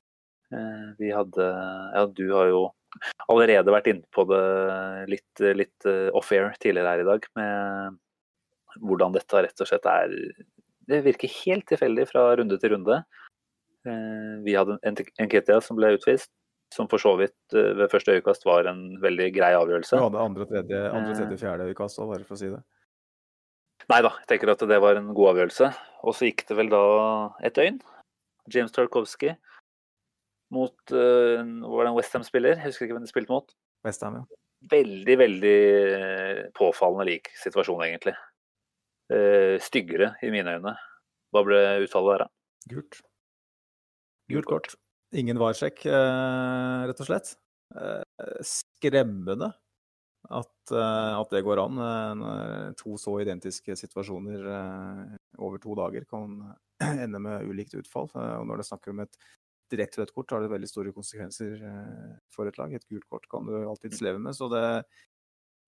Eh, 0.52 0.88
vi 1.00 1.12
hadde 1.14 1.46
Ja, 1.96 2.04
du 2.06 2.26
har 2.34 2.52
jo 2.52 2.66
allerede 3.28 3.74
vært 3.74 3.90
inne 3.92 4.06
på 4.14 4.24
det 4.30 4.42
litt, 5.12 5.44
litt 5.58 5.88
eh, 5.88 6.08
off-air 6.16 6.52
tidligere 6.62 6.94
her 6.94 7.04
i 7.04 7.08
dag, 7.10 7.28
med 7.38 8.82
hvordan 8.84 9.14
dette 9.16 9.44
rett 9.46 9.62
og 9.64 9.70
slett 9.70 9.86
er 9.88 10.12
Det 10.86 10.98
virker 11.06 11.32
helt 11.42 11.64
tilfeldig 11.66 12.04
fra 12.10 12.28
runde 12.38 12.58
til 12.60 12.74
runde. 12.74 12.98
Vi 14.44 14.52
hadde 14.54 14.76
en 14.86 14.98
Nketia 15.24 15.60
som 15.62 15.78
ble 15.78 15.94
utvist 15.96 16.30
som 16.74 16.88
for 16.90 17.02
så 17.02 17.14
vidt 17.20 17.54
eh, 17.54 17.74
ved 17.78 17.90
første 17.92 18.16
øyekast 18.16 18.46
var 18.46 18.68
en 18.70 18.96
veldig 19.02 19.28
grei 19.36 19.52
avgjørelse. 19.56 19.98
Du 19.98 20.06
hadde 20.06 20.22
andre, 20.22 20.46
tredje, 20.50 20.80
andre, 20.90 21.14
tredje 21.14 21.36
eh. 21.36 21.42
fjerde 21.42 21.68
øyekast 21.70 22.00
òg, 22.02 22.10
bare 22.12 22.26
for 22.26 22.36
å 22.36 22.40
si 22.40 22.50
det. 22.52 22.62
Nei 23.92 24.00
da, 24.02 24.12
jeg 24.22 24.30
tenker 24.32 24.50
at 24.50 24.64
det 24.66 24.80
var 24.82 24.98
en 24.98 25.12
god 25.14 25.34
avgjørelse. 25.34 25.70
Og 26.06 26.16
så 26.16 26.28
gikk 26.28 26.46
det 26.48 26.56
vel 26.58 26.72
da 26.72 26.82
et 27.46 27.54
døgn. 27.58 27.78
James 28.52 28.74
Tarkovsky 28.74 29.34
mot 30.54 30.76
uh, 30.94 31.42
Var 31.42 31.86
det 31.86 31.90
en 31.90 31.96
Westham-spiller? 31.96 32.60
Husker 32.64 32.86
ikke 32.86 32.98
hvem 32.98 33.06
de 33.06 33.10
spilte 33.10 33.34
mot. 33.34 33.54
Westham, 33.86 34.20
ja. 34.20 34.40
Veldig, 34.70 35.16
veldig 35.20 35.58
påfallende 36.56 37.06
lik 37.10 37.30
situasjon, 37.38 37.84
egentlig. 37.86 38.16
Uh, 39.12 39.56
styggere 39.62 40.14
i 40.26 40.32
mine 40.34 40.56
øyne. 40.58 40.74
Hva 41.34 41.44
ble 41.46 41.60
utfallet 41.84 42.16
der, 42.16 42.26
da? 42.26 42.72
Gult. 42.72 43.00
Gult 44.32 44.48
kort. 44.50 44.74
Ingen 45.14 45.38
varsjekk, 45.38 45.84
uh, 45.86 46.86
rett 46.88 47.02
og 47.02 47.08
slett. 47.08 47.36
Uh, 47.76 48.02
skremmende 48.46 49.52
at, 50.26 50.72
eh, 50.74 51.12
at, 51.14 51.30
det 51.30 51.44
går 51.46 51.60
an. 51.62 51.76
To 52.80 52.96
så 52.98 53.12
identiske 53.22 53.76
situasjoner 53.78 54.42
over 55.38 55.60
to 55.62 55.76
dager 55.78 56.02
kan 56.10 56.40
ende 57.04 57.20
med 57.22 57.46
ulikt 57.46 57.76
utfall. 57.78 58.08
Og 58.10 58.48
når 58.48 58.58
det 58.58 58.66
snakker 58.66 58.90
om 58.90 59.04
et 59.04 59.14
direkte 59.72 60.02
rødt 60.02 60.14
kort, 60.14 60.32
har 60.34 60.44
det 60.44 60.52
veldig 60.52 60.70
store 60.70 60.94
konsekvenser 60.96 61.62
for 62.32 62.48
et 62.48 62.58
lag. 62.60 62.72
Et 62.74 62.88
gult 62.90 63.06
kort 63.10 63.26
kan 63.32 63.48
du 63.48 63.54
alltids 63.58 64.02
leve 64.04 64.20
med. 64.22 64.36
Så 64.36 64.48
det, 64.52 64.62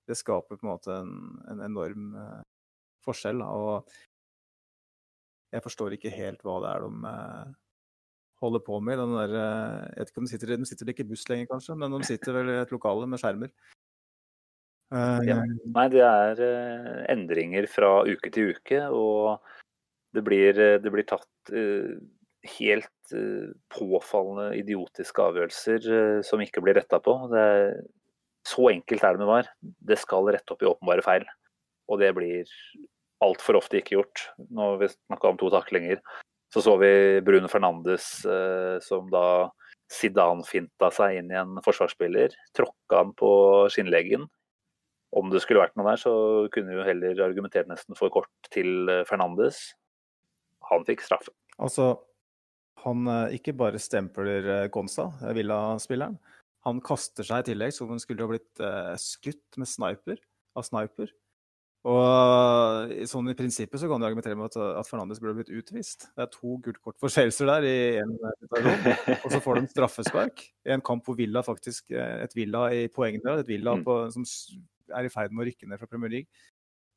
det 0.09 0.19
skaper 0.19 0.59
på 0.59 0.67
en 0.67 0.73
måte 0.73 0.95
en, 0.95 1.15
en 1.51 1.65
enorm 1.67 2.13
forskjell. 3.07 3.43
Og 3.43 3.89
jeg 5.55 5.65
forstår 5.65 5.97
ikke 5.97 6.13
helt 6.13 6.45
hva 6.47 6.61
det 6.65 6.75
er 6.75 6.87
de 6.87 7.17
holder 8.43 8.63
på 8.65 8.81
med. 8.81 8.99
Den 8.99 9.17
der, 9.17 9.35
eh, 9.35 9.89
jeg 9.89 9.99
vet 9.99 10.13
ikke 10.13 10.23
om 10.23 10.27
de 10.29 10.33
sitter, 10.33 10.57
de 10.57 10.71
sitter 10.71 10.93
ikke 10.93 11.07
i 11.07 11.11
buss 11.11 11.29
lenger, 11.31 11.51
kanskje, 11.53 11.77
men 11.79 11.97
de 11.97 12.07
sitter 12.07 12.37
vel 12.37 12.53
i 12.53 12.59
et 12.63 12.75
lokale 12.75 13.09
med 13.11 13.23
skjermer. 13.23 13.53
Ja. 14.93 15.39
Eh, 15.43 15.57
Nei, 15.75 15.89
det 15.93 16.05
er 16.05 16.43
endringer 17.13 17.69
fra 17.69 17.91
uke 18.09 18.31
til 18.33 18.55
uke, 18.57 18.85
og 18.89 19.43
det 20.17 20.25
blir, 20.25 20.57
det 20.81 20.93
blir 20.93 21.05
tatt 21.09 21.53
helt 22.57 23.15
uh, 23.15 23.51
påfallende 23.75 24.51
idiotiske 24.59 25.25
avgjørelser 25.25 26.23
som 26.27 26.43
ikke 26.45 26.63
blir 26.65 26.79
retta 26.79 27.01
på. 27.03 27.15
Er, 27.37 27.79
så 28.49 28.71
enkelt 28.73 29.05
er 29.05 29.17
det 29.17 29.23
med 29.23 29.31
VAR. 29.31 29.51
Det 29.61 29.99
skal 30.01 30.31
rette 30.33 30.55
opp 30.55 30.63
i 30.65 30.71
åpenbare 30.71 31.05
feil, 31.05 31.27
og 31.91 32.01
det 32.01 32.15
blir 32.17 32.49
altfor 33.25 33.59
ofte 33.59 33.81
ikke 33.81 33.97
gjort. 33.99 34.25
Nå 34.49 34.73
har 34.73 34.83
vi 34.83 34.91
snakka 34.93 35.33
om 35.33 35.39
to 35.41 35.51
taklinger. 35.53 36.03
Så 36.55 36.63
så 36.65 36.77
vi 36.81 37.21
Brune 37.25 37.49
Fernandes 37.51 38.25
eh, 38.25 38.79
som 38.85 39.11
da 39.13 39.51
Zidane-finta 39.93 40.91
seg 40.93 41.19
inn 41.19 41.33
i 41.33 41.39
en 41.41 41.59
forsvarsspiller. 41.65 42.33
Tråkka 42.57 43.03
han 43.03 43.15
på 43.19 43.31
skinnleggen. 43.73 44.27
Om 45.17 45.31
det 45.33 45.41
skulle 45.41 45.63
vært 45.63 45.77
noe 45.81 45.89
der, 45.89 46.01
så 46.01 46.13
kunne 46.53 46.73
vi 46.73 46.81
jo 46.81 46.87
heller 46.87 47.23
argumentert 47.25 47.69
nesten 47.71 47.97
for 47.99 48.13
kort 48.13 48.51
til 48.53 48.89
eh, 48.93 49.05
Fernandes. 49.09 49.61
Han 50.73 50.85
fikk 50.89 51.05
straffe. 51.05 51.33
Altså, 51.59 51.95
han 52.89 53.13
eh, 53.13 53.37
ikke 53.39 53.55
bare 53.59 53.81
stempler 53.83 54.69
Konsa, 54.75 55.11
Gonza, 55.11 55.37
Villa-spilleren. 55.37 56.19
Han 56.67 56.83
kaster 56.85 57.25
seg 57.25 57.45
i 57.45 57.53
tillegg 57.53 57.73
som 57.73 57.87
om 57.87 57.95
han 57.95 58.03
skulle 58.03 58.27
ha 58.27 58.33
blitt 58.33 58.61
skutt 59.01 59.57
med 59.61 59.71
sniper, 59.71 60.19
av 60.59 60.67
sniper. 60.67 61.13
Og 61.89 62.91
sånn 63.07 63.31
I 63.31 63.37
prinsippet 63.39 63.81
så 63.81 63.89
kan 63.89 64.03
du 64.03 64.07
argumentere 64.09 64.37
med 64.37 64.51
at, 64.51 64.59
at 64.81 64.89
Fernandes 64.89 65.21
burde 65.23 65.39
blitt 65.39 65.53
utvist. 65.55 66.09
Det 66.17 66.25
er 66.25 66.33
to 66.33 66.59
gult 66.65 66.81
kort-forseelser 66.85 67.49
der 67.49 67.67
i 67.69 67.79
en 68.03 68.13
situasjon. 68.43 68.89
Og 69.23 69.29
så 69.33 69.41
får 69.45 69.61
de 69.61 69.73
straffespark 69.73 70.43
i 70.67 70.75
en 70.75 70.85
kamp 70.85 71.07
hvor 71.07 71.17
Villa 71.19 71.45
faktisk 71.47 71.95
eh, 71.95 72.25
Et 72.27 72.35
Villa 72.37 72.67
i 72.75 72.87
poengene, 72.93 73.39
et 73.39 73.49
Villa 73.49 73.77
mm. 73.79 73.87
på, 73.87 73.99
som 74.17 74.27
er 74.99 75.07
i 75.07 75.13
ferd 75.13 75.33
med 75.33 75.45
å 75.45 75.49
rykke 75.49 75.71
ned 75.71 75.81
fra 75.81 75.91
Premier 75.91 76.17
League. 76.19 76.47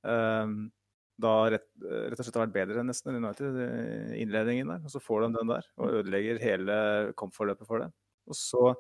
Um, 0.02 0.72
da 1.22 1.34
rett, 1.54 1.68
rett, 1.82 2.20
og 2.20 2.26
slett 2.26 2.38
har 2.38 2.46
vært 2.48 2.56
bedre 2.56 2.82
enn 2.82 2.90
nesten 2.90 3.18
United 3.18 3.60
i 3.62 4.22
innledningen 4.24 4.72
der. 4.74 4.86
Og 4.86 4.94
så 4.94 5.02
får 5.04 5.26
de 5.26 5.34
den 5.40 5.52
der 5.54 5.68
og 5.78 6.00
ødelegger 6.00 6.42
hele 6.42 6.78
kampforløpet 7.20 7.70
for 7.70 7.84
det. 7.84 7.92
Og 8.30 8.38
så 8.38 8.72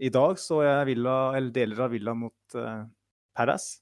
i 0.00 0.08
dag 0.08 0.38
så 0.40 0.62
jeg 0.64 0.88
Villa, 0.94 1.14
eller 1.36 1.52
deler 1.52 1.82
av 1.84 1.92
Villa 1.92 2.14
mot 2.16 2.56
uh, 2.56 2.86
Paras. 3.36 3.74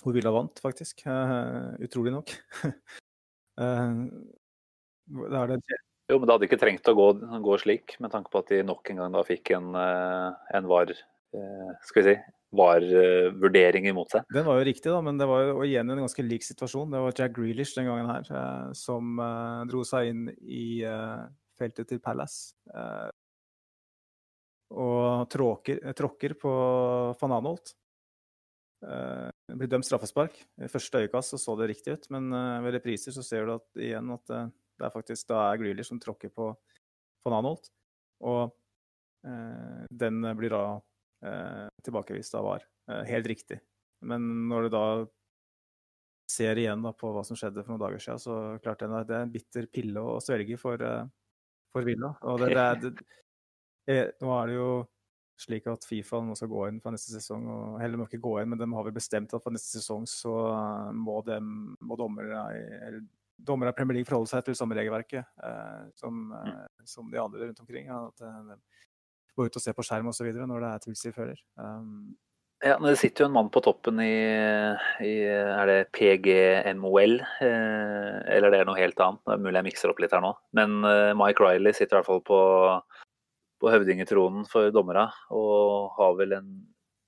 Hvor 0.00 0.14
Villa 0.16 0.32
vant, 0.32 0.62
faktisk. 0.62 1.04
Uh, 1.04 1.74
utrolig 1.84 2.14
nok. 2.14 2.32
uh, 3.60 4.06
det 5.26 5.42
er 5.42 5.52
det. 5.52 5.60
Jo, 6.06 6.16
men 6.16 6.24
det 6.24 6.36
hadde 6.36 6.48
ikke 6.48 6.60
trengt 6.62 6.88
å 6.88 6.94
gå, 6.96 7.10
gå, 7.44 7.58
slik, 7.60 7.98
med 8.00 8.14
tanke 8.14 8.32
på 8.32 8.40
at 8.40 8.54
de 8.54 8.62
nok 8.64 8.88
en 8.92 9.02
gang 9.02 9.14
da 9.18 9.24
fikk 9.26 9.50
en, 9.56 9.72
en 9.74 10.68
var, 10.70 10.92
skal 11.34 11.98
vi 11.98 12.04
si, 12.06 12.14
VAR-vurdering 12.56 13.88
imot 13.90 14.12
seg. 14.12 14.24
Den 14.34 14.46
var 14.48 14.60
jo 14.60 14.66
riktig, 14.68 14.88
da, 14.90 15.00
men 15.04 15.18
det 15.20 15.28
var 15.28 15.44
jo 15.48 15.60
igjen 15.66 15.90
en 15.92 16.02
ganske 16.02 16.24
lik 16.24 16.46
situasjon. 16.46 16.90
Det 16.92 17.02
var 17.04 17.14
Jack 17.16 17.34
Grealish 17.36 17.76
den 17.76 17.88
gangen 17.88 18.08
her 18.10 18.30
eh, 18.40 18.72
som 18.76 19.20
eh, 19.22 19.60
dro 19.70 19.82
seg 19.86 20.10
inn 20.10 20.24
i 20.42 20.82
eh, 20.86 21.26
feltet 21.58 21.90
til 21.92 22.00
Palace. 22.04 22.56
Eh, 22.72 23.08
og 24.76 25.28
tråkker, 25.30 25.84
tråkker 25.94 26.34
på 26.40 26.52
van 27.20 27.34
Anholt. 27.36 27.70
Blir 28.82 29.70
dømt 29.70 29.86
straffespark. 29.86 30.34
I 30.58 30.68
første 30.68 31.04
øyekast 31.04 31.32
så, 31.32 31.38
så 31.38 31.54
det 31.60 31.68
riktig 31.70 31.94
ut, 31.94 32.08
men 32.12 32.34
ved 32.64 32.74
repriser 32.74 33.14
så 33.14 33.22
ser 33.24 33.46
du 33.46 33.52
at, 33.54 33.66
igjen 33.78 34.10
at 34.10 34.26
det 34.26 34.88
er 34.88 34.92
faktisk 34.92 35.30
da 35.30 35.44
er 35.52 35.60
Grealish 35.62 35.92
som 35.92 36.02
tråkker 36.02 36.34
på 36.34 36.50
van 37.24 37.38
Anholt. 37.38 37.70
Og 38.26 38.50
den 40.02 40.28
blir 40.42 40.50
da 40.52 40.64
tilbakevist 41.86 42.34
da 42.34 42.42
VAR. 42.44 42.66
helt 43.08 43.26
riktig. 43.30 43.60
Men 44.06 44.26
når 44.50 44.66
du 44.66 44.74
da 44.74 44.86
ser 46.30 46.58
igjen 46.58 46.82
da 46.82 46.92
på 46.94 47.10
hva 47.14 47.22
som 47.26 47.38
skjedde 47.38 47.62
for 47.64 47.74
noen 47.74 47.82
dager 47.84 48.02
siden, 48.02 48.22
så 48.22 48.36
klart 48.62 48.82
det, 48.82 49.04
det 49.08 49.16
er 49.16 49.24
en 49.26 49.32
bitter 49.32 49.68
pille 49.72 50.02
å 50.02 50.18
svelge 50.22 50.58
for, 50.60 50.82
for 51.72 51.86
Villa. 51.86 52.12
Og 52.26 52.42
det, 52.42 52.50
det, 52.82 52.92
det, 53.86 53.98
nå 54.22 54.34
er 54.36 54.50
det 54.50 54.58
jo 54.58 54.70
slik 55.40 55.68
at 55.68 55.84
Fifa 55.84 56.20
nå 56.24 56.34
skal 56.36 56.50
gå 56.50 56.64
inn 56.70 56.80
for 56.82 56.94
neste 56.94 57.12
sesong. 57.12 57.44
Og, 57.52 57.76
heller 57.82 58.00
må 58.00 58.08
ikke 58.08 58.22
gå 58.24 58.38
inn, 58.40 58.50
men 58.52 58.60
de 58.60 58.68
har 58.72 58.86
vel 58.86 58.96
bestemt 58.96 59.34
at 59.36 59.44
for 59.44 59.54
neste 59.54 59.78
sesong 59.78 60.06
så 60.10 60.34
eh, 60.48 60.90
må, 60.96 61.20
de, 61.26 61.38
må 61.84 61.98
dommere, 62.00 62.42
eller, 62.88 63.04
dommere 63.36 63.74
i 63.74 63.76
Premier 63.76 63.98
League 63.98 64.08
forholde 64.08 64.32
seg 64.32 64.46
til 64.46 64.56
samme 64.58 64.78
regelverket 64.78 65.22
eh, 65.22 65.82
som, 66.00 66.30
mm. 66.32 66.52
eh, 66.54 66.86
som, 66.88 67.10
de 67.12 67.20
andre 67.20 67.50
rundt 67.50 67.62
omkring. 67.64 67.90
Ja, 67.90 68.06
at 68.08 68.56
går 69.36 69.50
ut 69.50 69.58
og 69.60 69.64
se 69.64 69.74
på 69.76 69.84
skjerm 69.86 70.12
osv. 70.12 70.30
når 70.32 70.64
det 70.64 70.70
er 70.70 70.84
tilstilfører. 70.86 71.42
Um, 71.60 72.14
ja, 72.64 72.78
Det 72.80 72.96
sitter 72.98 73.24
jo 73.24 73.28
en 73.28 73.36
mann 73.36 73.50
på 73.52 73.60
toppen 73.64 74.00
i, 74.00 74.16
i 75.04 75.14
er 75.28 75.68
det 75.68 75.80
PGMOL, 75.92 77.18
eh, 77.44 78.14
eller 78.32 78.52
det 78.52 78.62
er 78.62 78.70
noe 78.70 78.80
helt 78.80 79.02
annet. 79.04 79.20
Det 79.26 79.34
er 79.34 79.42
mulig 79.44 79.60
jeg 79.60 79.68
mikser 79.68 79.92
opp 79.92 80.00
litt 80.00 80.14
her 80.16 80.24
nå. 80.24 80.32
Men 80.56 80.78
eh, 80.88 81.12
Mike 81.18 81.44
Riley 81.44 81.76
sitter 81.76 81.98
i 81.98 82.00
hvert 82.00 82.08
fall 82.08 82.24
på 82.24 82.40
på 83.62 83.72
høvdingetronen 83.72 84.46
for 84.50 84.72
dommere, 84.74 85.06
og 85.32 85.94
har 85.96 86.16
vel 86.18 86.34
en 86.36 86.50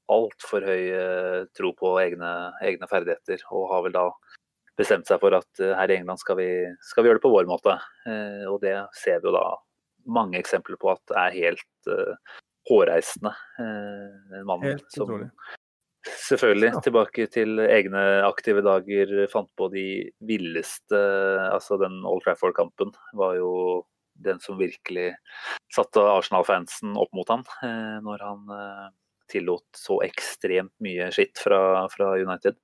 altfor 0.09 0.65
høy 0.65 0.85
eh, 0.97 1.41
tro 1.57 1.75
på 1.77 1.93
egne, 2.01 2.33
egne, 2.65 2.89
ferdigheter. 2.89 3.43
Og 3.53 3.69
har 3.73 3.85
vel 3.85 3.97
da 3.97 4.07
bestemt 4.79 5.09
seg 5.11 5.21
for 5.21 5.37
at 5.37 5.63
eh, 5.63 5.75
her 5.77 5.93
i 5.93 5.99
England 5.99 6.23
skal 6.23 6.39
vi, 6.41 6.49
skal 6.89 7.05
vi 7.05 7.11
gjøre 7.11 7.21
det 7.21 7.27
på 7.27 7.35
vår 7.35 7.49
måte. 7.51 7.77
Eh, 8.09 8.47
og 8.49 8.63
det 8.65 8.79
ser 8.97 9.21
vi 9.21 9.29
jo 9.29 9.37
da 9.37 9.45
mange 10.09 10.41
eksempler 10.41 10.79
på 10.81 10.93
at 10.93 11.03
det 11.11 11.17
er 11.23 11.39
helt 11.39 11.91
uh, 11.93 12.37
hårreisende. 12.69 13.33
En 13.61 14.47
mann 14.49 14.65
helt 14.67 14.87
som 14.93 15.07
utrolig. 15.09 15.31
Selvfølgelig, 16.09 16.71
ja. 16.73 16.81
tilbake 16.85 17.27
til 17.33 17.61
egne 17.65 18.03
aktive 18.25 18.63
dager, 18.65 19.13
fant 19.33 19.49
på 19.59 19.67
de 19.73 19.87
villeste 20.25 21.01
Altså 21.51 21.77
den 21.81 21.99
Old 22.07 22.23
Trafford-kampen 22.25 22.93
var 23.19 23.35
jo 23.37 23.51
den 24.25 24.41
som 24.41 24.59
virkelig 24.59 25.13
satte 25.75 26.03
Arsenal-fansen 26.03 26.97
opp 26.99 27.13
mot 27.15 27.29
han, 27.31 27.45
uh, 27.63 27.99
når 28.03 28.25
han 28.25 28.55
eh, 28.55 28.89
tillot 29.31 29.67
så 29.77 30.01
ekstremt 30.03 30.75
mye 30.83 31.11
skitt 31.15 31.39
fra, 31.39 31.87
fra 31.93 32.15
United. 32.19 32.57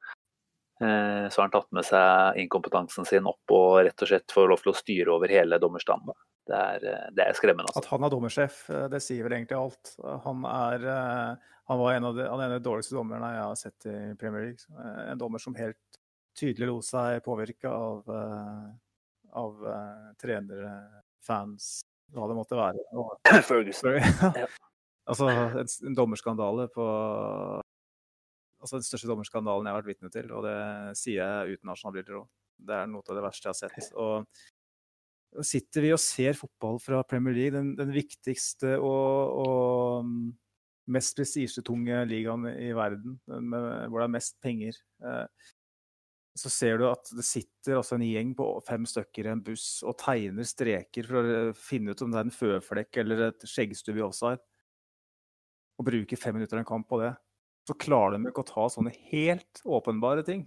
Eh, 0.80 1.28
så 1.30 1.40
har 1.40 1.44
han 1.44 1.54
tatt 1.54 1.70
med 1.76 1.86
seg 1.86 2.40
inkompetansen 2.42 3.06
sin 3.06 3.28
opp 3.30 3.54
og 3.54 3.84
rett 3.86 4.02
og 4.02 4.10
slett 4.10 4.34
får 4.34 4.48
lov 4.50 4.64
til 4.64 4.72
å 4.72 4.78
styre 4.78 5.14
over 5.14 5.30
hele 5.30 5.60
dommerstanden. 5.62 6.16
Det 6.44 6.60
er, 6.60 7.08
det 7.16 7.24
er 7.24 7.36
skremmende. 7.36 7.70
Altså. 7.70 7.80
At 7.80 7.90
han 7.92 8.04
er 8.04 8.12
dommersjef, 8.12 8.58
det 8.92 9.00
sier 9.00 9.24
vel 9.24 9.36
egentlig 9.38 9.56
alt. 9.56 9.94
Han, 10.26 10.44
er, 10.48 10.84
han 11.70 11.80
var 11.80 11.94
en 11.94 12.08
av, 12.10 12.18
de, 12.18 12.26
en 12.28 12.44
av 12.46 12.52
de 12.52 12.60
dårligste 12.64 12.96
dommerne 12.98 13.30
jeg 13.32 13.46
har 13.46 13.60
sett 13.60 13.88
i 13.88 13.96
Premier 14.20 14.50
League. 14.50 14.84
En 15.08 15.20
dommer 15.20 15.40
som 15.40 15.56
helt 15.56 16.00
tydelig 16.36 16.68
lot 16.68 16.88
seg 16.88 17.22
påvirke 17.24 17.70
av, 17.70 18.12
av 19.44 19.64
trenere 20.20 20.74
fans, 21.24 21.78
hva 22.12 22.28
det 22.28 22.36
måtte 22.36 22.58
være. 22.58 22.84
Ferguson. 23.48 23.96
ja. 24.42 24.48
Altså, 25.04 25.28
en, 25.28 25.68
en 25.88 25.96
dommerskandale 25.96 26.68
på 26.72 26.84
Altså 28.64 28.78
den 28.78 28.86
største 28.86 29.08
dommerskandalen 29.10 29.66
jeg 29.68 29.74
har 29.74 29.82
vært 29.82 29.90
vitne 29.90 30.08
til, 30.08 30.30
og 30.32 30.46
det 30.46 30.56
sier 30.96 31.18
jeg 31.20 31.58
uten 31.58 31.68
Arsenal-briller 31.68 32.22
òg. 32.22 32.28
Det 32.64 32.76
er 32.78 32.86
noe 32.88 33.04
av 33.04 33.18
det 33.18 33.24
verste 33.26 33.44
jeg 33.44 33.52
har 33.52 33.58
sett. 33.58 33.90
Og 34.00 34.24
sitter 35.42 35.82
vi 35.82 35.92
og 35.94 36.02
ser 36.02 36.36
fotball 36.38 36.78
fra 36.82 37.02
Premier 37.08 37.34
League, 37.34 37.56
den, 37.56 37.74
den 37.78 37.90
viktigste 37.94 38.76
og, 38.78 39.34
og 39.42 40.06
mm, 40.06 40.30
mest 40.94 41.16
prestisjetunge 41.18 42.04
ligaen 42.10 42.46
i 42.52 42.70
verden, 42.76 43.18
med, 43.26 43.68
hvor 43.88 44.02
det 44.02 44.08
er 44.08 44.14
mest 44.14 44.38
penger. 44.44 44.78
Eh, 45.02 45.50
så 46.34 46.50
ser 46.50 46.80
du 46.80 46.88
at 46.88 47.10
det 47.14 47.24
sitter 47.26 47.78
altså 47.78 47.94
en 47.94 48.06
gjeng 48.06 48.32
på 48.34 48.46
fem 48.66 48.86
stykker 48.90 49.28
i 49.28 49.32
en 49.36 49.42
buss 49.44 49.68
og 49.86 49.94
tegner 50.02 50.46
streker 50.48 51.06
for 51.06 51.30
å 51.30 51.42
finne 51.54 51.94
ut 51.94 52.02
om 52.02 52.10
det 52.10 52.18
er 52.20 52.26
en 52.26 52.34
føflekk 52.34 52.98
eller 53.04 53.28
et 53.28 53.46
skjeggstubb 53.46 54.00
i 54.00 54.04
offside. 54.06 54.42
Og 55.78 55.86
bruker 55.86 56.18
fem 56.18 56.34
minutter 56.38 56.58
en 56.58 56.66
kamp 56.66 56.88
på 56.90 56.98
det. 57.02 57.12
Så 57.68 57.78
klarer 57.78 58.18
de 58.18 58.28
ikke 58.30 58.42
å 58.42 58.50
ta 58.50 58.66
sånne 58.70 58.92
helt 59.12 59.62
åpenbare 59.62 60.26
ting. 60.26 60.44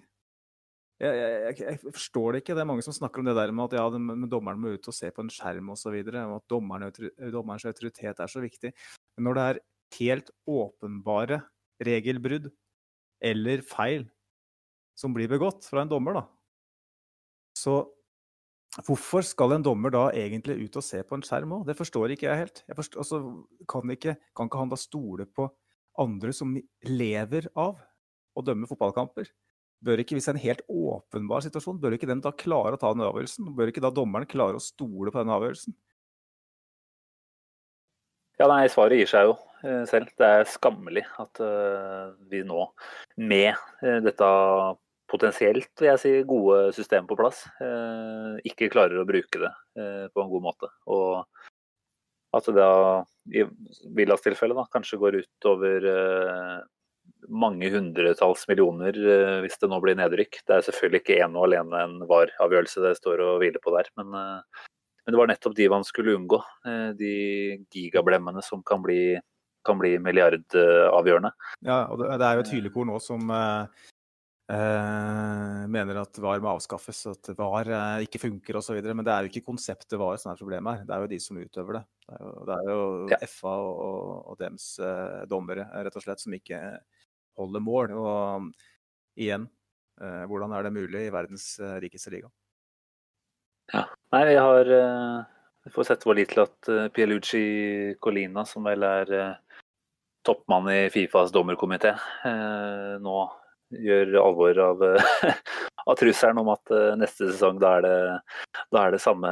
Jeg, 0.98 1.14
jeg, 1.14 1.58
jeg, 1.62 1.94
forstår 1.94 2.34
det 2.34 2.40
ikke. 2.42 2.56
Det 2.58 2.64
er 2.64 2.70
mange 2.70 2.86
som 2.86 2.96
snakker 2.96 3.22
om 3.22 3.28
det 3.28 3.36
der 3.38 3.52
med 3.54 3.68
at 3.68 3.78
ja, 3.78 3.86
dommeren 4.32 4.62
må 4.62 4.74
ut 4.74 4.90
og 4.90 4.96
se 4.98 5.12
på 5.14 5.22
en 5.22 5.30
skjerm 5.34 5.70
osv. 5.76 5.94
Og 5.94 6.38
at 6.40 6.48
dommerens 6.50 7.68
autoritet 7.70 8.24
er 8.24 8.32
så 8.32 8.42
viktig. 8.42 8.74
Men 9.18 9.30
når 9.30 9.38
det 9.38 9.46
er 9.48 9.62
helt 10.00 10.32
åpenbare 10.50 11.42
regelbrudd 11.86 12.50
eller 13.24 13.62
feil 13.66 14.08
som 14.98 15.14
blir 15.14 15.30
begått 15.30 15.68
fra 15.70 15.84
en 15.84 15.92
dommer, 15.92 16.18
da. 16.18 16.26
Så 17.58 17.78
hvorfor 18.86 19.26
skal 19.26 19.56
en 19.56 19.66
dommer 19.66 19.94
da 19.94 20.08
egentlig 20.18 20.58
ut 20.66 20.78
og 20.82 20.86
se 20.86 21.04
på 21.06 21.18
en 21.18 21.26
skjerm 21.26 21.60
òg? 21.60 21.68
Det 21.70 21.78
forstår 21.78 22.14
ikke 22.14 22.30
jeg 22.30 22.42
helt. 22.44 22.64
Jeg 22.66 22.78
forstår, 22.78 23.06
altså, 23.06 23.22
kan, 23.70 23.94
ikke, 23.94 24.18
kan, 24.38 24.50
ikke, 24.50 24.62
han 24.62 24.74
da 24.74 24.80
stole 24.82 25.30
på 25.30 25.50
andre 26.02 26.34
som 26.34 26.58
lever 26.90 27.50
av 27.58 27.78
å 28.38 28.44
dømme 28.46 28.70
fotballkamper? 28.70 29.30
Bør 29.86 30.02
ikke, 30.02 30.16
Hvis 30.18 30.26
det 30.26 30.34
er 30.34 30.38
en 30.40 30.46
helt 30.46 30.64
åpenbar 30.68 31.44
situasjon, 31.46 31.78
bør 31.82 31.98
ikke 31.98 32.10
den 32.10 32.24
da 32.24 32.32
klare 32.34 32.78
å 32.78 32.82
ta 32.82 32.94
den 32.96 33.06
avgjørelsen? 33.06 33.52
Bør 33.58 33.70
ikke 33.70 33.84
da 33.84 33.94
dommeren 33.94 34.30
klare 34.30 34.58
å 34.58 34.64
stole 34.64 35.14
på 35.14 35.22
den 35.22 35.34
avgjørelsen? 35.36 35.76
Ja, 38.38 38.50
nei, 38.50 38.66
Svaret 38.70 39.00
gir 39.00 39.10
seg 39.10 39.30
jo 39.30 39.38
eh, 39.66 39.84
selv. 39.90 40.10
Det 40.18 40.26
er 40.40 40.50
skammelig 40.50 41.06
at 41.22 41.40
uh, 41.42 42.14
vi 42.30 42.44
nå, 42.46 42.68
med 43.18 43.54
uh, 43.82 43.98
dette 44.06 44.28
potensielt 45.12 45.72
vil 45.80 45.92
jeg 45.92 46.02
si, 46.02 46.14
gode 46.28 46.72
system 46.76 47.08
på 47.08 47.18
plass, 47.20 47.46
eh, 47.64 48.40
ikke 48.48 48.72
klarer 48.74 49.02
å 49.02 49.08
bruke 49.08 49.42
det 49.42 49.52
eh, 49.80 50.08
på 50.12 50.24
en 50.24 50.32
god 50.32 50.46
måte. 50.50 50.70
Og 50.92 51.24
at 52.36 52.50
det 52.50 52.58
da 52.60 53.04
i 53.32 53.46
Villas 53.96 54.24
tilfelle 54.24 54.58
da, 54.58 54.68
kanskje 54.72 55.00
går 55.02 55.22
utover 55.24 55.88
eh, 55.94 56.58
mange 57.28 57.70
hundretalls 57.74 58.46
millioner 58.48 58.96
hvis 59.44 59.60
det 59.62 59.70
nå 59.72 59.80
blir 59.84 59.98
nedrykk. 60.00 60.42
Det 60.48 60.56
er 60.56 60.66
selvfølgelig 60.68 61.02
ikke 61.04 61.20
ene 61.24 61.40
og 61.40 61.50
alene 61.50 61.82
en 61.84 61.98
VAR-avgjørelse 62.10 62.84
det 62.86 62.94
står 63.00 63.24
og 63.26 63.42
hviler 63.42 63.64
på 63.64 63.74
der. 63.76 63.90
Men, 64.00 64.14
men, 64.14 65.12
det 65.12 65.20
var 65.20 65.32
nettopp 65.32 65.58
de 65.58 65.68
man 65.72 65.88
skulle 65.88 66.16
unngå. 66.16 66.40
De 67.00 67.12
gigablemmene 67.74 68.44
som 68.46 68.64
kan 68.64 68.86
bli, 68.86 69.18
kan 69.68 69.82
bli 69.82 69.98
milliardavgjørende. 70.04 71.34
Ja, 71.68 71.84
og 71.92 72.06
det 72.06 72.24
er 72.24 72.40
jo 72.40 72.46
et 72.46 72.56
hylekor 72.56 72.88
nå 72.88 73.02
som 73.04 73.28
Uh, 74.48 75.66
mener 75.68 75.98
at 76.00 76.18
VAR 76.24 76.40
må 76.40 76.54
avskaffes, 76.54 77.02
at 77.12 77.30
VAR 77.36 77.68
uh, 77.68 78.04
ikke 78.06 78.22
funker 78.22 78.56
osv. 78.56 78.78
Men 78.80 79.04
det 79.04 79.12
er 79.12 79.26
jo 79.26 79.32
ikke 79.34 79.50
konseptet 79.50 79.98
VAR 80.00 80.16
som 80.22 80.32
er 80.32 80.40
problemet 80.40 80.80
her, 80.80 80.86
det 80.88 80.96
er 80.96 81.04
jo 81.04 81.10
de 81.12 81.20
som 81.20 81.40
utøver 81.42 81.76
det. 81.76 81.82
Det 82.08 82.16
er 82.16 82.22
jo, 82.24 82.46
det 82.48 82.56
er 82.56 82.70
jo 82.72 82.86
ja. 83.12 83.20
FA 83.28 83.56
og, 83.66 83.82
og, 83.84 84.32
og 84.32 84.46
uh, 84.48 85.26
dommere 85.28 85.68
rett 85.76 86.00
og 86.00 86.06
slett 86.06 86.24
som 86.24 86.38
ikke 86.38 86.62
holder 87.38 87.64
mål. 87.64 87.94
Og 87.98 88.42
um, 88.42 88.52
igjen, 89.18 89.48
hvordan 89.98 90.52
er 90.54 90.68
det 90.68 90.76
mulig 90.76 91.08
i 91.08 91.14
verdens 91.14 91.56
rikeste 91.82 92.12
liga? 92.14 92.28
Ja, 93.74 93.88
nei, 94.14 94.20
vi 94.30 94.36
har 94.38 94.70
Vi 95.66 95.72
får 95.74 95.88
sette 95.88 96.06
vår 96.06 96.20
lit 96.20 96.30
til 96.36 96.44
at 96.44 96.70
Pielucci 96.94 97.42
Colina, 97.98 98.44
som 98.46 98.70
vel 98.70 98.86
er 98.86 99.10
toppmann 100.22 100.70
i 100.70 100.84
Fifas 100.94 101.34
dommerkomité, 101.34 101.96
nå 103.02 103.18
gjør 103.70 104.16
alvor 104.22 104.60
av, 104.64 104.84
av 105.90 106.00
trusselen 106.00 106.40
om 106.42 106.52
at 106.54 106.74
eh, 106.74 106.96
neste 107.00 107.32
sesong 107.32 107.60
da 107.62 107.78
er 107.78 107.86
det, 107.86 107.98
da 108.74 108.86
er 108.86 108.96
det 108.96 109.04
samme, 109.04 109.32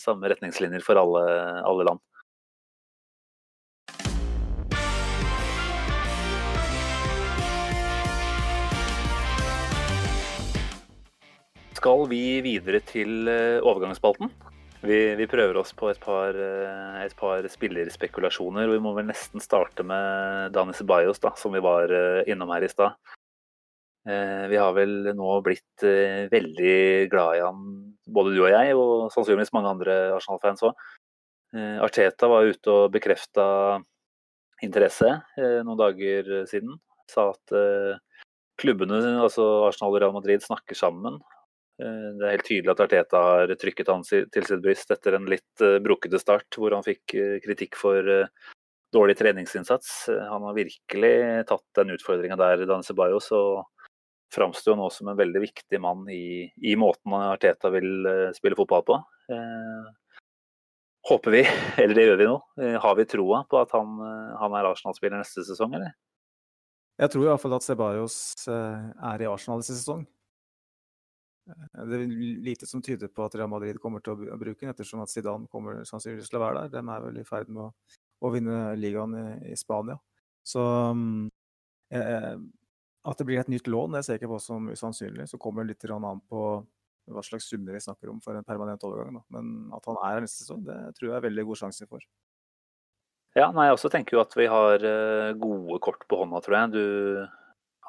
samme, 0.00 0.30
retningslinjer 0.32 0.84
for 0.84 1.00
alle, 1.00 1.24
alle 1.66 1.88
land. 1.88 2.02
Skal 11.80 12.02
vi 12.10 12.42
videre 12.44 12.82
til 12.84 13.24
eh, 13.32 13.56
overgangsspalten? 13.64 14.28
Vi, 14.84 14.96
vi 15.16 15.26
prøver 15.30 15.56
oss 15.62 15.70
på 15.72 15.88
et 15.88 16.00
par, 16.02 16.36
eh, 16.36 16.98
et 17.06 17.14
par 17.16 17.46
spillerspekulasjoner. 17.48 18.68
og 18.68 18.74
Vi 18.74 18.82
må 18.84 18.92
vel 18.98 19.08
nesten 19.08 19.40
starte 19.40 19.86
med 19.88 20.52
Dani 20.52 20.76
Ceballos, 20.76 21.22
da, 21.24 21.32
som 21.40 21.56
vi 21.56 21.62
var 21.64 21.88
eh, 21.88 22.28
innom 22.28 22.52
her 22.52 22.68
i 22.68 22.68
stad. 22.68 23.00
Vi 24.04 24.56
har 24.56 24.72
vel 24.72 25.10
nå 25.12 25.32
blitt 25.44 25.82
veldig 26.32 26.76
glad 27.12 27.36
i 27.36 27.42
han, 27.44 27.64
både 28.08 28.30
du 28.32 28.38
og 28.40 28.48
jeg, 28.48 28.76
og 28.76 29.10
sannsynligvis 29.12 29.52
mange 29.52 29.72
andre 29.74 29.96
Arsenal-fans 30.16 30.64
òg. 30.64 30.86
Arteta 31.84 32.30
var 32.32 32.48
ute 32.48 32.72
og 32.72 32.94
bekrefta 32.94 33.44
interesse 34.64 35.18
noen 35.36 35.76
dager 35.78 36.32
siden. 36.48 36.80
Sa 37.12 37.28
at 37.34 37.54
klubbene, 38.64 39.02
altså 39.20 39.44
Arsenal 39.68 39.92
og 39.92 40.00
Real 40.00 40.16
Madrid, 40.16 40.40
snakker 40.48 40.80
sammen. 40.80 41.20
Eh, 41.80 42.08
Det 42.18 42.26
er 42.26 42.34
helt 42.36 42.46
tydelig 42.46 42.72
at 42.74 42.82
Arteta 42.84 43.20
har 43.24 43.52
trykket 43.58 43.90
han 43.90 44.04
til 44.04 44.46
sitt 44.46 44.64
bryst 44.64 44.90
etter 44.92 45.16
en 45.16 45.28
litt 45.30 45.64
eh, 45.64 45.78
brokete 45.82 46.20
start, 46.20 46.48
hvor 46.56 46.74
han 46.76 46.84
fikk 46.86 47.14
eh, 47.16 47.36
kritikk 47.44 47.78
for 47.80 48.06
dårlig 48.90 49.16
treningsinnsats. 49.20 50.10
Han 50.10 50.48
har 50.48 50.56
virkelig 50.56 51.14
tatt 51.46 51.66
den 51.78 51.94
utfordringa 51.94 52.36
der, 52.40 52.64
Dan 52.66 52.82
Ceballos, 52.82 53.30
og 53.30 53.62
framstår 54.34 54.76
nå 54.78 54.88
som 54.94 55.10
en 55.10 55.18
veldig 55.18 55.42
viktig 55.44 55.78
mann 55.82 56.02
i, 56.10 56.50
i 56.66 56.74
måten 56.78 57.14
Arteta 57.14 57.70
vil 57.70 58.06
spille 58.34 58.58
fotball 58.58 58.82
på. 58.88 58.98
Håper 61.06 61.36
vi, 61.36 61.44
eller 61.84 61.94
det 61.94 62.08
gjør 62.08 62.18
vi 62.18 62.28
nå. 62.32 62.36
Har 62.82 62.98
vi 62.98 63.06
troa 63.14 63.44
på 63.46 63.62
at 63.62 63.70
han, 63.78 63.94
han 64.42 64.58
er 64.58 64.72
Arsenal-spiller 64.72 65.22
neste 65.22 65.46
sesong, 65.46 65.78
eller? 65.78 65.94
Jeg 67.00 67.14
tror 67.14 67.30
iallfall 67.30 67.56
at 67.56 67.64
Ceballos 67.64 68.16
er 68.50 69.22
i 69.22 69.30
Arsenal 69.30 69.62
neste 69.62 69.78
sesong. 69.78 70.02
Eh, 71.50 71.82
Det 71.90 71.98
er 71.98 72.06
lite 72.46 72.68
som 72.68 72.82
tyder 72.82 73.10
på 73.12 73.26
at 73.26 73.34
Real 73.38 73.50
Madrid 73.50 73.80
kommer 73.82 74.02
til 74.04 74.14
å 74.14 74.38
bruke 74.38 74.60
den, 74.60 74.72
ettersom 74.72 75.02
at 75.04 75.12
Zidane 75.12 75.50
kommer 75.50 75.82
sannsynligvis 75.88 76.30
til 76.30 76.40
å 76.40 76.44
være 76.46 76.64
der. 76.64 76.78
De 76.78 76.94
er 76.96 77.04
vel 77.06 77.20
i 77.20 77.26
ferd 77.26 77.50
med 77.50 77.68
å, 77.68 77.98
å 78.22 78.32
vinne 78.34 78.62
ligaen 78.78 79.16
i, 79.18 79.26
i 79.52 79.58
Spania. 79.58 79.98
Så 80.46 80.62
mm, 80.96 81.30
eh, 81.96 82.34
at 83.10 83.18
det 83.18 83.26
blir 83.28 83.40
et 83.40 83.48
nytt 83.52 83.68
lån, 83.70 83.96
det 83.96 84.04
ser 84.04 84.16
jeg 84.16 84.22
ikke 84.22 84.34
på 84.34 84.42
som 84.44 84.68
usannsynlig. 84.68 85.28
Så 85.30 85.40
kommer 85.40 85.64
det 85.64 85.74
litt 85.74 85.90
an 85.90 86.20
på 86.28 86.44
hva 87.10 87.22
slags 87.24 87.48
summer 87.50 87.74
vi 87.74 87.82
snakker 87.82 88.10
om 88.12 88.20
for 88.22 88.36
en 88.36 88.46
permanent 88.46 88.82
overgang. 88.86 89.16
Da. 89.18 89.22
Men 89.36 89.70
at 89.74 89.86
han 89.88 89.98
er 89.98 90.16
her 90.16 90.26
neste 90.26 90.44
sesong, 90.44 90.62
det 90.66 90.76
tror 90.98 91.10
jeg 91.10 91.16
er 91.16 91.26
veldig 91.26 91.46
god 91.48 91.60
sjanse 91.62 91.88
for. 91.90 92.04
Ja, 93.38 93.50
nei, 93.54 93.68
jeg 93.68 93.76
også 93.76 93.90
tenker 93.92 94.16
jo 94.16 94.24
at 94.24 94.34
vi 94.34 94.48
har 94.50 94.84
eh, 94.84 95.32
gode 95.38 95.78
kort 95.82 96.02
på 96.10 96.18
hånda, 96.18 96.40
tror 96.42 96.56
jeg. 96.58 96.72
Du 96.74 96.84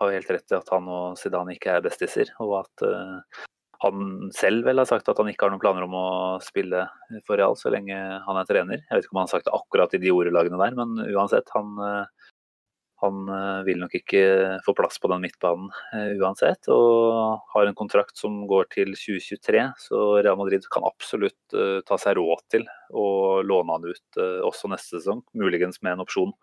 har 0.01 0.15
helt 0.15 0.33
rett 0.33 0.53
i 0.53 0.57
at 0.57 0.73
han 0.73 0.89
og 0.91 1.17
Zidane 1.19 1.55
ikke 1.55 1.77
er 1.77 1.85
bestiser, 1.85 2.33
og 2.43 2.61
at 2.63 2.85
eh, 2.87 3.45
han 3.81 4.31
selv 4.35 4.67
vel 4.67 4.81
har 4.81 4.89
sagt 4.89 5.09
at 5.09 5.17
han 5.21 5.29
ikke 5.31 5.47
har 5.47 5.53
noen 5.53 5.61
planer 5.61 5.87
om 5.87 5.95
å 5.97 6.07
spille 6.45 6.85
for 7.25 7.39
Real 7.39 7.57
så 7.57 7.71
lenge 7.73 7.97
han 7.97 8.37
er 8.37 8.49
trener. 8.49 8.83
Jeg 8.83 8.93
vet 8.93 9.07
ikke 9.07 9.15
om 9.15 9.23
han 9.23 9.29
har 9.29 9.35
sagt 9.37 9.49
det 9.49 9.55
akkurat 9.57 9.95
i 9.97 10.01
de 10.03 10.13
ordelagene 10.13 10.59
der, 10.61 10.77
men 10.77 11.01
uansett, 11.07 11.49
han, 11.55 11.73
eh, 11.81 12.29
han 13.01 13.33
eh, 13.33 13.61
vil 13.65 13.81
nok 13.81 13.97
ikke 14.01 14.23
få 14.67 14.75
plass 14.77 15.01
på 15.01 15.09
den 15.09 15.25
midtbanen 15.25 15.73
uansett, 16.21 16.69
og 16.73 17.41
har 17.55 17.69
en 17.69 17.77
kontrakt 17.77 18.21
som 18.21 18.43
går 18.49 18.69
til 18.77 18.93
2023, 18.93 19.67
så 19.87 20.03
Real 20.21 20.37
Madrid 20.41 20.69
kan 20.73 20.85
absolutt 20.85 21.57
ta 21.87 22.01
seg 22.01 22.19
råd 22.21 22.45
til 22.53 22.69
å 22.93 23.07
låne 23.45 23.77
han 23.79 23.89
ut 23.89 24.21
også 24.45 24.69
neste 24.69 24.99
sesong, 24.99 25.25
muligens 25.37 25.81
med 25.81 25.97
en 25.97 26.05
opsjon 26.05 26.37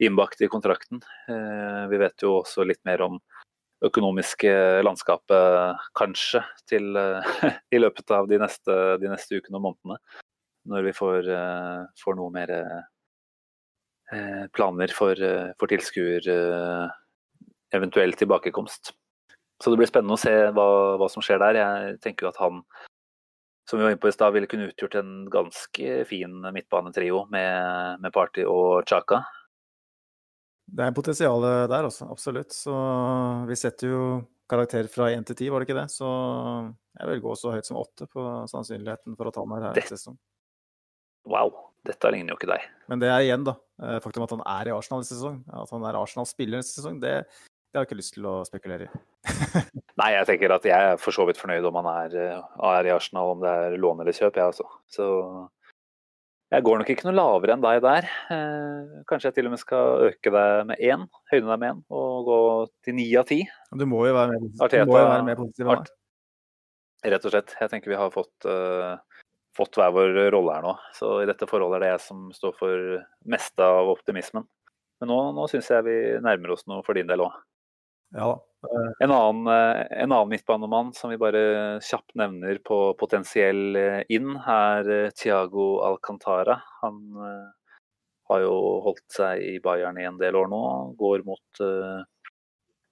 innbakt 0.00 0.40
i 0.40 0.48
kontrakten. 0.48 1.00
Eh, 1.28 1.88
vi 1.88 1.98
vet 2.00 2.22
jo 2.24 2.38
også 2.40 2.64
litt 2.64 2.80
mer 2.88 3.02
om 3.04 3.18
økonomiske 3.84 4.52
landskapet, 4.84 5.80
kanskje, 5.96 6.42
til, 6.68 6.96
eh, 6.96 7.26
i 7.76 7.80
løpet 7.80 8.14
av 8.16 8.28
de 8.28 8.40
neste, 8.40 8.76
de 9.00 9.10
neste 9.12 9.40
ukene 9.40 9.60
og 9.60 9.66
månedene. 9.68 10.00
Når 10.70 10.86
vi 10.88 10.94
får, 10.96 11.28
eh, 11.36 11.82
får 12.04 12.18
noe 12.20 12.32
mer 12.34 12.56
planer 14.50 14.90
for, 14.90 15.14
for 15.54 15.70
tilskuer 15.70 16.24
eventuell 17.70 18.10
tilbakekomst. 18.18 18.90
Så 19.62 19.70
det 19.70 19.78
blir 19.78 19.86
spennende 19.86 20.16
å 20.16 20.18
se 20.18 20.32
hva, 20.50 20.64
hva 20.98 21.06
som 21.12 21.22
skjer 21.22 21.38
der. 21.38 21.58
Jeg 21.60 22.00
tenker 22.02 22.26
jo 22.26 22.32
at 22.32 22.40
han, 22.42 22.58
som 23.70 23.78
vi 23.78 23.86
var 23.86 23.94
inne 23.94 24.02
på 24.02 24.10
i 24.10 24.16
stad, 24.16 24.34
ville 24.34 24.50
kunne 24.50 24.66
utgjort 24.66 24.96
en 24.98 25.12
ganske 25.30 26.00
fin 26.10 26.40
midtbanetrio 26.42 27.22
med, 27.30 28.02
med 28.02 28.16
Party 28.16 28.42
og 28.50 28.82
Chaka. 28.90 29.20
Det 30.70 30.84
er 30.86 30.94
potensial 30.94 31.42
der 31.70 31.88
også, 31.88 32.06
absolutt. 32.12 32.54
Så 32.54 32.74
vi 33.48 33.56
setter 33.58 33.90
jo 33.90 34.02
karakter 34.50 34.86
fra 34.90 35.10
1 35.14 35.26
til 35.30 35.38
10, 35.46 35.50
var 35.52 35.62
det 35.62 35.68
ikke 35.68 35.78
det? 35.78 35.88
Så 35.92 36.08
jeg 36.98 37.10
vil 37.10 37.22
gå 37.24 37.34
så 37.38 37.54
høyt 37.54 37.68
som 37.68 37.78
8 37.80 38.08
på 38.10 38.26
sannsynligheten 38.50 39.16
for 39.18 39.30
å 39.30 39.34
ta 39.34 39.44
meg 39.46 39.66
her 39.66 39.78
Det-. 39.78 40.00
Wow, 41.30 41.52
dette 41.86 42.10
ligner 42.14 42.34
jo 42.34 42.40
ikke 42.40 42.50
deg. 42.50 42.66
Men 42.90 43.02
det 43.02 43.10
er 43.12 43.26
igjen, 43.26 43.46
da. 43.46 43.54
eh, 43.84 43.98
Faktum 44.02 44.24
at 44.26 44.34
han 44.34 44.42
er 44.46 44.70
i 44.70 44.74
Arsenal 44.74 45.04
i 45.04 45.08
sesong. 45.08 45.40
At 45.52 45.70
han 45.74 45.86
er 45.86 45.98
Arsenal-spiller 46.00 46.62
i 46.62 46.66
sesong, 46.66 46.98
det, 47.02 47.14
det 47.28 47.78
har 47.78 47.84
jeg 47.84 47.90
ikke 47.90 48.00
lyst 48.00 48.16
til 48.16 48.26
å 48.30 48.40
spekulere 48.48 48.88
i. 48.88 49.02
Nei, 50.00 50.10
jeg 50.16 50.28
tenker 50.32 50.56
at 50.56 50.66
jeg 50.66 50.92
er 50.94 51.00
for 51.02 51.14
så 51.14 51.26
vidt 51.28 51.40
fornøyd 51.40 51.66
om 51.68 51.78
han 51.82 51.90
er, 51.92 52.18
eh, 52.24 52.60
er 52.72 52.90
i 52.90 52.94
Arsenal, 52.94 53.34
om 53.36 53.44
det 53.44 53.52
er 53.66 53.78
lån 53.80 54.02
eller 54.02 54.16
kjøp, 54.16 54.40
jeg 54.40 54.54
også. 54.54 54.68
Så 54.90 55.08
jeg 56.50 56.64
går 56.66 56.80
nok 56.80 56.88
ikke 56.92 57.06
noe 57.06 57.14
lavere 57.14 57.54
enn 57.54 57.62
deg 57.62 57.80
der. 57.84 58.08
Eh, 58.34 59.02
kanskje 59.10 59.30
jeg 59.30 59.36
til 59.38 59.46
og 59.48 59.52
med 59.54 59.60
skal 59.62 60.04
øke 60.08 60.32
deg 60.34 60.66
med 60.70 60.82
én, 60.82 61.04
høyne 61.30 61.46
deg 61.52 61.60
med 61.62 61.68
én, 61.70 61.80
og 61.94 62.26
gå 62.26 62.38
til 62.86 62.96
ni 62.98 63.06
av 63.20 63.28
ti. 63.28 63.40
Du 63.78 63.86
må 63.86 64.02
jo 64.08 64.14
være 64.16 64.32
mer, 64.34 64.48
Arteta- 64.66 64.86
jo 64.86 64.96
være 64.98 65.24
mer 65.28 65.38
positiv 65.38 65.70
Art- 65.76 65.92
Rett 67.00 67.24
og 67.24 67.32
slett. 67.32 67.54
Jeg 67.56 67.70
tenker 67.72 67.88
vi 67.88 67.96
har 67.96 68.10
fått, 68.12 68.44
uh, 68.44 68.98
fått 69.56 69.78
hver 69.80 69.92
vår 69.94 70.18
rolle 70.34 70.52
her 70.58 70.66
nå. 70.66 70.74
Så 70.92 71.22
i 71.22 71.26
dette 71.30 71.46
forholdet 71.48 71.78
er 71.78 71.84
det 71.86 71.92
jeg 71.94 72.02
som 72.04 72.26
står 72.36 72.52
for 72.58 73.06
meste 73.24 73.64
av 73.64 73.88
optimismen. 73.88 74.44
Men 75.00 75.08
nå, 75.08 75.16
nå 75.32 75.46
syns 75.48 75.70
jeg 75.72 75.86
vi 75.86 75.94
nærmer 76.20 76.52
oss 76.52 76.66
noe 76.68 76.82
for 76.84 76.92
din 76.98 77.06
del 77.08 77.22
òg. 77.24 77.32
Ja 78.12 78.26
da. 78.34 78.36
Eh, 78.64 78.90
En 79.04 79.10
annen, 79.10 79.46
eh, 79.46 80.02
en 80.02 80.12
annen 80.12 80.28
midtbanemann 80.28 80.92
som 80.92 81.10
vi 81.10 81.16
bare 81.20 81.80
kjapt 81.80 82.14
nevner 82.14 82.58
på 82.64 82.80
potensiell 83.00 83.76
eh, 83.76 84.02
inn, 84.12 84.34
er 84.36 84.84
Tiago 84.84 85.14
Thiago 85.16 85.68
Alcantara. 85.86 86.58
Han 86.82 87.00
eh, 87.16 87.46
har 88.30 88.42
jo 88.44 88.56
holdt 88.84 89.06
seg 89.16 89.42
i 89.42 89.54
Bayern 89.64 89.98
i 89.98 90.06
en 90.08 90.18
del 90.20 90.36
år 90.38 90.50
nå. 90.52 90.60
Går 91.00 91.24
mot, 91.26 91.62
eh, 91.64 92.02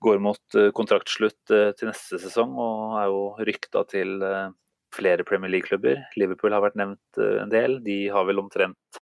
går 0.05 0.23
mot 0.25 0.57
eh, 0.57 0.71
kontraktslutt 0.75 1.53
eh, 1.55 1.71
til 1.79 1.93
neste 1.93 2.21
sesong 2.23 2.57
og 2.57 2.97
er 3.03 3.12
jo 3.12 3.21
rykta 3.51 3.85
til 3.93 4.23
eh, 4.25 4.49
flere 4.97 5.27
Premier 5.29 5.53
League-klubber. 5.53 6.01
Liverpool 6.16 6.57
har 6.57 6.64
vært 6.64 6.81
nevnt 6.81 7.21
eh, 7.21 7.43
en 7.45 7.53
del. 7.53 7.79
De 7.85 8.07
har 8.14 8.25
vel 8.31 8.41
omtrent 8.41 8.97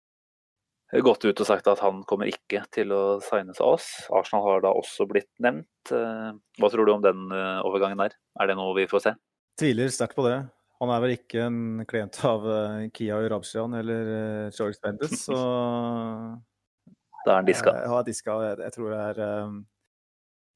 gått 0.99 1.23
ut 1.23 1.39
og 1.39 1.47
sagt 1.47 1.67
at 1.71 1.79
han 1.79 2.01
kommer 2.03 2.27
ikke 2.27 2.65
til 2.75 2.91
å 2.91 3.03
signes 3.23 3.61
av 3.63 3.77
oss. 3.77 3.85
Arsenal 4.11 4.43
har 4.43 4.63
da 4.65 4.73
også 4.75 5.05
blitt 5.07 5.29
nevnt. 5.39 5.91
Eh, 5.95 6.31
Hva 6.59 6.69
tror 6.73 6.85
du 6.85 6.91
om 6.91 7.05
den 7.05 7.31
eh, 7.31 7.61
overgangen 7.63 8.01
der? 8.01 8.17
Er 8.41 8.51
det 8.51 8.57
noe 8.59 8.75
vi 8.75 8.89
får 8.91 9.05
se? 9.07 9.13
tviler 9.61 9.91
sterkt 9.93 10.15
på 10.17 10.23
det. 10.25 10.39
Han 10.81 10.89
er 10.89 11.01
vel 11.03 11.11
ikke 11.13 11.43
en 11.45 11.83
klient 11.87 12.17
av 12.25 12.43
eh, 12.49 12.85
Kia 12.97 13.19
Urabshian 13.23 13.75
eller 13.77 14.49
George 14.51 14.79
Bendes, 14.83 15.27
så 15.27 15.37
Da 17.25 17.35
er 17.35 17.37
han 17.37 17.45
diska. 17.45 17.75
Jeg 17.77 17.89
har 17.91 18.05
diska. 18.07 18.37
Jeg, 18.47 18.59
jeg 18.65 18.73
tror 18.75 18.91
det 18.91 19.01
er 19.11 19.19
eh, 19.27 19.57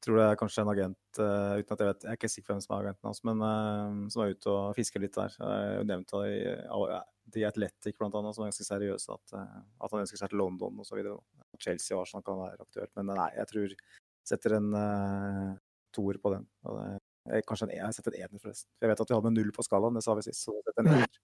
tror 0.04 0.20
det 0.20 0.28
er 0.32 0.40
kanskje 0.40 0.64
en 0.66 0.72
agent, 0.74 0.98
uten 1.18 1.76
at 1.76 1.80
jeg 1.82 1.88
vet 1.90 2.04
Jeg 2.04 2.12
er 2.12 2.18
ikke 2.20 2.30
sikker 2.30 2.48
på 2.50 2.54
hvem 2.56 2.64
som 2.66 2.74
er 2.76 2.84
agenten 2.84 3.08
hans, 3.10 3.22
men 3.26 4.10
som 4.14 4.22
er 4.22 4.34
ute 4.36 4.52
og 4.52 4.76
fisker 4.78 5.02
litt 5.02 5.16
der. 5.16 5.34
Jeg 5.40 5.48
har 5.48 5.78
jo 5.80 5.86
nevnt 5.90 6.14
av 6.20 6.26
The 7.34 7.46
Athletic 7.48 7.98
blant 7.98 8.16
annet, 8.18 8.36
som 8.36 8.46
er 8.46 8.52
ganske 8.52 8.68
seriøse, 8.68 9.16
at, 9.16 9.36
eh, 9.40 9.62
at 9.82 9.94
han 9.94 10.04
ønsker 10.04 10.22
seg 10.22 10.32
til 10.32 10.42
London 10.42 10.82
osv. 10.84 11.02
Chelsea 11.62 11.96
og 11.96 12.04
Arsenal 12.04 12.26
kan 12.26 12.42
være 12.42 12.66
aktuelt, 12.68 12.92
men 13.00 13.14
nei, 13.16 13.30
jeg 13.40 13.50
tror 13.52 13.76
setter 14.26 14.58
en 14.58 14.72
uh, 14.74 15.54
toer 15.96 16.20
på 16.22 16.34
den. 16.34 16.46
Det, 16.66 16.86
eh, 17.30 17.46
kanskje 17.48 17.70
en, 17.70 17.76
jeg 17.78 17.98
setter 17.98 18.16
en 18.16 18.26
ener, 18.26 18.42
forresten. 18.42 18.70
For 18.76 18.88
jeg 18.88 18.94
vet 18.94 19.04
at 19.06 19.12
vi 19.12 19.18
hadde 19.18 19.32
med 19.32 19.38
null 19.40 19.56
på 19.56 19.66
skalaen, 19.66 19.98
det 19.98 20.04
sa 20.06 20.18
vi 20.18 20.26
sist. 20.26 20.46
Så 20.48 20.56
en 20.76 20.92
ener. 20.92 21.18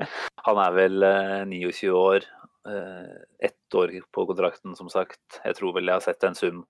Han 0.46 0.60
er 0.62 0.76
vel 0.76 1.06
uh, 1.06 1.42
29 1.48 1.92
år. 1.94 2.28
Uh, 2.68 3.18
Ett 3.40 3.76
år 3.78 3.94
på 4.12 4.26
kontrakten, 4.28 4.74
som 4.76 4.90
sagt. 4.92 5.40
Jeg 5.44 5.56
tror 5.58 5.76
vel 5.76 5.90
jeg 5.90 5.96
har 5.96 6.04
sett 6.04 6.26
en 6.26 6.36
sum 6.36 6.64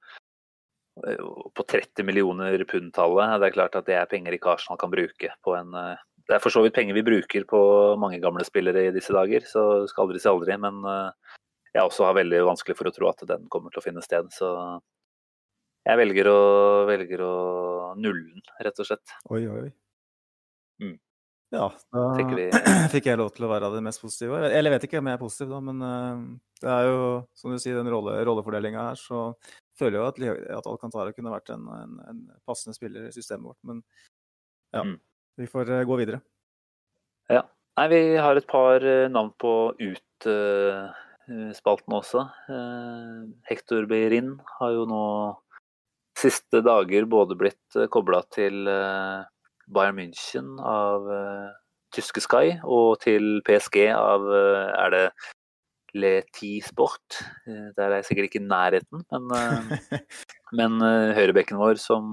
eh, 1.07 1.25
på 1.57 1.65
30 1.67 2.07
millioner 2.07 2.65
pund-tallet. 2.69 3.41
Det 3.41 3.49
er 3.49 3.57
klart 3.57 3.79
at 3.81 3.89
det 3.89 3.97
er 3.99 4.11
penger 4.11 4.37
ikke 4.37 4.53
Arsenal 4.55 4.79
kan 4.81 4.93
bruke 4.93 5.33
på 5.45 5.57
en 5.57 5.75
eh, 5.75 6.05
Det 6.31 6.37
er 6.37 6.43
for 6.43 6.55
så 6.55 6.63
vidt 6.63 6.77
penger 6.77 6.95
vi 6.95 7.03
bruker 7.03 7.45
på 7.51 7.61
mange 7.99 8.21
gamle 8.23 8.45
spillere 8.47 8.85
i 8.87 8.95
disse 8.95 9.11
dager, 9.11 9.43
så 9.51 9.65
skal 9.91 10.05
aldri 10.07 10.21
si 10.23 10.31
aldri. 10.31 10.55
Men 10.63 10.79
eh, 10.87 11.37
jeg 11.75 11.83
også 11.83 12.07
har 12.07 12.15
veldig 12.21 12.45
vanskelig 12.47 12.77
for 12.79 12.87
å 12.87 12.95
tro 12.95 13.09
at 13.11 13.25
den 13.27 13.49
kommer 13.51 13.75
til 13.75 13.83
å 13.83 13.87
finne 13.89 14.05
sted. 14.05 14.31
Så 14.35 14.51
jeg 15.89 15.99
velger 15.99 16.31
å, 16.31 16.41
velger 16.87 17.25
å 17.27 17.35
nulle 17.99 18.29
den, 18.37 18.45
rett 18.63 18.79
og 18.79 18.87
slett. 18.87 19.17
Oi, 19.27 19.43
oi, 19.43 19.65
oi. 19.65 19.73
Mm. 20.85 20.95
Ja, 21.51 21.67
da 21.91 22.05
vi 22.15 22.47
fikk 22.95 23.11
jeg 23.11 23.19
lov 23.19 23.33
til 23.35 23.49
å 23.49 23.51
være 23.51 23.73
det 23.75 23.83
mest 23.83 24.05
positive. 24.05 24.39
Eller 24.47 24.71
jeg 24.71 24.77
vet 24.77 24.87
ikke 24.87 25.03
om 25.03 25.11
jeg 25.11 25.19
er 25.19 25.25
positiv, 25.25 25.51
da, 25.51 25.61
men 25.67 25.83
eh, 25.89 26.25
det 26.63 26.73
er 26.77 26.93
jo, 26.93 27.05
som 27.43 27.51
du 27.51 27.59
sier, 27.59 27.81
den 27.81 27.91
rolle, 27.91 28.21
rollefordelinga 28.29 28.87
her, 28.93 29.03
så 29.03 29.27
føler 29.81 29.99
jeg 29.99 30.05
jo 30.05 30.09
at, 30.13 30.57
at 30.61 30.71
Alcantara 30.71 31.17
kunne 31.17 31.35
vært 31.35 31.51
en, 31.57 31.67
en, 31.75 32.01
en 32.07 32.25
passende 32.47 32.79
spiller 32.79 33.11
i 33.11 33.15
systemet 33.19 33.51
vårt. 33.51 33.63
Men 33.67 33.83
ja, 34.71 34.87
Mm. 34.87 35.01
Vi 35.41 35.49
får 35.49 35.71
eh, 35.71 35.85
gå 35.89 35.97
videre. 36.01 36.21
Ja. 37.33 37.45
Nei, 37.79 37.87
vi 37.93 38.01
har 38.21 38.37
et 38.37 38.49
par 38.51 38.85
eh, 38.85 39.09
navn 39.13 39.33
på 39.41 39.53
ut-spalten 39.81 41.97
også. 41.97 42.27
Eh, 42.53 43.21
Hector 43.49 43.87
Beirin 43.91 44.35
har 44.59 44.71
jo 44.77 44.85
nå 44.91 45.05
siste 46.21 46.61
dager 46.67 47.07
både 47.09 47.39
blitt 47.39 47.77
kobla 47.95 48.21
til 48.35 48.67
Bayern 49.73 49.97
München 49.97 50.59
av 50.61 51.07
tyske 51.95 52.21
Sky 52.21 52.59
og 52.61 52.99
til 53.01 53.39
PSG 53.47 53.87
av 53.95 54.27
er 54.35 54.91
det 54.93 55.07
Le 55.97 56.13
Ti 56.35 56.61
Sport. 56.67 57.23
Der 57.47 57.87
er 57.87 57.97
jeg 58.01 58.09
sikkert 58.11 58.29
ikke 58.29 58.43
i 58.43 58.51
nærheten, 58.51 59.07
men, 59.15 59.31
men 60.59 60.73
høyrebekken 61.17 61.63
vår 61.63 61.81
som 61.81 62.13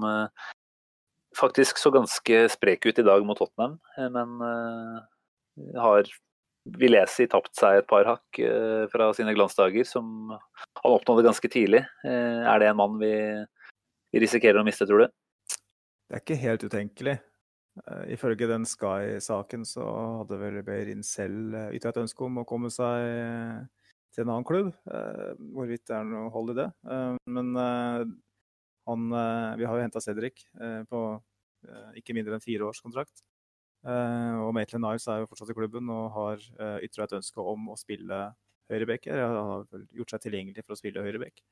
faktisk 1.38 1.78
så 1.78 1.92
ganske 1.94 2.44
sprek 2.52 2.86
ut 2.88 2.98
i 2.98 3.06
dag 3.06 3.26
mot 3.26 3.38
Tottenham, 3.38 3.78
men 4.14 4.38
har 5.78 6.10
vil 6.76 6.96
jeg 6.98 7.10
si 7.12 7.26
tapt 7.30 7.54
seg 7.56 7.80
et 7.80 7.88
par 7.88 8.06
hakk 8.08 8.40
eh, 8.42 8.84
fra 8.92 9.10
sine 9.16 9.34
glansdager, 9.36 9.86
som 9.88 10.34
han 10.34 10.96
oppnådde 10.96 11.26
ganske 11.28 11.50
tidlig. 11.52 11.84
Eh, 12.04 12.42
er 12.42 12.60
det 12.60 12.70
en 12.70 12.78
mann 12.80 12.98
vi, 13.00 13.14
vi 14.12 14.22
risikerer 14.24 14.60
å 14.60 14.66
miste, 14.66 14.86
tror 14.88 15.06
du? 15.06 15.16
Det 16.08 16.18
er 16.18 16.24
ikke 16.24 16.40
helt 16.42 16.64
utenkelig. 16.64 17.18
Ifølge 18.10 18.48
den 18.50 18.64
Sky-saken 18.66 19.62
så 19.68 19.84
hadde 20.18 20.38
vel 20.40 20.56
Beirin 20.66 21.04
selv 21.06 21.54
ytra 21.76 21.92
et 21.92 22.00
ønske 22.00 22.24
om 22.26 22.40
å 22.40 22.46
komme 22.48 22.72
seg 22.74 23.68
til 24.16 24.24
en 24.24 24.32
annen 24.32 24.46
klubb. 24.48 24.72
hvorvidt 25.54 25.84
det 25.86 25.94
er 25.94 26.08
noe 26.08 26.32
hold 26.34 26.56
i 26.56 26.56
det. 26.58 26.66
men 27.30 27.52
han 28.88 29.08
Vi 29.60 29.66
har 29.68 29.78
jo 29.78 29.84
henta 29.84 30.02
Cedric 30.02 30.44
på 30.88 31.00
ikke 31.98 32.14
mindre 32.16 32.36
enn 32.36 32.44
fire 32.44 32.68
års 32.68 32.80
kontrakt. 32.84 33.22
Uh, 33.86 34.42
og 34.42 34.52
Maitland 34.56 34.82
Niles 34.82 35.06
er 35.06 35.20
jo 35.22 35.28
fortsatt 35.30 35.52
i 35.52 35.56
klubben 35.56 35.90
og 35.94 36.08
har 36.16 36.42
ytra 36.82 37.06
et 37.06 37.14
ønske 37.20 37.42
om 37.42 37.68
å 37.70 37.78
spille 37.78 38.20
høyreback. 38.72 39.08
Han 39.10 39.38
har 39.52 39.84
gjort 39.96 40.14
seg 40.14 40.24
tilgjengelig 40.26 40.64
for 40.64 40.74
å 40.74 40.80
spille 40.80 41.04
høyreback. 41.04 41.42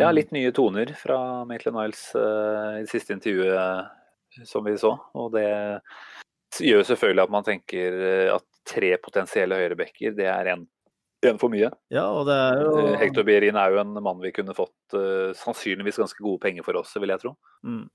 Ja, 0.00 0.10
litt 0.10 0.32
nye 0.34 0.50
toner 0.54 0.90
fra 0.98 1.44
Maitland 1.46 1.78
Niles 1.78 2.00
i 2.16 2.82
det 2.82 2.90
siste 2.90 3.14
intervjuet 3.14 4.46
som 4.48 4.64
vi 4.66 4.74
så. 4.80 4.96
Og 5.18 5.30
det 5.36 5.46
gjør 6.64 6.86
selvfølgelig 6.88 7.26
at 7.26 7.34
man 7.34 7.46
tenker 7.46 7.98
at 8.34 8.46
tre 8.68 8.94
potensielle 9.02 9.58
høyrebacker, 9.58 10.16
det 10.16 10.26
er 10.30 10.52
en, 10.54 10.66
en 11.26 11.38
for 11.40 11.50
mye. 11.50 11.70
Ja, 11.90 12.04
og 12.14 12.28
det 12.28 12.36
er 12.38 12.60
jo... 12.62 12.82
Hector 13.00 13.26
Bierin 13.26 13.58
er 13.58 13.74
jo 13.74 13.80
en 13.82 13.96
mann 13.98 14.20
vi 14.22 14.30
kunne 14.36 14.54
fått 14.54 14.94
sannsynligvis 15.38 15.98
ganske 15.98 16.22
gode 16.22 16.38
penger 16.44 16.66
for 16.66 16.78
oss, 16.78 16.92
vil 17.00 17.10
jeg 17.10 17.24
tro. 17.24 17.32
Mm. 17.66 17.86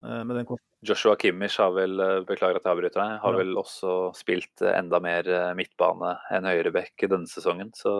Den... 0.00 0.46
Joshua 0.80 1.16
Kimmich 1.16 1.58
har 1.60 1.74
vel 1.76 2.00
eh, 2.00 2.22
beklager 2.24 2.56
at 2.56 2.64
jeg 2.64 2.72
avbryter 2.72 3.02
deg, 3.02 3.18
har 3.20 3.36
ja. 3.36 3.40
vel 3.42 3.58
også 3.60 3.96
spilt 4.16 4.62
eh, 4.64 4.72
enda 4.78 5.00
mer 5.04 5.28
eh, 5.28 5.50
midtbane 5.58 6.14
enn 6.32 6.48
høyrebekk 6.48 7.04
denne 7.04 7.28
sesongen. 7.28 7.72
Så, 7.76 7.92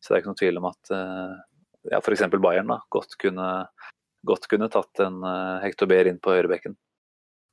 så, 0.00 0.08
det 0.08 0.16
er 0.16 0.22
ikke 0.22 0.32
noen 0.32 0.40
tvil 0.40 0.60
om 0.62 0.70
at 0.70 0.92
ja, 1.92 2.00
f.eks. 2.00 2.24
Bayern 2.40 2.72
da, 2.72 2.78
godt 2.94 3.18
kunne, 3.20 3.48
godt 4.28 4.48
kunne 4.48 4.70
tatt 4.72 5.04
en 5.04 5.20
Hector 5.62 5.92
inn 6.00 6.20
på 6.22 6.32
høyrebekken. 6.32 6.78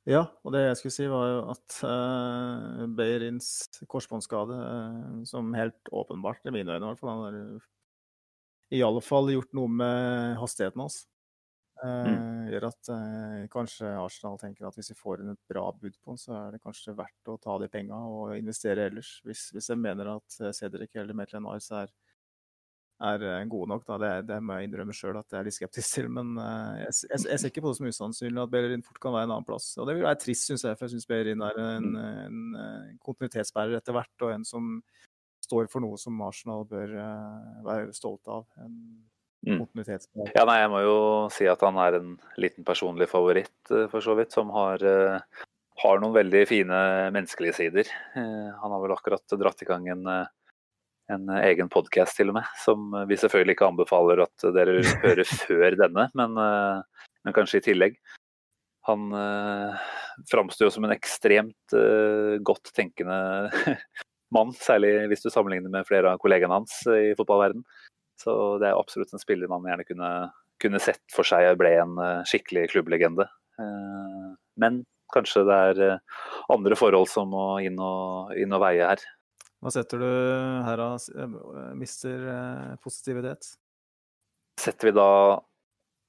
Ja, 0.06 0.22
og 0.46 0.52
det 0.54 0.62
jeg 0.62 0.78
skulle 0.78 0.94
si 0.94 1.06
var 1.10 1.24
jo 1.26 1.38
at 1.50 1.78
uh, 1.82 2.84
Beirins 2.94 3.48
korsbåndskade, 3.90 4.54
uh, 4.54 5.24
som 5.26 5.50
helt 5.58 5.90
åpenbart, 5.90 6.44
i 6.46 6.54
mine 6.54 6.76
øyne 6.76 6.84
i 6.84 6.90
hvert 6.92 7.00
fall, 7.00 7.10
han 7.10 7.24
har 7.26 7.66
i 8.76 8.82
alle 8.86 9.02
fall 9.02 9.32
gjort 9.32 9.52
noe 9.58 9.70
med 9.70 10.38
hastigheten 10.38 10.84
hans. 10.84 11.00
Mm. 11.76 12.06
Eh, 12.06 12.52
gjør 12.54 12.64
at 12.70 12.88
uh, 12.88 13.42
kanskje 13.52 13.90
Arsenal 14.00 14.38
tenker 14.40 14.64
at 14.64 14.78
hvis 14.78 14.94
vi 14.94 14.96
får 14.96 15.20
inn 15.20 15.34
et 15.34 15.42
bra 15.50 15.66
bud 15.74 15.98
på 15.98 16.14
den, 16.14 16.22
så 16.22 16.32
er 16.38 16.54
det 16.54 16.62
kanskje 16.62 16.94
verdt 16.96 17.32
å 17.32 17.36
ta 17.42 17.58
de 17.60 17.68
penga 17.72 17.98
og 18.08 18.36
investere 18.38 18.86
ellers. 18.88 19.18
Hvis, 19.26 19.48
hvis 19.52 19.68
jeg 19.74 19.82
mener 19.82 20.14
at 20.14 20.38
Cedric 20.56 20.96
eller 20.96 21.18
Niles 21.18 21.68
er, 21.74 21.90
er 23.02 23.48
gode 23.50 23.70
nok, 23.72 23.86
da. 23.88 23.96
Det, 24.00 24.12
det 24.30 24.38
må 24.44 24.56
jeg 24.56 24.68
innrømme 24.68 24.94
sjøl 24.96 25.18
at 25.20 25.32
jeg 25.32 25.40
er 25.40 25.48
litt 25.48 25.56
skeptisk 25.56 25.98
til. 25.98 26.08
Men 26.12 26.36
uh, 26.38 26.76
jeg, 26.80 26.94
jeg, 27.10 27.24
jeg, 27.28 27.40
ser 27.42 27.52
ikke 27.52 27.64
på 27.64 27.72
det 27.72 27.80
som 27.80 27.90
usannsynlig 27.90 28.44
at 28.44 28.54
Bellerin 28.54 28.86
fort 28.86 29.02
kan 29.02 29.16
være 29.16 29.28
en 29.28 29.34
annen 29.36 29.48
plass. 29.48 29.72
Og 29.76 29.88
det 29.88 29.98
vil 29.98 30.06
være 30.06 30.22
trist, 30.22 30.46
syns 30.48 30.64
jeg, 30.64 30.78
for 30.78 30.86
jeg 30.86 30.96
syns 30.96 31.10
Bellerin 31.10 31.44
er 31.44 31.60
en, 31.64 31.90
mm. 31.90 31.98
en, 32.26 32.46
en 32.62 33.02
kontinuitetsbærer 33.04 33.80
etter 33.80 33.96
hvert, 33.96 34.14
og 34.22 34.32
en 34.36 34.48
som 34.48 34.78
står 35.46 35.68
for 35.70 35.84
noe 35.84 36.00
som 36.00 36.24
Arsenal 36.26 36.64
bør 36.66 36.96
være 37.66 37.92
stolt 37.94 38.26
av. 38.32 38.48
En, 38.64 38.74
Mm. 39.46 39.60
Ja, 40.34 40.42
nei, 40.48 40.56
jeg 40.58 40.70
må 40.72 40.80
jo 40.82 40.96
si 41.30 41.46
at 41.46 41.60
han 41.62 41.76
er 41.78 42.00
en 42.00 42.16
liten 42.40 42.66
personlig 42.66 43.06
favoritt, 43.10 43.54
eh, 43.70 43.86
for 43.92 44.02
så 44.02 44.16
vidt. 44.18 44.34
Som 44.34 44.50
har, 44.50 44.82
eh, 44.82 45.20
har 45.82 46.00
noen 46.02 46.16
veldig 46.16 46.42
fine 46.48 46.80
menneskelige 47.14 47.54
sider. 47.54 47.86
Eh, 48.16 48.48
han 48.62 48.74
har 48.74 48.82
vel 48.82 48.96
akkurat 48.96 49.38
dratt 49.38 49.62
i 49.62 49.68
gang 49.68 49.88
en, 49.88 50.02
en 51.12 51.30
egen 51.38 51.68
podkast 51.72 52.18
til 52.18 52.32
og 52.32 52.38
med, 52.40 52.52
som 52.62 52.90
vi 53.06 53.18
selvfølgelig 53.20 53.56
ikke 53.56 53.68
anbefaler 53.70 54.24
at 54.24 54.46
dere 54.56 54.80
hører 55.04 55.28
før 55.28 55.76
denne, 55.78 56.08
men, 56.18 56.36
men 56.36 57.36
kanskje 57.36 57.60
i 57.60 57.66
tillegg. 57.68 57.98
Han 58.86 59.12
eh, 59.12 59.74
framstår 60.30 60.68
jo 60.68 60.74
som 60.76 60.84
en 60.86 60.94
ekstremt 60.94 61.74
eh, 61.74 62.36
godt 62.46 62.70
tenkende 62.76 63.50
mann, 64.34 64.52
særlig 64.54 64.92
hvis 65.10 65.24
du 65.24 65.30
sammenligner 65.32 65.72
med 65.72 65.88
flere 65.88 66.12
av 66.12 66.20
kollegaene 66.22 66.60
hans 66.60 66.78
i 66.86 67.10
fotballverden. 67.18 67.64
Så 68.22 68.32
det 68.62 68.70
er 68.70 68.78
absolutt 68.78 69.10
en 69.12 69.20
spiller 69.22 69.50
man 69.50 69.66
gjerne 69.66 69.86
kunne, 69.88 70.10
kunne 70.62 70.80
sett 70.80 71.02
for 71.12 71.26
seg 71.26 71.48
ble 71.58 71.74
en 71.82 71.98
skikkelig 72.30 72.68
klubblegende. 72.76 73.26
Eh, 73.58 74.30
men 74.62 74.84
kanskje 75.14 75.42
det 75.46 75.58
er 75.72 75.82
andre 76.52 76.78
forhold 76.78 77.10
som 77.10 77.34
må 77.34 77.48
inn 77.66 77.82
og, 77.82 78.32
inn 78.38 78.54
og 78.54 78.62
veie 78.62 78.86
her. 78.94 79.02
Hva 79.64 79.72
setter 79.72 80.02
du 80.02 80.08
her 80.66 80.80
da, 80.80 80.88
mister 81.74 82.24
positivitet? 82.84 83.54
Setter 84.60 84.90
vi 84.90 84.96
da 84.96 85.10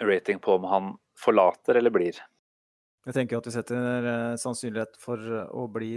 rating 0.04 0.42
på 0.44 0.58
om 0.60 0.68
han 0.70 0.92
forlater 1.20 1.80
eller 1.80 1.94
blir? 1.94 2.20
Jeg 3.08 3.16
tenker 3.16 3.40
at 3.40 3.48
vi 3.48 3.56
setter 3.56 4.36
sannsynlighet 4.40 5.00
for 5.00 5.22
å 5.56 5.66
bli 5.72 5.94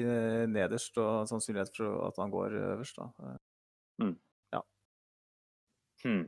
nederst 0.47 0.99
og 1.03 1.27
sannsynlighet 1.31 1.75
for 1.75 2.07
at 2.07 2.21
han 2.23 2.31
går 2.33 2.55
øverst. 2.71 3.03
da. 3.03 3.37
Mm. 4.01 4.17
Hmm. 6.05 6.25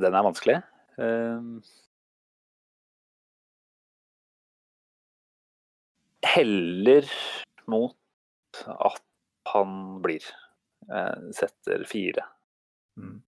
Den 0.00 0.14
er 0.14 0.24
vanskelig. 0.26 0.60
Um... 0.98 1.62
heller 6.32 7.08
mot 7.68 7.96
at 8.66 9.02
han 9.52 10.00
blir. 10.02 10.24
Uh, 10.90 11.30
setter 11.36 11.84
fire. 11.88 12.26
Mm. 12.98 13.20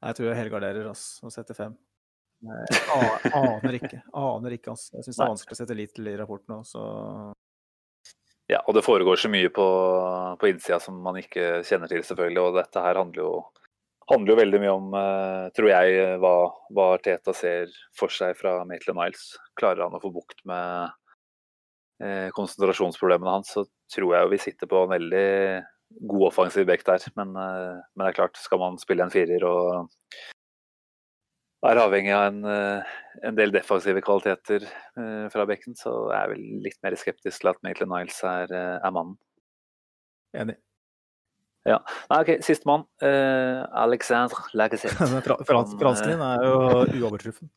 Jeg 0.00 0.16
tror 0.16 0.30
jeg 0.30 0.38
helgarderer 0.38 0.86
oss 0.90 1.04
og 1.24 1.32
setter 1.34 1.56
fem. 1.58 1.76
Jeg 2.40 3.32
aner 3.36 3.76
ikke. 3.76 4.00
Aner 4.16 4.56
ikke, 4.56 4.72
altså. 4.72 4.94
Jeg 4.96 5.06
syns 5.06 5.18
det 5.18 5.24
er 5.24 5.32
vanskelig 5.34 5.56
å 5.56 5.60
sette 5.60 5.76
lit 5.76 5.92
til 5.96 6.08
i 6.08 6.16
rapporten 6.16 6.56
òg, 6.56 6.64
så 6.68 6.84
Ja, 8.50 8.62
og 8.64 8.74
det 8.74 8.82
foregår 8.86 9.20
så 9.20 9.28
mye 9.30 9.50
på, 9.54 9.66
på 10.40 10.48
innsida 10.48 10.80
som 10.82 10.96
man 11.04 11.20
ikke 11.20 11.60
kjenner 11.68 11.90
til, 11.90 12.02
selvfølgelig. 12.06 12.46
Og 12.46 12.56
dette 12.56 12.82
her 12.82 12.98
handler 12.98 13.22
jo 13.22 13.34
handler 14.10 14.34
jo 14.34 14.40
veldig 14.40 14.60
mye 14.62 14.72
om, 14.74 14.94
eh, 14.98 15.44
tror 15.54 15.70
jeg, 15.70 15.98
hva, 16.22 16.34
hva 16.74 16.86
Teta 17.02 17.34
ser 17.36 17.70
for 17.96 18.10
seg 18.10 18.34
fra 18.38 18.56
Maitland 18.66 18.98
Miles. 18.98 19.36
Klarer 19.58 19.84
han 19.86 19.94
å 19.94 20.02
få 20.02 20.10
bukt 20.14 20.42
med 20.50 20.90
eh, 22.02 22.28
konsentrasjonsproblemene 22.34 23.36
hans, 23.36 23.52
så 23.54 23.66
tror 23.94 24.16
jeg 24.16 24.32
vi 24.32 24.40
sitter 24.48 24.70
på 24.70 24.82
en 24.82 24.94
veldig 24.96 25.30
god 25.98 26.28
offensiv 26.30 26.66
bekk 26.68 26.84
der. 26.86 27.04
Men, 27.18 27.34
eh, 27.36 27.80
men, 27.94 28.04
det 28.04 28.12
er 28.12 28.20
klart, 28.22 28.40
skal 28.40 28.62
man 28.62 28.78
spille 28.82 29.04
en 29.04 29.12
firer 29.12 29.44
og 29.46 29.90
er 31.66 31.76
avhengig 31.76 32.12
av 32.16 32.30
en, 32.30 32.40
eh, 32.48 32.96
en 33.28 33.36
del 33.36 33.52
defensive 33.52 34.00
kvaliteter 34.04 34.64
eh, 34.64 35.26
fra 35.32 35.44
bekken, 35.48 35.76
så 35.76 35.92
er 36.08 36.22
jeg 36.22 36.32
vel 36.32 36.64
litt 36.64 36.80
mer 36.86 36.96
skeptisk 36.96 37.42
til 37.42 37.52
at 37.52 37.62
Maitland 37.66 37.92
Niles 37.92 38.22
er, 38.24 38.52
er 38.54 38.96
mannen. 38.96 39.18
Enig. 40.36 40.56
Ja. 41.68 41.76
Nei, 42.08 42.20
OK, 42.22 42.30
sistemann. 42.46 42.86
Uh, 43.04 43.66
Alexandre 43.82 44.46
Lagazette. 44.56 44.96
Fransken 45.50 46.14
din 46.14 46.22
er 46.24 46.46
jo 46.46 46.54
uovertruffen. 47.02 47.50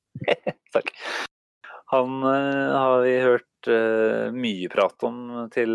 Takk. 0.74 0.94
Han 1.92 2.22
uh, 2.24 2.74
har 2.74 3.00
vi 3.04 3.14
hørt 3.22 3.70
uh, 3.70 4.34
mye 4.34 4.68
prat 4.72 5.06
om 5.06 5.48
til 5.54 5.72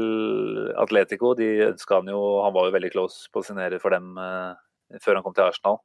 Atletico. 0.80 1.34
De 1.40 1.50
ønska 1.72 2.02
han 2.02 2.12
jo 2.12 2.22
Han 2.44 2.56
var 2.56 2.68
jo 2.68 2.76
veldig 2.76 2.92
close 2.94 3.32
på 3.32 3.42
å 3.42 3.48
signere 3.48 3.80
for 3.80 3.96
dem 3.96 4.18
uh, 4.20 4.54
før 5.04 5.20
han 5.20 5.26
kom 5.26 5.36
til 5.38 5.48
Arsenal. 5.48 5.80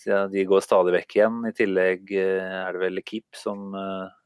De 0.00 0.42
går 0.48 0.62
stadig 0.64 0.94
vekk 0.94 1.16
igjen. 1.18 1.40
I 1.44 1.52
tillegg 1.52 2.12
er 2.16 2.72
det 2.72 2.80
vel 2.80 3.02
Keep 3.04 3.36
som, 3.36 3.74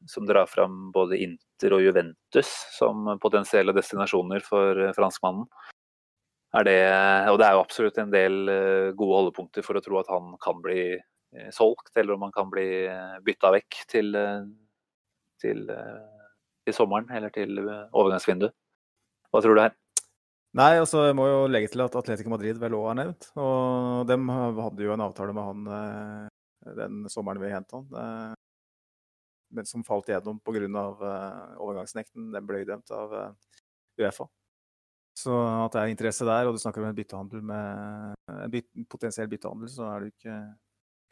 som 0.07 0.23
drar 0.23 0.47
fram 0.47 0.85
både 0.95 1.17
Inter 1.19 1.75
og 1.75 1.83
Juventus 1.83 2.47
som 2.71 3.09
potensielle 3.19 3.75
destinasjoner 3.75 4.39
for 4.45 4.79
franskmannen 4.95 5.49
det 6.63 6.79
Og 7.31 7.39
det 7.39 7.47
er 7.47 7.55
jo 7.55 7.63
absolutt 7.63 7.97
en 7.99 8.11
del 8.13 8.49
eh, 8.49 8.93
gode 8.95 9.19
holdepunkter 9.19 9.65
for 9.65 9.75
å 9.75 9.83
tro 9.83 9.99
at 9.99 10.11
han 10.11 10.35
kan 10.43 10.61
bli 10.63 10.95
eh, 10.95 11.49
solgt, 11.51 11.91
eller 11.97 12.15
om 12.15 12.27
han 12.27 12.35
kan 12.35 12.51
bli 12.51 12.85
eh, 12.87 13.17
bytta 13.25 13.51
vekk 13.57 13.81
til, 13.91 14.13
til, 15.45 15.65
til 16.65 16.75
sommeren 16.75 17.07
eller 17.13 17.33
til 17.33 17.61
overgangsvinduet. 17.61 18.53
Hva 19.31 19.41
tror 19.43 19.57
du 19.57 19.61
her? 19.61 19.75
Nei, 20.55 20.77
altså 20.79 21.09
jeg 21.09 21.15
må 21.19 21.25
jo 21.27 21.39
legge 21.51 21.67
til 21.73 21.83
at 21.83 21.95
Atletico 21.99 22.31
Madrid 22.31 22.59
vel 22.61 22.77
òg 22.77 22.93
er 22.93 22.99
nevnt. 23.01 23.27
Og 23.35 24.05
dem 24.07 24.29
hadde 24.31 24.85
jo 24.85 24.93
en 24.93 25.03
avtale 25.03 25.35
med 25.35 25.49
han 25.49 25.65
eh, 25.75 26.75
den 26.77 27.01
sommeren 27.11 27.41
vi 27.43 27.51
henta 27.51 27.81
han. 27.81 27.97
Eh, 27.99 28.31
men 29.55 29.67
som 29.67 29.83
falt 29.87 30.07
igjennom 30.09 30.39
pga. 30.39 30.85
Overgangsnekten. 31.59 32.31
Den 32.31 32.47
ble 32.47 32.63
dømt 32.67 32.91
av 32.95 33.11
Uefa. 33.99 34.29
Så 35.15 35.35
at 35.35 35.75
det 35.75 35.81
er 35.81 35.91
interesse 35.91 36.27
der, 36.27 36.47
og 36.47 36.55
du 36.55 36.59
snakker 36.59 36.83
om 36.83 36.89
en 36.89 36.95
byttehandel 36.95 37.43
med 37.43 38.15
en 38.31 38.51
byt, 38.51 38.67
potensiell 38.91 39.29
byttehandel, 39.31 39.69
så 39.71 39.87
er 39.87 40.03
det 40.03 40.11
ikke 40.11 40.39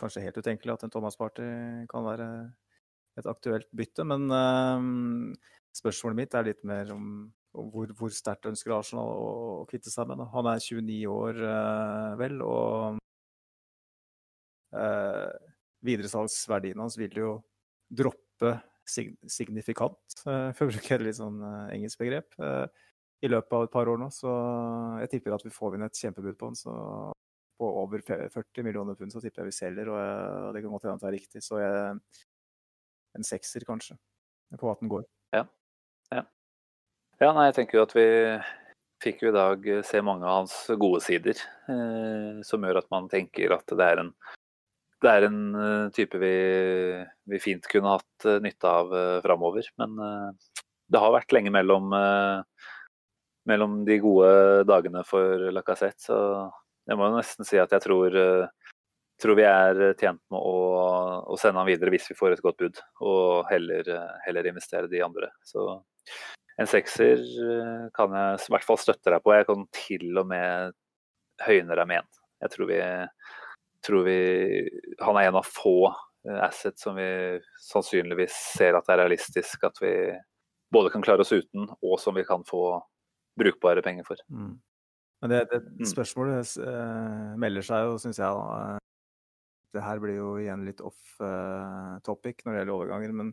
kanskje 0.02 0.24
helt 0.26 0.40
utenkelig 0.40 0.74
at 0.74 0.84
en 0.84 0.92
Thomas 0.92 1.16
Party 1.20 1.46
kan 1.92 2.04
være 2.04 2.28
et 3.20 3.30
aktuelt 3.30 3.70
bytte. 3.76 4.06
Men 4.08 4.28
uh, 4.32 5.38
spørsmålet 5.76 6.20
mitt 6.24 6.38
er 6.38 6.50
litt 6.50 6.62
mer 6.68 6.92
om, 6.96 7.08
om 7.58 7.72
hvor, 7.74 7.94
hvor 7.98 8.14
sterkt 8.14 8.50
ønsker 8.50 8.76
Arsenal 8.76 9.10
å, 9.10 9.32
å, 9.62 9.66
kvitte 9.70 9.94
seg 9.94 10.10
med. 10.10 10.22
Da. 10.22 10.30
Han 10.36 10.52
er 10.52 10.64
29 10.64 11.00
år, 11.14 11.42
uh, 11.46 12.12
vel, 12.20 12.40
og 12.46 13.02
uh, 14.78 15.32
videresalgsverdien 15.86 16.80
hans 16.82 17.00
vil 17.00 17.20
jo 17.20 17.34
droppe 17.94 18.58
sig 18.90 19.14
signifikant, 19.32 20.18
for 20.26 20.66
å 20.66 20.68
bruke 20.68 20.92
et 20.92 21.04
litt 21.06 21.16
sånn 21.16 21.38
engelsk 21.72 22.02
begrep, 22.02 22.34
i 23.24 23.30
løpet 23.30 23.56
av 23.56 23.64
et 23.64 23.72
par 23.72 23.88
år 23.88 24.02
nå. 24.02 24.10
Så 24.12 24.32
jeg 25.00 25.12
tipper 25.14 25.38
at 25.38 25.46
vi 25.46 25.54
får 25.56 25.78
inn 25.78 25.86
et 25.86 26.02
kjempebud 26.02 26.36
på 26.36 26.50
den. 26.50 26.58
Så 26.60 26.74
på 27.64 27.70
over 27.84 28.04
40 28.04 28.66
millioner 28.66 28.98
pund 29.00 29.14
så 29.14 29.22
tipper 29.24 29.44
jeg 29.44 29.52
vi 29.52 29.58
selger, 29.58 29.92
og 29.94 30.54
det 30.56 30.64
kan 30.64 30.74
godt 30.74 30.88
hende 30.88 30.98
at 30.98 31.06
det 31.06 31.10
er 31.10 31.18
riktig. 31.18 31.44
Så 31.46 31.62
jeg, 31.62 32.00
en 33.18 33.28
sekser, 33.28 33.66
kanskje, 33.68 33.98
på 34.60 34.72
at 34.72 34.82
den 34.82 34.92
går. 34.92 35.06
Ja. 35.36 35.46
ja. 36.14 36.26
Ja, 37.22 37.32
nei, 37.32 37.48
jeg 37.50 37.58
tenker 37.60 37.80
jo 37.80 37.88
at 37.88 37.96
vi 37.98 38.08
fikk 39.04 39.26
jo 39.26 39.34
i 39.34 39.36
dag 39.36 39.68
se 39.86 40.02
mange 40.06 40.28
av 40.28 40.44
hans 40.44 40.56
gode 40.80 41.02
sider, 41.04 41.40
eh, 41.72 42.40
som 42.48 42.64
gjør 42.64 42.82
at 42.82 42.90
man 42.94 43.10
tenker 43.12 43.56
at 43.56 43.68
det 43.70 43.90
er 43.90 44.04
en, 44.06 44.14
det 45.04 45.12
er 45.12 45.28
en 45.28 45.40
uh, 45.58 45.92
type 45.92 46.20
vi, 46.22 46.36
vi, 47.28 47.40
fint 47.44 47.66
kunne 47.68 47.98
hatt 47.98 48.28
uh, 48.28 48.40
nytte 48.44 48.70
av 48.70 48.94
uh, 48.94 49.20
framover. 49.26 49.68
Men 49.82 49.98
det 50.94 51.02
har 51.02 51.12
vært 51.16 51.34
lenge 51.36 51.52
mellom, 51.52 51.90
mellom 53.50 53.80
de 53.88 53.98
gode 54.04 54.64
dagene 54.70 55.02
for 55.08 55.48
Lacassette, 55.56 56.06
så 56.06 56.18
jeg 56.88 57.00
må 57.00 57.08
jo 57.08 57.16
nesten 57.18 57.48
si 57.48 57.58
at 57.58 57.72
jeg 57.74 57.82
tror, 57.82 58.14
tror 59.24 59.40
vi 59.40 59.48
er 59.48 59.82
tjent 60.00 60.22
med 60.34 60.38
å, 60.38 60.56
å, 61.32 61.40
sende 61.40 61.62
han 61.62 61.70
videre 61.70 61.94
hvis 61.94 62.10
vi 62.12 62.18
får 62.20 62.36
et 62.36 62.44
godt 62.44 62.60
bud, 62.60 62.80
og 63.08 63.50
heller, 63.50 63.88
heller 64.26 64.50
investere 64.52 64.92
de 64.92 65.02
andre. 65.06 65.32
Så 65.48 65.66
en 66.62 66.70
sekser 66.70 67.22
eh, 67.22 67.86
kan 67.96 68.14
jeg 68.14 68.42
i 68.42 68.54
hvert 68.54 68.68
fall 68.68 68.80
støtte 68.82 69.14
deg 69.14 69.24
på. 69.24 69.34
Jeg 69.34 69.48
kan 69.50 69.66
til 69.74 70.20
og 70.22 70.28
med 70.30 70.76
høyne 71.44 71.78
deg 71.80 71.90
med 71.90 72.04
en. 72.04 72.12
Jeg 72.44 72.54
tror 72.54 72.70
vi, 72.70 72.82
tror 73.86 74.04
vi 74.06 74.18
Han 75.00 75.18
er 75.20 75.30
en 75.30 75.40
av 75.40 75.48
få 75.48 75.78
eh, 75.88 76.42
assets 76.46 76.86
som 76.86 77.00
vi 77.00 77.08
sannsynligvis 77.70 78.36
ser 78.60 78.78
at 78.78 78.86
det 78.86 78.96
er 78.96 79.04
realistisk 79.06 79.66
at 79.66 79.82
vi 79.82 79.96
både 80.74 80.94
kan 80.94 81.06
klare 81.06 81.26
oss 81.26 81.34
uten, 81.34 81.68
og 81.86 82.00
som 82.02 82.16
vi 82.18 82.26
kan 82.26 82.46
få 82.46 82.82
brukbare 83.38 83.82
penger 83.86 84.06
for. 84.08 84.22
Mm. 84.30 84.56
Men 85.24 85.32
det, 85.32 85.44
det 85.52 85.60
mm. 85.64 85.86
spørsmålet 85.90 86.56
mm. 86.60 87.36
melder 87.42 87.66
seg 87.66 87.86
jo, 87.88 88.00
syns 88.02 88.20
jeg. 88.20 88.80
Det 89.74 89.84
her 89.84 90.02
blir 90.02 90.20
jo 90.20 90.34
igjen 90.42 90.66
litt 90.68 90.82
off 90.86 91.16
uh, 91.22 92.00
topic 92.06 92.44
når 92.44 92.54
det 92.54 92.60
gjelder 92.62 92.76
overganger. 92.76 93.16
Men 93.22 93.32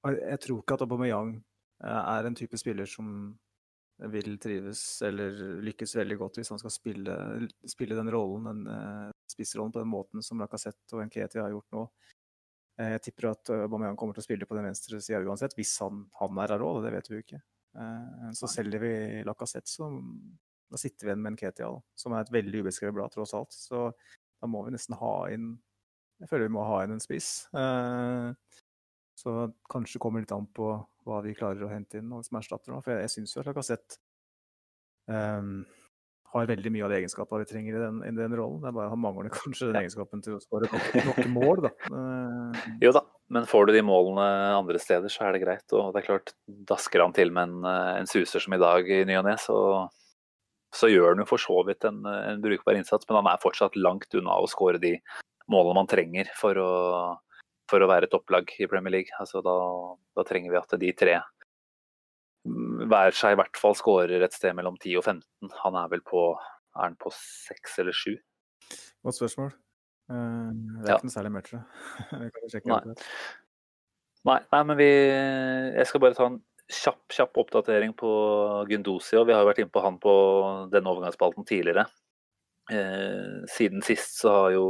jeg 0.00 0.40
tror 0.40 0.60
ikke 0.62 0.76
at 0.78 0.82
Aubameyang 0.86 1.34
eh, 1.36 2.02
er 2.14 2.24
en 2.26 2.36
type 2.36 2.56
spiller 2.56 2.88
som 2.88 3.34
vil 4.08 4.38
trives 4.40 4.80
eller 5.04 5.60
lykkes 5.60 5.92
veldig 5.98 6.16
godt 6.22 6.38
hvis 6.40 6.48
han 6.54 6.60
skal 6.62 6.72
spille, 6.72 7.16
spille 7.68 7.98
den 7.98 8.08
rollen, 8.08 8.46
den 8.48 9.10
spissrollen 9.28 9.74
på 9.74 9.82
den 9.82 9.90
måten 9.92 10.24
som 10.24 10.40
Lacassette 10.40 10.96
og 10.96 11.04
Nketi 11.04 11.42
har 11.42 11.52
gjort 11.52 11.76
nå. 11.76 11.82
Jeg 12.80 13.02
tipper 13.04 13.28
at 13.34 13.52
Aubameyang 13.58 13.98
kommer 14.00 14.16
til 14.16 14.24
å 14.24 14.28
spille 14.30 14.48
på 14.48 14.56
den 14.56 14.70
venstre 14.70 15.02
sida 15.04 15.20
uansett, 15.20 15.52
hvis 15.58 15.74
han, 15.84 16.06
han 16.16 16.40
er 16.40 16.54
av 16.56 16.62
råd, 16.62 16.80
det 16.86 16.94
vet 16.96 17.10
vi 17.10 17.18
jo 17.18 17.24
ikke. 17.26 17.42
Så 18.40 18.48
selger 18.48 18.80
vi 18.80 18.94
Lacassette, 19.28 19.68
så 19.68 19.90
da 20.70 20.78
sitter 20.78 21.06
vi 21.06 21.10
igjen 21.10 21.22
med 21.22 21.32
en 21.32 21.38
Nketi, 21.38 21.66
som 21.98 22.14
er 22.14 22.24
et 22.24 22.32
veldig 22.34 22.64
ubeskrevet 22.64 22.96
blad, 22.96 23.12
tross 23.14 23.34
alt. 23.34 23.54
Så 23.56 23.88
da 24.40 24.48
må 24.50 24.62
vi 24.66 24.74
nesten 24.74 24.98
ha 25.00 25.14
inn 25.34 25.52
Jeg 26.20 26.28
føler 26.28 26.50
vi 26.50 26.52
må 26.52 26.66
ha 26.68 26.82
inn 26.84 26.94
en 26.94 27.00
spiss. 27.00 27.48
Uh, 27.56 28.36
så 29.16 29.48
kanskje 29.72 30.00
kommer 30.00 30.20
litt 30.22 30.32
an 30.36 30.46
på 30.52 30.74
hva 31.08 31.20
vi 31.24 31.36
klarer 31.36 31.64
å 31.64 31.70
hente 31.72 32.00
inn 32.00 32.12
som 32.24 32.38
erstatter. 32.40 32.76
For 32.84 32.92
jeg, 32.92 33.06
jeg 33.06 33.12
syns 33.14 33.32
jo 33.34 33.40
at 33.40 33.48
Lacassette 33.48 33.96
um, 35.08 35.62
har 36.34 36.50
veldig 36.50 36.72
mye 36.74 36.84
av 36.86 36.92
de 36.92 36.98
egenskapene 37.00 37.42
vi 37.42 37.48
trenger 37.50 37.76
i 37.76 37.80
den, 37.82 38.02
i 38.04 38.12
den 38.16 38.36
rollen. 38.36 38.60
Det 38.60 38.68
er 38.68 38.76
bare 38.76 38.92
Han 38.92 39.02
mangler 39.02 39.32
kanskje 39.34 39.70
den 39.70 39.80
egenskapen 39.80 40.22
til 40.24 40.36
å 40.36 40.42
skåre 40.44 40.68
nok 41.08 41.22
mål, 41.32 41.64
da. 41.66 41.72
Uh, 41.88 42.60
jo 42.84 42.92
da, 42.96 43.02
men 43.32 43.48
får 43.48 43.70
du 43.70 43.74
de 43.78 43.86
målene 43.86 44.28
andre 44.58 44.82
steder, 44.82 45.12
så 45.12 45.24
er 45.26 45.34
det 45.34 45.44
greit. 45.46 45.66
Og 45.72 45.94
det 45.94 46.02
er 46.02 46.10
klart, 46.10 46.36
dasker 46.68 47.04
han 47.04 47.16
til 47.16 47.32
med 47.32 47.48
en, 47.48 47.72
en 47.96 48.12
suser 48.12 48.44
som 48.44 48.56
i 48.56 48.60
dag 48.60 48.92
i 48.92 49.02
ny 49.08 49.18
og 49.22 49.26
ne, 49.28 49.38
så, 49.40 49.56
så, 50.74 50.90
gjør 50.90 51.14
han 51.14 51.22
jo 51.24 51.28
for 51.28 51.42
så 51.42 51.56
vidt 51.66 51.86
en, 51.88 52.04
en 52.06 52.42
brukbar 52.42 52.78
innsats. 52.78 53.08
Men 53.08 53.20
han 53.20 53.32
er 53.32 53.42
fortsatt 53.42 53.78
langt 53.78 54.14
unna 54.14 54.38
å 54.38 54.48
skåre 54.50 54.80
de 54.82 54.96
målene 55.50 55.80
man 55.80 55.90
trenger 55.90 56.30
for 56.38 56.60
å 56.60 56.70
for 57.70 57.82
å 57.84 57.90
være 57.90 58.08
topplag 58.10 58.50
i 58.58 58.66
Premier 58.70 58.96
League. 58.96 59.14
Altså, 59.22 59.42
da, 59.46 59.54
da, 60.18 60.24
trenger 60.26 60.50
vi 60.52 60.58
at 60.58 60.72
de 60.80 60.92
tre 60.96 61.16
mm, 62.42 62.88
hver 62.90 63.14
seg 63.16 63.36
i 63.36 63.38
hvert 63.38 63.60
fall 63.60 63.76
skårer 63.78 64.26
et 64.26 64.34
sted 64.34 64.56
mellom 64.58 64.78
10 64.80 64.98
og 64.98 65.06
15. 65.06 65.52
Han 65.64 65.78
er 65.78 65.92
vel 65.92 66.02
på 66.06 66.24
er 66.34 66.84
han 66.86 66.96
på 67.00 67.10
6 67.14 67.78
eller 67.82 67.96
7? 67.96 68.14
Godt 69.06 69.18
spørsmål. 69.18 69.50
Uh, 70.10 70.50
det 70.82 70.88
er 70.88 70.92
ja. 70.92 70.98
ikke 70.98 71.08
noe 71.08 71.14
særlig 71.14 71.32
mørkt, 71.36 71.52
nei. 71.54 72.78
nei. 74.26 74.38
nei, 74.50 74.62
men 74.66 74.78
vi 74.78 74.88
Jeg 74.90 75.86
skal 75.86 76.02
bare 76.02 76.18
ta 76.18 76.26
en 76.26 76.40
kjapp, 76.70 77.02
kjapp 77.12 77.38
oppdatering 77.42 77.92
på 77.98 78.10
Gundosio. 78.68 79.24
Vi 79.26 79.34
har 79.34 79.42
jo 79.42 79.50
vært 79.50 79.62
inne 79.64 79.74
på 79.74 79.82
han 79.84 79.98
på 80.02 80.14
denne 80.72 80.92
overgangsspalten 80.92 81.46
tidligere. 81.48 81.86
Eh, 82.70 83.46
siden 83.50 83.82
sist 83.82 84.20
så 84.20 84.34
har 84.34 84.50
jo 84.54 84.66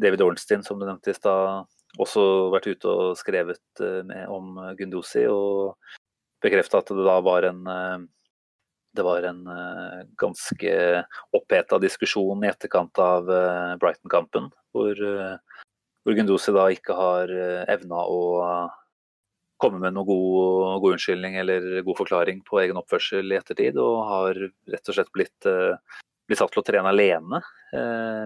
David 0.00 0.22
Ornstein, 0.24 0.64
som 0.66 0.80
du 0.80 0.86
nevnte 0.86 1.12
i 1.12 1.16
stad, 1.16 1.68
også 2.02 2.22
vært 2.54 2.70
ute 2.70 2.90
og 2.90 3.18
skrevet 3.18 3.82
eh, 3.82 4.00
med, 4.06 4.26
om 4.30 4.58
Gunduzi 4.78 5.26
og 5.30 5.76
bekrefta 6.42 6.80
at 6.80 6.90
det 6.90 7.06
da 7.06 7.18
var 7.22 7.46
en 7.50 7.62
eh, 7.68 8.08
det 8.90 9.04
var 9.06 9.22
en 9.22 9.44
uh, 9.46 10.00
ganske 10.18 10.70
oppheta 11.38 11.76
diskusjon 11.78 12.40
i 12.42 12.48
etterkant 12.50 12.98
av 12.98 13.28
Brighton-kampen, 13.78 14.48
hvor, 14.74 14.98
hvor 14.98 16.16
Gunduzi 16.18 16.50
da 16.56 16.64
ikke 16.74 16.96
har 16.98 17.30
evna 17.70 18.00
å 18.02 18.18
komme 19.60 19.80
med 19.82 19.94
noen 19.96 20.08
god, 20.08 20.80
god, 20.82 20.96
unnskyldning 20.96 21.38
eller 21.42 21.80
god 21.86 21.98
forklaring 22.00 22.42
på 22.46 22.60
egen 22.62 22.80
oppførsel 22.80 23.32
i 23.32 23.38
ettertid, 23.38 23.78
og 23.80 24.02
har 24.08 24.42
rett 24.74 24.92
og 24.92 24.96
slett 24.96 25.12
blitt, 25.16 25.48
blitt 26.28 26.40
satt 26.40 26.54
til 26.54 26.62
å 26.62 26.66
trene 26.66 26.92
alene 26.92 27.42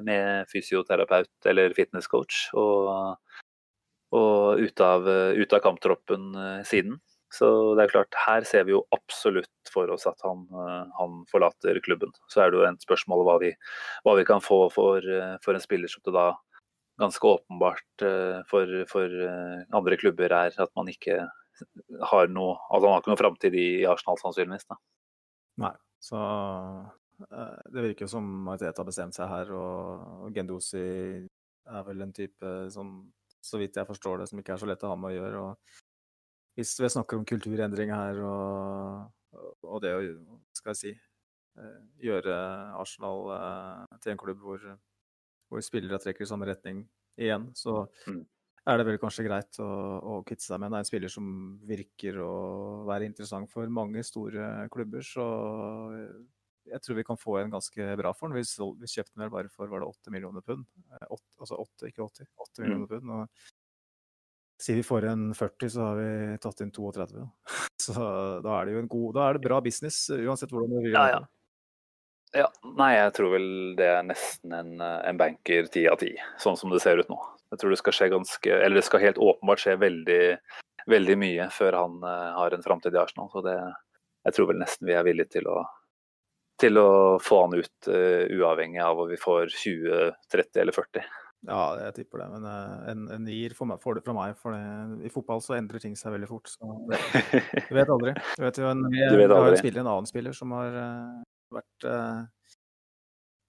med 0.07 0.49
fysioterapeut 0.49 1.51
eller 1.51 1.75
fitnesscoach. 1.77 2.47
Og 2.57 3.19
og 4.15 4.63
ute 4.63 4.87
av, 4.87 5.09
ut 5.09 5.57
av 5.57 5.63
kamptroppen 5.65 6.31
eh, 6.39 6.63
siden. 6.69 6.99
Så 7.35 7.49
det 7.75 7.85
er 7.87 7.91
klart, 7.91 8.17
her 8.29 8.45
ser 8.47 8.67
vi 8.69 8.77
jo 8.77 8.85
absolutt 8.95 9.73
for 9.73 9.91
oss 9.91 10.07
at 10.07 10.21
han, 10.23 10.45
eh, 10.55 10.83
han 11.01 11.23
forlater 11.31 11.81
klubben. 11.83 12.13
Så 12.31 12.45
er 12.45 12.53
det 12.53 12.61
jo 12.61 12.67
et 12.69 12.87
spørsmål 12.87 13.25
hva 13.27 13.39
vi, 13.43 13.51
hva 14.07 14.15
vi 14.21 14.27
kan 14.29 14.45
få 14.45 14.69
for, 14.75 15.03
eh, 15.03 15.35
for, 15.43 15.57
en 15.57 15.65
spiller 15.65 15.91
som 15.91 16.05
det 16.07 16.15
da 16.15 16.29
ganske 17.01 17.27
åpenbart 17.27 18.05
for, 18.51 18.75
for, 18.91 19.15
andre 19.75 19.97
klubber 19.99 20.35
er 20.37 20.55
at 20.63 20.71
man 20.79 20.91
ikke 20.93 21.25
har 22.11 22.31
noe 22.31 22.57
Altså 22.69 22.87
han 22.87 22.93
har 22.95 23.03
ikke 23.03 23.13
noe 23.13 23.21
framtid 23.21 23.57
i 23.59 23.69
Arsenal, 23.91 24.19
sannsynligvis. 24.21 24.67
da. 24.71 24.79
Nei, 25.65 25.73
så 26.03 26.21
det 27.75 27.85
virker 27.85 28.07
jo 28.07 28.13
som 28.15 28.31
Mariteta 28.47 28.83
har 28.83 28.89
bestemt 28.89 29.17
seg 29.17 29.31
her, 29.31 29.51
og 29.55 30.31
Gendosi 30.35 30.85
er 31.65 31.85
vel 31.87 32.03
en 32.05 32.15
type 32.15 32.55
som 32.75 32.97
så 33.45 33.61
vidt 33.61 33.77
jeg 33.77 33.89
forstår 33.89 34.21
det, 34.23 34.29
som 34.31 34.41
ikke 34.41 34.55
er 34.55 34.63
så 34.63 34.69
lett 34.69 34.85
å 34.87 34.93
ha 34.93 34.97
med 34.99 35.13
å 35.13 35.19
gjøre. 35.19 35.43
Og 35.51 36.59
hvis 36.59 36.73
vi 36.81 36.91
snakker 36.93 37.21
om 37.21 37.27
kulturendring 37.29 37.93
her, 37.93 38.21
og, 38.25 39.43
og, 39.67 39.77
det 39.85 39.93
å 39.93 40.03
skal 40.57 40.73
jeg 40.73 40.81
si, 40.81 40.93
eh, 41.61 41.79
gjøre 42.07 42.37
Arsenal 42.81 43.33
eh, 43.37 43.99
til 44.01 44.15
en 44.15 44.23
klubb 44.23 44.45
hvor, 44.45 44.65
hvor 45.55 45.65
spillere 45.65 46.01
trekker 46.03 46.27
i 46.27 46.31
samme 46.31 46.49
retning 46.51 46.85
igjen, 47.21 47.49
så 47.55 47.85
mm. 48.11 48.21
er 48.71 48.81
det 48.81 48.87
vel 48.89 49.01
kanskje 49.03 49.27
greit 49.27 49.59
å, 49.63 49.71
å 50.03 50.21
kvitte 50.27 50.47
seg 50.47 50.61
med. 50.61 50.73
Det 50.73 50.81
er 50.81 50.87
en 50.87 50.91
spiller 50.91 51.13
som 51.13 51.27
virker 51.69 52.21
å 52.25 52.35
være 52.89 53.09
interessant 53.09 53.51
for 53.53 53.71
mange 53.71 54.03
store 54.07 54.69
klubber. 54.75 55.07
Så 55.07 55.27
jeg 56.65 56.81
tror 56.83 56.99
vi 56.99 57.05
kan 57.07 57.21
få 57.21 57.39
en 57.41 57.53
ganske 57.53 57.91
bra 58.01 58.15
for 58.17 58.33
den. 58.33 58.41
Vi, 58.41 58.71
vi 58.81 58.91
kjøpte 58.91 59.15
den 59.15 59.27
vel 59.27 59.35
bare 59.35 59.53
for 59.53 59.71
var 59.71 59.85
det 59.85 59.91
8 59.93 60.15
millioner 60.15 60.45
pund. 60.45 60.65
8, 60.91 60.97
eh, 61.01 61.45
altså 61.45 61.61
8, 61.61 61.91
ikke 61.93 62.09
80. 62.09 62.33
8 62.47 62.51
mm. 62.57 62.65
millioner 62.65 62.91
pund. 62.95 63.15
Og 63.19 63.53
Sier 64.65 64.79
vi 64.79 64.87
får 64.87 65.09
en 65.11 65.23
40, 65.35 65.71
så 65.75 65.83
har 65.83 65.97
vi 65.99 66.11
tatt 66.41 66.61
inn 66.63 66.71
32. 66.73 67.19
Da. 67.19 67.27
Så 67.85 67.95
da 68.41 68.53
er 68.55 68.69
det 68.69 68.77
jo 68.77 68.81
en 68.85 68.89
god 68.89 69.17
Da 69.17 69.25
er 69.27 69.37
det 69.37 69.43
bra 69.45 69.57
business, 69.61 70.07
uansett 70.15 70.53
hvordan 70.55 70.71
du 70.71 70.87
vil 70.87 70.95
Ja, 70.95 71.09
ja. 71.11 71.19
Ja, 72.35 72.49
nei, 72.79 72.97
jeg 72.97 73.15
tror 73.15 73.31
vel 73.37 73.49
det 73.79 73.87
er 73.87 74.07
nesten 74.07 74.55
en, 74.57 74.75
eh, 74.83 75.01
en 75.07 75.19
banker 75.21 75.69
ti 75.71 75.85
av 75.91 76.01
ti, 76.01 76.11
sånn 76.43 76.59
som 76.59 76.73
det 76.75 76.83
ser 76.83 76.99
ut 76.99 77.11
nå. 77.13 77.19
Jeg 77.55 77.61
tror 77.61 77.71
det 77.71 77.79
skal 77.79 77.95
skje 77.95 78.09
ganske 78.11 78.55
Eller 78.57 78.81
det 78.81 78.87
skal 78.89 79.03
helt 79.05 79.21
åpenbart 79.23 79.63
skje 79.63 79.77
veldig, 79.79 80.23
veldig 80.91 81.17
mye 81.21 81.47
før 81.55 81.79
han 81.79 82.01
eh, 82.03 82.31
har 82.41 82.57
en 82.57 82.65
framtid 82.67 82.97
i 82.97 83.03
Arsenal. 83.03 83.31
Så 83.31 83.45
det 83.47 83.57
Jeg 84.25 84.35
tror 84.35 84.49
vel 84.51 84.63
nesten 84.63 84.89
vi 84.89 84.97
er 84.97 85.05
villige 85.07 85.37
til 85.37 85.51
å 85.53 85.63
til 86.61 86.79
å 86.79 87.19
få 87.19 87.41
han 87.43 87.57
ut 87.59 87.89
uh, 87.91 88.31
uavhengig 88.31 88.79
av 88.79 89.01
om 89.03 89.09
vi 89.11 89.17
får 89.19 89.49
20, 89.51 90.13
30 90.31 90.61
eller 90.63 90.77
40. 90.77 91.09
Ja, 91.49 91.65
jeg 91.83 91.97
tipper 91.99 92.23
det. 92.23 92.29
Men 92.37 92.47
uh, 92.47 92.85
en, 92.93 93.03
en 93.13 93.25
nier 93.27 93.53
for 93.59 93.69
meg, 93.69 93.81
for 93.83 93.99
det, 93.99 94.05
fra 94.07 94.15
meg. 94.17 94.37
For 94.41 94.55
det, 94.55 95.05
i 95.05 95.13
fotball 95.13 95.43
så 95.45 95.57
endrer 95.59 95.83
ting 95.83 95.97
seg 95.99 96.15
veldig 96.15 96.31
fort. 96.31 96.49
Så 96.49 96.79
det, 96.89 97.01
du 97.69 97.75
vet 97.77 97.91
aldri. 97.91 98.15
Du 98.39 98.45
vet 98.47 98.61
jo 98.63 98.71
en, 98.71 98.87
vi, 98.87 99.03
Du 99.03 99.19
vet 99.19 99.27
vi 99.27 99.35
har 99.35 99.41
aldri. 99.41 99.59
en 99.59 99.65
spiller, 99.65 99.83
en 99.83 99.93
annen 99.97 100.11
spiller 100.11 100.37
som 100.37 100.55
har 100.57 100.79
eh, 100.85 101.24
vært 101.57 101.87
eh, 101.89 102.23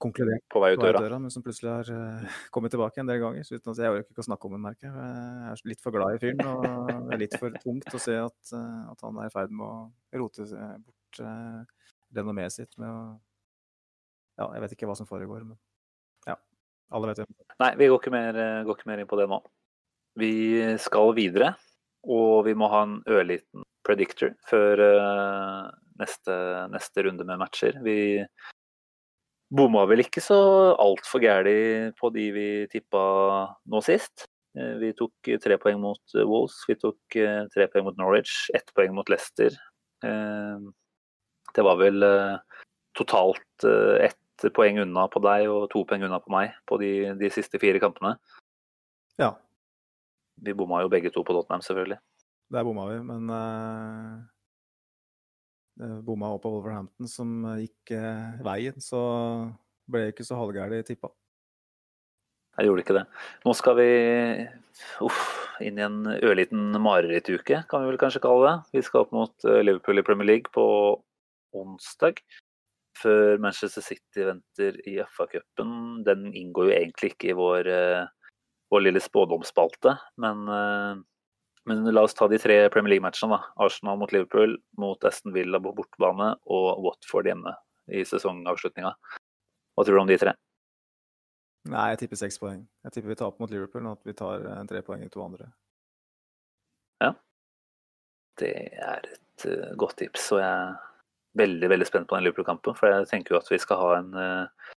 konkludert 0.01 0.43
På 0.51 0.61
vei 0.63 0.73
ut 0.75 0.81
døra. 0.81 1.01
døra, 1.01 1.19
men 1.21 1.33
som 1.33 1.43
plutselig 1.45 1.71
har 1.71 1.91
eh, 1.93 2.37
kommet 2.55 2.73
tilbake 2.73 3.01
en 3.01 3.09
del 3.09 3.21
ganger. 3.23 3.45
Så 3.47 3.59
uten 3.59 3.77
jeg 3.79 3.93
orker 3.93 4.09
ikke 4.09 4.23
å 4.25 4.27
snakke 4.29 4.49
om 4.49 4.57
den, 4.57 4.63
merker 4.65 4.89
jeg. 4.89 4.95
Jeg 4.95 5.53
er 5.53 5.71
litt 5.71 5.83
for 5.83 5.95
glad 5.95 6.17
i 6.17 6.21
fyren, 6.21 6.43
og 6.49 6.65
det 6.91 7.15
er 7.15 7.23
litt 7.25 7.37
for 7.41 7.55
tungt 7.65 7.93
å 7.95 8.01
se 8.01 8.17
at, 8.21 8.39
eh, 8.55 8.81
at 8.91 9.05
han 9.07 9.21
er 9.21 9.29
i 9.29 9.35
ferd 9.35 9.55
med 9.55 9.67
å 9.67 10.21
rote 10.21 10.47
bort 10.47 11.21
eh, 11.23 11.61
renommeet 12.15 12.55
sitt 12.55 12.75
med 12.81 12.91
å 12.91 12.99
Ja, 14.35 14.49
jeg 14.51 14.65
vet 14.65 14.73
ikke 14.75 14.87
hva 14.89 14.97
som 14.99 15.07
foregår, 15.07 15.45
men 15.47 15.55
ja. 16.27 16.35
Alle 16.91 17.07
vet 17.07 17.21
jo. 17.23 17.29
Nei, 17.63 17.69
vi 17.79 17.87
går 17.87 18.01
ikke, 18.01 18.11
mer, 18.11 18.39
går 18.67 18.75
ikke 18.75 18.89
mer 18.89 18.99
inn 18.99 19.07
på 19.07 19.19
det 19.19 19.29
nå. 19.31 19.39
Vi 20.19 20.33
skal 20.83 21.13
videre, 21.15 21.53
og 22.03 22.43
vi 22.47 22.53
må 22.55 22.67
ha 22.71 22.83
en 22.83 22.97
ørliten 23.07 23.63
predictor 23.85 24.33
før 24.49 24.81
eh, 24.83 25.69
neste, 25.99 26.35
neste 26.73 27.03
runde 27.05 27.25
med 27.27 27.41
matcher. 27.41 27.77
Vi 27.85 28.25
bomma 29.55 29.85
vel 29.89 30.03
ikke 30.03 30.23
så 30.23 30.37
altfor 30.81 31.21
gæli 31.23 31.91
på 31.99 32.09
de 32.15 32.29
vi 32.35 32.47
tippa 32.71 33.03
nå 33.69 33.81
sist. 33.85 34.25
Eh, 34.57 34.75
Vi 34.81 34.93
tok 34.97 35.29
eh, 35.29 35.39
tre 35.41 35.57
poeng 35.61 35.79
mot 35.83 36.15
eh, 36.15 36.25
Wolves, 36.25 36.57
vi 36.69 36.77
tok 36.79 37.19
tre 37.53 37.67
poeng 37.71 37.87
mot 37.87 37.97
Norwich, 37.99 38.49
ett 38.55 38.71
poeng 38.75 38.95
mot 38.95 39.09
Leicester. 39.09 39.55
Det 41.55 41.63
var 41.63 41.77
vel 41.79 42.03
totalt 42.99 43.63
ett 44.03 44.45
poeng 44.53 44.81
unna 44.83 45.05
på 45.09 45.21
deg 45.23 45.47
og 45.49 45.69
to 45.71 45.85
poeng 45.87 46.03
unna 46.05 46.19
på 46.21 46.33
meg 46.35 46.51
på 46.67 46.77
de, 46.77 46.91
de 47.17 47.29
siste 47.31 47.57
fire 47.61 47.79
kampene. 47.81 48.11
Ja, 49.17 49.31
Vi 50.43 50.53
bomma 50.53 50.83
jo 50.83 50.91
begge 50.91 51.09
to 51.15 51.23
på 51.23 51.33
Tottenham, 51.33 51.63
selvfølgelig. 51.63 51.97
Der 52.51 52.67
bomma 52.67 52.89
vi, 52.91 52.99
men 53.07 53.31
bomma 55.77 56.31
opp 56.31 56.45
på 56.45 56.51
Wolverhampton, 56.53 57.07
som 57.11 57.37
eh, 57.51 57.65
gikk 57.65 57.95
eh, 57.97 58.41
veien. 58.45 58.79
Så 58.81 59.01
ble 59.89 60.05
jeg 60.05 60.15
ikke 60.15 60.27
så 60.27 60.39
halvgæren 60.39 60.85
tippa. 60.87 61.11
Jeg 62.55 62.69
gjorde 62.69 62.85
ikke 62.85 62.95
det. 62.95 63.03
Nå 63.43 63.53
skal 63.59 63.75
vi 63.81 63.89
uff, 65.03 65.23
inn 65.63 65.79
i 65.79 65.83
en 65.83 66.05
ørliten 66.15 66.77
marerittuke, 66.79 67.65
kan 67.67 67.83
vi 67.83 67.89
vel 67.91 67.99
kanskje 67.99 68.23
kalle 68.23 68.47
det. 68.47 68.55
Vi 68.77 68.83
skal 68.87 69.03
opp 69.03 69.15
mot 69.15 69.47
eh, 69.47 69.61
Liverpool 69.65 69.99
i 69.99 70.05
Premier 70.07 70.29
League 70.29 70.53
på 70.55 70.65
onsdag. 71.55 72.21
Før 72.95 73.41
Manchester 73.43 73.83
City 73.83 74.23
venter 74.23 74.77
i 74.87 75.01
FA-cupen. 75.03 76.05
Den 76.07 76.29
inngår 76.31 76.69
jo 76.69 76.77
egentlig 76.77 77.11
ikke 77.11 77.33
i 77.33 77.35
vår, 77.35 77.67
eh, 77.67 78.31
vår 78.71 78.85
lille 78.85 79.03
spådomsspalte, 79.03 79.97
men, 80.23 80.47
eh, 80.47 81.03
men 81.65 81.83
la 81.93 82.05
oss 82.05 82.13
ta 82.13 82.27
de 82.29 82.39
tre 82.41 82.57
Premier 82.73 82.95
League-matchene. 82.95 83.37
Arsenal 83.61 83.99
mot 84.01 84.11
Liverpool, 84.13 84.57
mot 84.77 85.03
Aston 85.07 85.33
Villa 85.35 85.59
på 85.61 85.73
bortebane 85.77 86.33
og 86.45 86.81
Watford 86.85 87.29
hjemme 87.29 87.55
i 87.89 88.03
sesongavslutninga. 88.05 88.93
Hva 89.75 89.85
tror 89.85 89.97
du 89.97 90.01
om 90.03 90.09
de 90.09 90.19
tre? 90.21 90.35
Nei, 91.71 91.85
jeg 91.93 92.03
tipper 92.03 92.21
seks 92.21 92.37
poeng. 92.41 92.61
Jeg 92.85 92.93
tipper 92.93 93.11
vi 93.11 93.19
taper 93.19 93.41
mot 93.41 93.51
Liverpool, 93.51 93.85
og 93.89 93.97
at 93.97 94.09
vi 94.09 94.13
tar 94.17 94.45
tre 94.69 94.81
poeng 94.85 95.01
i 95.05 95.09
to 95.09 95.23
andre. 95.25 95.49
Ja. 97.01 97.15
Det 98.39 98.53
er 98.77 99.07
et 99.09 99.47
eh, 99.49 99.73
godt 99.79 99.97
tips, 100.01 100.29
og 100.35 100.43
jeg 100.43 100.51
er 100.51 100.75
veldig 101.41 101.69
veldig 101.71 101.87
spent 101.89 102.09
på 102.09 102.17
den 102.17 102.27
Liverpool-kampen. 102.27 102.77
For 102.77 102.93
jeg 102.93 103.09
tenker 103.09 103.35
jo 103.35 103.41
at 103.41 103.49
vi 103.51 103.59
skal 103.61 103.81
ha 103.81 103.89
en 103.97 104.13
eh, 104.21 104.69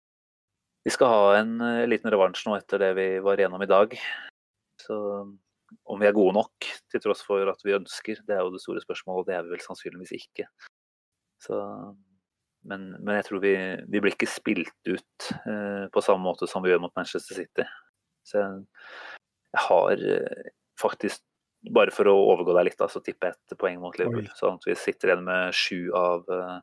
vi 0.88 0.94
skal 0.96 1.12
ha 1.12 1.24
en 1.42 1.60
eh, 1.60 1.84
liten 1.92 2.08
revansj 2.14 2.46
nå 2.48 2.56
etter 2.56 2.80
det 2.80 2.94
vi 2.96 3.08
var 3.26 3.36
igjennom 3.36 3.66
i 3.66 3.68
dag. 3.68 3.98
Så 4.80 4.98
om 5.88 6.00
vi 6.02 6.08
er 6.10 6.16
gode 6.16 6.36
nok 6.38 6.68
til 6.92 7.04
tross 7.04 7.24
for 7.26 7.50
at 7.52 7.64
vi 7.66 7.76
ønsker, 7.78 8.22
det 8.28 8.36
er 8.36 8.44
jo 8.44 8.54
det 8.54 8.64
store 8.64 8.84
spørsmålet. 8.84 9.24
Og 9.24 9.30
det 9.30 9.38
er 9.38 9.46
vi 9.46 9.56
vel 9.56 9.64
sannsynligvis 9.66 10.14
ikke. 10.18 10.48
Så, 11.44 11.58
men, 12.68 12.90
men 12.98 13.20
jeg 13.20 13.28
tror 13.28 13.44
vi, 13.44 13.54
vi 13.88 14.02
blir 14.04 14.16
ikke 14.16 14.30
spilt 14.32 14.90
ut 14.90 15.30
eh, 15.44 15.86
på 15.94 16.04
samme 16.06 16.26
måte 16.26 16.50
som 16.50 16.66
vi 16.66 16.74
gjør 16.74 16.84
mot 16.88 16.96
Manchester 16.98 17.42
City. 17.42 17.68
Så 18.28 18.42
jeg, 18.42 18.64
jeg 19.56 19.66
har 19.68 20.08
eh, 20.14 20.54
faktisk 20.82 21.24
bare 21.74 21.92
for 21.92 22.08
å 22.10 22.16
overgå 22.32 22.54
deg 22.56 22.70
litt, 22.70 22.82
så 22.92 23.02
tipper 23.04 23.32
jeg 23.32 23.38
et 23.38 23.60
poeng 23.60 23.80
mot 23.82 23.96
Liverpool. 24.00 24.28
Sånn 24.40 24.60
at 24.60 24.68
vi 24.68 24.76
sitter 24.78 25.12
igjen 25.12 25.26
med 25.28 25.56
sju 25.58 25.88
av 25.98 26.28
eh, 26.32 26.58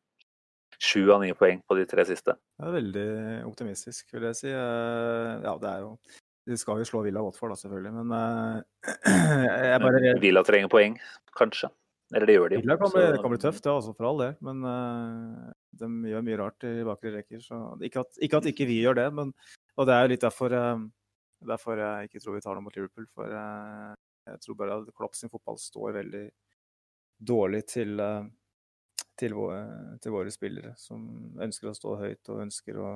sju 0.82 1.02
av 1.12 1.22
ni 1.22 1.32
poeng 1.38 1.60
på 1.66 1.76
de 1.78 1.86
tre 1.88 2.04
siste. 2.08 2.36
Det 2.58 2.68
er 2.68 2.76
veldig 2.76 3.08
optimistisk, 3.48 4.08
vil 4.14 4.28
jeg 4.30 4.38
si. 4.40 4.52
Eh, 4.52 5.32
Ja, 5.44 5.56
det 5.60 5.70
er 5.70 5.84
jo 5.84 5.96
De 6.44 6.56
skal 6.60 6.80
jo 6.82 6.88
slå 6.88 7.00
Villa 7.06 7.22
Watford, 7.24 7.54
da, 7.54 7.56
selvfølgelig, 7.56 7.92
men 8.02 8.10
eh, 8.18 8.90
jeg 9.70 9.80
bare 9.80 10.12
Villa 10.20 10.42
trenger 10.44 10.70
poeng, 10.72 10.98
kanskje. 11.38 11.70
Eller 12.14 12.28
det 12.28 12.36
gjør 12.36 12.52
de. 12.52 12.58
Villa 12.60 12.76
kan 12.78 12.92
bli, 12.92 13.04
det 13.14 13.20
kan 13.22 13.32
bli 13.32 13.40
tøft, 13.40 13.64
ja, 13.64 13.76
altså, 13.78 13.94
for 13.96 14.10
all 14.10 14.20
del. 14.20 14.34
Men 14.44 14.60
eh, 14.68 15.46
de 15.80 15.88
gjør 16.10 16.26
mye 16.26 16.40
rart 16.42 16.66
i 16.68 16.74
bakre 16.86 17.14
rekker. 17.16 17.40
Så 17.42 17.60
ikke 17.88 18.04
at, 18.04 18.20
ikke 18.26 18.42
at 18.42 18.50
ikke 18.52 18.68
vi 18.68 18.82
gjør 18.82 19.00
det, 19.00 19.08
men 19.16 19.32
Og 19.74 19.88
det 19.88 19.94
er 19.94 20.04
jo 20.04 20.12
litt 20.12 20.26
derfor, 20.26 20.52
eh, 20.54 20.84
derfor 21.48 21.80
jeg 21.80 22.10
ikke 22.10 22.22
tror 22.22 22.36
vi 22.36 22.44
tar 22.44 22.58
noe 22.58 22.66
mot 22.66 22.76
Liverpool. 22.76 23.08
For 23.16 23.32
jeg 23.32 24.44
tror 24.44 24.60
bare 24.60 24.78
at 24.82 24.92
Klopp 24.94 25.16
sin 25.16 25.32
fotball 25.32 25.58
står 25.60 25.96
veldig 25.96 26.24
dårlig 27.24 27.62
til, 27.72 28.04
til, 29.16 29.34
våre, 29.34 29.64
til 30.02 30.12
våre 30.12 30.32
spillere, 30.34 30.74
som 30.76 31.08
ønsker 31.40 31.72
å 31.72 31.76
stå 31.78 31.96
høyt 32.04 32.30
og 32.34 32.44
ønsker 32.44 32.78
å 32.84 32.90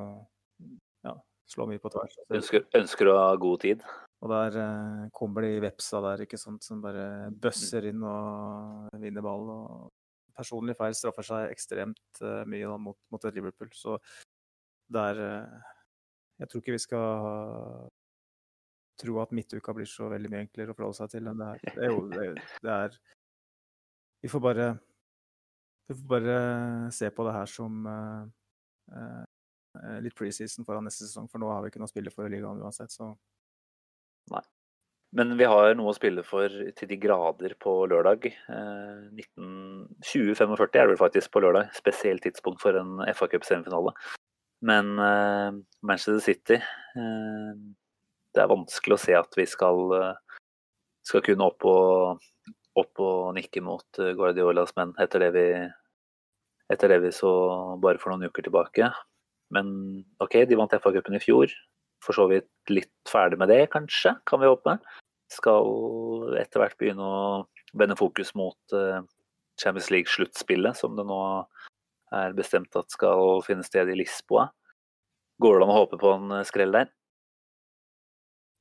ja, 1.06 1.14
slå 1.48 1.66
mye 1.68 1.80
på 1.82 1.90
tvers. 1.92 2.16
Ønsker, 2.38 2.66
ønsker 2.76 3.10
å 3.10 3.16
ha 3.18 3.28
god 3.40 3.64
tid. 3.64 3.84
Og 4.22 4.32
der 4.32 4.58
eh, 4.62 5.04
kommer 5.14 5.46
de 5.46 5.60
vepsa 5.62 6.00
der, 6.04 6.24
ikke 6.24 6.40
sant, 6.40 6.64
som 6.66 6.82
bare 6.82 7.30
bøsser 7.30 7.86
inn 7.90 8.02
og 8.06 8.96
vinner 9.02 9.24
ball. 9.24 9.46
Og 9.54 10.34
personlig 10.38 10.76
feil 10.78 10.96
straffer 10.96 11.26
seg 11.26 11.52
ekstremt 11.54 12.22
eh, 12.22 12.42
mye 12.50 12.70
da, 12.70 12.80
mot, 12.88 12.98
mot 13.12 13.28
et 13.28 13.38
Liverpool. 13.38 13.70
Så 13.74 13.98
der 14.88 15.22
eh, 15.24 15.76
Jeg 16.38 16.50
tror 16.50 16.62
ikke 16.62 16.76
vi 16.76 16.82
skal 16.82 17.88
tro 18.98 19.16
at 19.22 19.32
midtuka 19.34 19.72
blir 19.74 19.86
så 19.90 20.08
veldig 20.10 20.30
mye 20.30 20.44
enklere 20.46 20.74
å 20.74 20.76
forholde 20.78 20.98
seg 21.00 21.10
til 21.14 21.30
enn 21.30 21.40
det 21.40 21.48
er. 21.54 21.72
Det 21.78 21.88
jo 21.88 22.04
det, 22.12 22.28
det 22.62 22.74
er 22.74 23.00
Vi 24.22 24.30
får 24.30 24.42
bare 24.42 24.68
vi 25.88 25.94
får 25.94 26.08
bare 26.08 26.38
se 26.92 27.08
på 27.10 27.24
det 27.24 27.32
her 27.32 27.48
som 27.48 27.86
eh, 27.88 28.24
eh, 28.92 29.22
litt 30.04 30.16
preseason 30.18 30.66
foran 30.66 30.86
neste 30.88 31.06
sesong, 31.06 31.28
for 31.30 31.42
nå 31.42 31.50
har 31.52 31.62
vi 31.62 31.72
ikke 31.72 31.82
noe 31.82 31.90
å 31.90 31.92
spille 31.92 32.12
for 32.14 32.28
i 32.28 32.32
ligaen 32.32 32.62
uansett. 32.62 32.92
så 32.94 33.12
Nei. 34.32 34.42
Men 35.16 35.32
vi 35.40 35.46
har 35.48 35.72
noe 35.76 35.92
å 35.94 35.96
spille 35.96 36.22
for 36.26 36.52
til 36.76 36.90
de 36.90 36.98
grader 37.00 37.54
på 37.62 37.72
lørdag. 37.88 38.26
Eh, 38.28 39.06
19 39.16 40.02
2045 40.04 40.66
er 40.68 40.82
det 40.82 40.90
vel 40.92 41.00
faktisk 41.00 41.32
på 41.32 41.42
lørdag. 41.44 41.70
Spesielt 41.76 42.26
tidspunkt 42.26 42.60
for 42.60 42.76
en 42.76 43.00
FA 43.16 43.30
Cup-semifinale. 43.32 43.94
Men 44.68 44.98
eh, 44.98 45.50
Manchester 45.86 46.20
City 46.20 46.58
eh, 46.58 47.50
Det 48.34 48.42
er 48.42 48.50
vanskelig 48.50 48.98
å 48.98 49.00
se 49.00 49.14
at 49.16 49.38
vi 49.38 49.46
skal, 49.48 49.80
eh, 49.96 50.40
skal 51.06 51.24
kunne 51.24 51.46
opp 51.46 51.64
og, 51.70 52.24
opp 52.76 53.04
og 53.04 53.32
nikke 53.38 53.64
mot 53.64 54.02
eh, 54.02 54.12
Guardiolas 54.18 54.74
menn 54.76 54.92
etter 55.00 55.24
det, 55.24 55.30
vi, 55.38 55.46
etter 56.74 56.92
det 56.92 57.00
vi 57.06 57.14
så 57.16 57.32
bare 57.80 58.02
for 58.02 58.12
noen 58.12 58.28
uker 58.28 58.44
tilbake. 58.50 58.92
Men 59.54 59.68
OK, 60.22 60.40
de 60.48 60.58
vant 60.58 60.74
FA-cupen 60.76 61.16
i 61.16 61.22
fjor 61.22 61.52
for 62.04 62.14
så 62.14 62.28
vidt 62.30 62.70
litt 62.70 63.10
ferdig 63.10 63.38
med 63.40 63.50
det, 63.50 63.64
kanskje, 63.72 64.14
kan 64.28 64.42
vi 64.42 64.50
håpe. 64.50 64.76
Skal 65.32 66.36
etter 66.40 66.62
hvert 66.62 66.76
begynne 66.80 67.04
å 67.04 67.22
vende 67.76 67.96
fokus 67.98 68.30
mot 68.38 68.76
eh, 68.76 69.00
Champions 69.60 69.90
League-sluttspillet, 69.92 70.78
som 70.78 70.94
det 70.96 71.04
nå 71.08 71.20
er 72.14 72.36
bestemt 72.36 72.76
at 72.78 72.94
skal 72.94 73.42
finne 73.44 73.66
sted 73.66 73.90
i 73.90 73.98
Lisboa. 73.98 74.46
Går 75.42 75.58
det 75.58 75.66
an 75.66 75.74
å 75.74 75.80
håpe 75.82 75.98
på 76.00 76.14
en 76.14 76.38
eh, 76.38 76.46
skrell 76.48 76.74
der? 76.74 76.92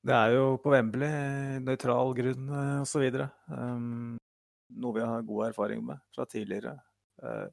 Det 0.08 0.16
er 0.16 0.36
jo 0.38 0.58
på 0.64 0.72
Wembley, 0.72 1.60
nøytral 1.66 2.14
grunn 2.18 2.52
eh, 2.54 2.76
osv. 2.84 3.06
Um, 3.52 4.18
noe 4.82 4.98
vi 4.98 5.06
har 5.06 5.26
god 5.28 5.50
erfaring 5.50 5.82
med 5.88 6.04
fra 6.16 6.28
tidligere. 6.30 6.78
Eh, 7.24 7.48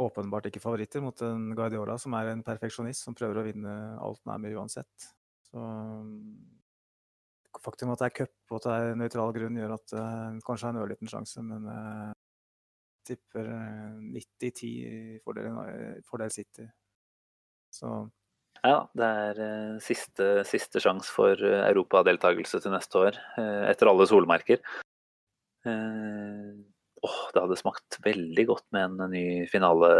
åpenbart 0.00 0.48
ikke 0.48 0.62
favoritter 0.62 1.02
mot 1.04 1.20
en 1.26 1.50
Guardiola 1.56 1.98
som 2.00 2.14
er 2.18 2.32
en 2.32 2.44
perfeksjonist 2.46 3.04
som 3.06 3.16
prøver 3.16 3.40
å 3.40 3.44
vinne 3.46 3.74
alt 4.00 4.22
er 4.32 4.56
uansett. 4.56 5.10
Så 5.50 5.60
um, 5.60 6.38
faktum 7.60 7.92
at 7.92 8.00
det 8.00 8.08
er 8.08 8.16
cup 8.22 8.54
og 8.54 8.60
at 8.60 8.68
det 8.68 8.76
er 8.78 8.98
nøytral 9.00 9.34
grunn, 9.36 9.58
gjør 9.58 9.76
at 9.76 9.92
det 9.92 10.06
kanskje 10.46 10.68
har 10.68 10.76
en 10.76 10.82
ørliten 10.84 11.10
sjanse, 11.10 11.42
men 11.44 11.66
jeg 11.68 12.16
tipper 13.10 13.50
90-10 14.00 15.20
fordel, 15.24 15.60
fordel 16.06 16.32
City. 16.34 16.68
Så 17.74 17.92
Ja, 18.60 18.82
det 18.98 19.06
er 19.06 19.38
eh, 19.40 19.76
siste, 19.80 20.42
siste 20.44 20.82
sjanse 20.84 21.08
for 21.14 21.32
eh, 21.32 21.62
europadeltakelse 21.70 22.60
til 22.60 22.74
neste 22.74 22.98
år, 23.00 23.16
eh, 23.40 23.62
etter 23.70 23.88
alle 23.88 24.04
solmerker. 24.10 24.60
Åh, 27.06 27.20
det 27.34 27.42
hadde 27.44 27.58
smakt 27.60 27.98
veldig 28.04 28.44
godt 28.50 28.66
med 28.76 29.00
en 29.00 29.12
ny 29.12 29.24
finale. 29.50 29.90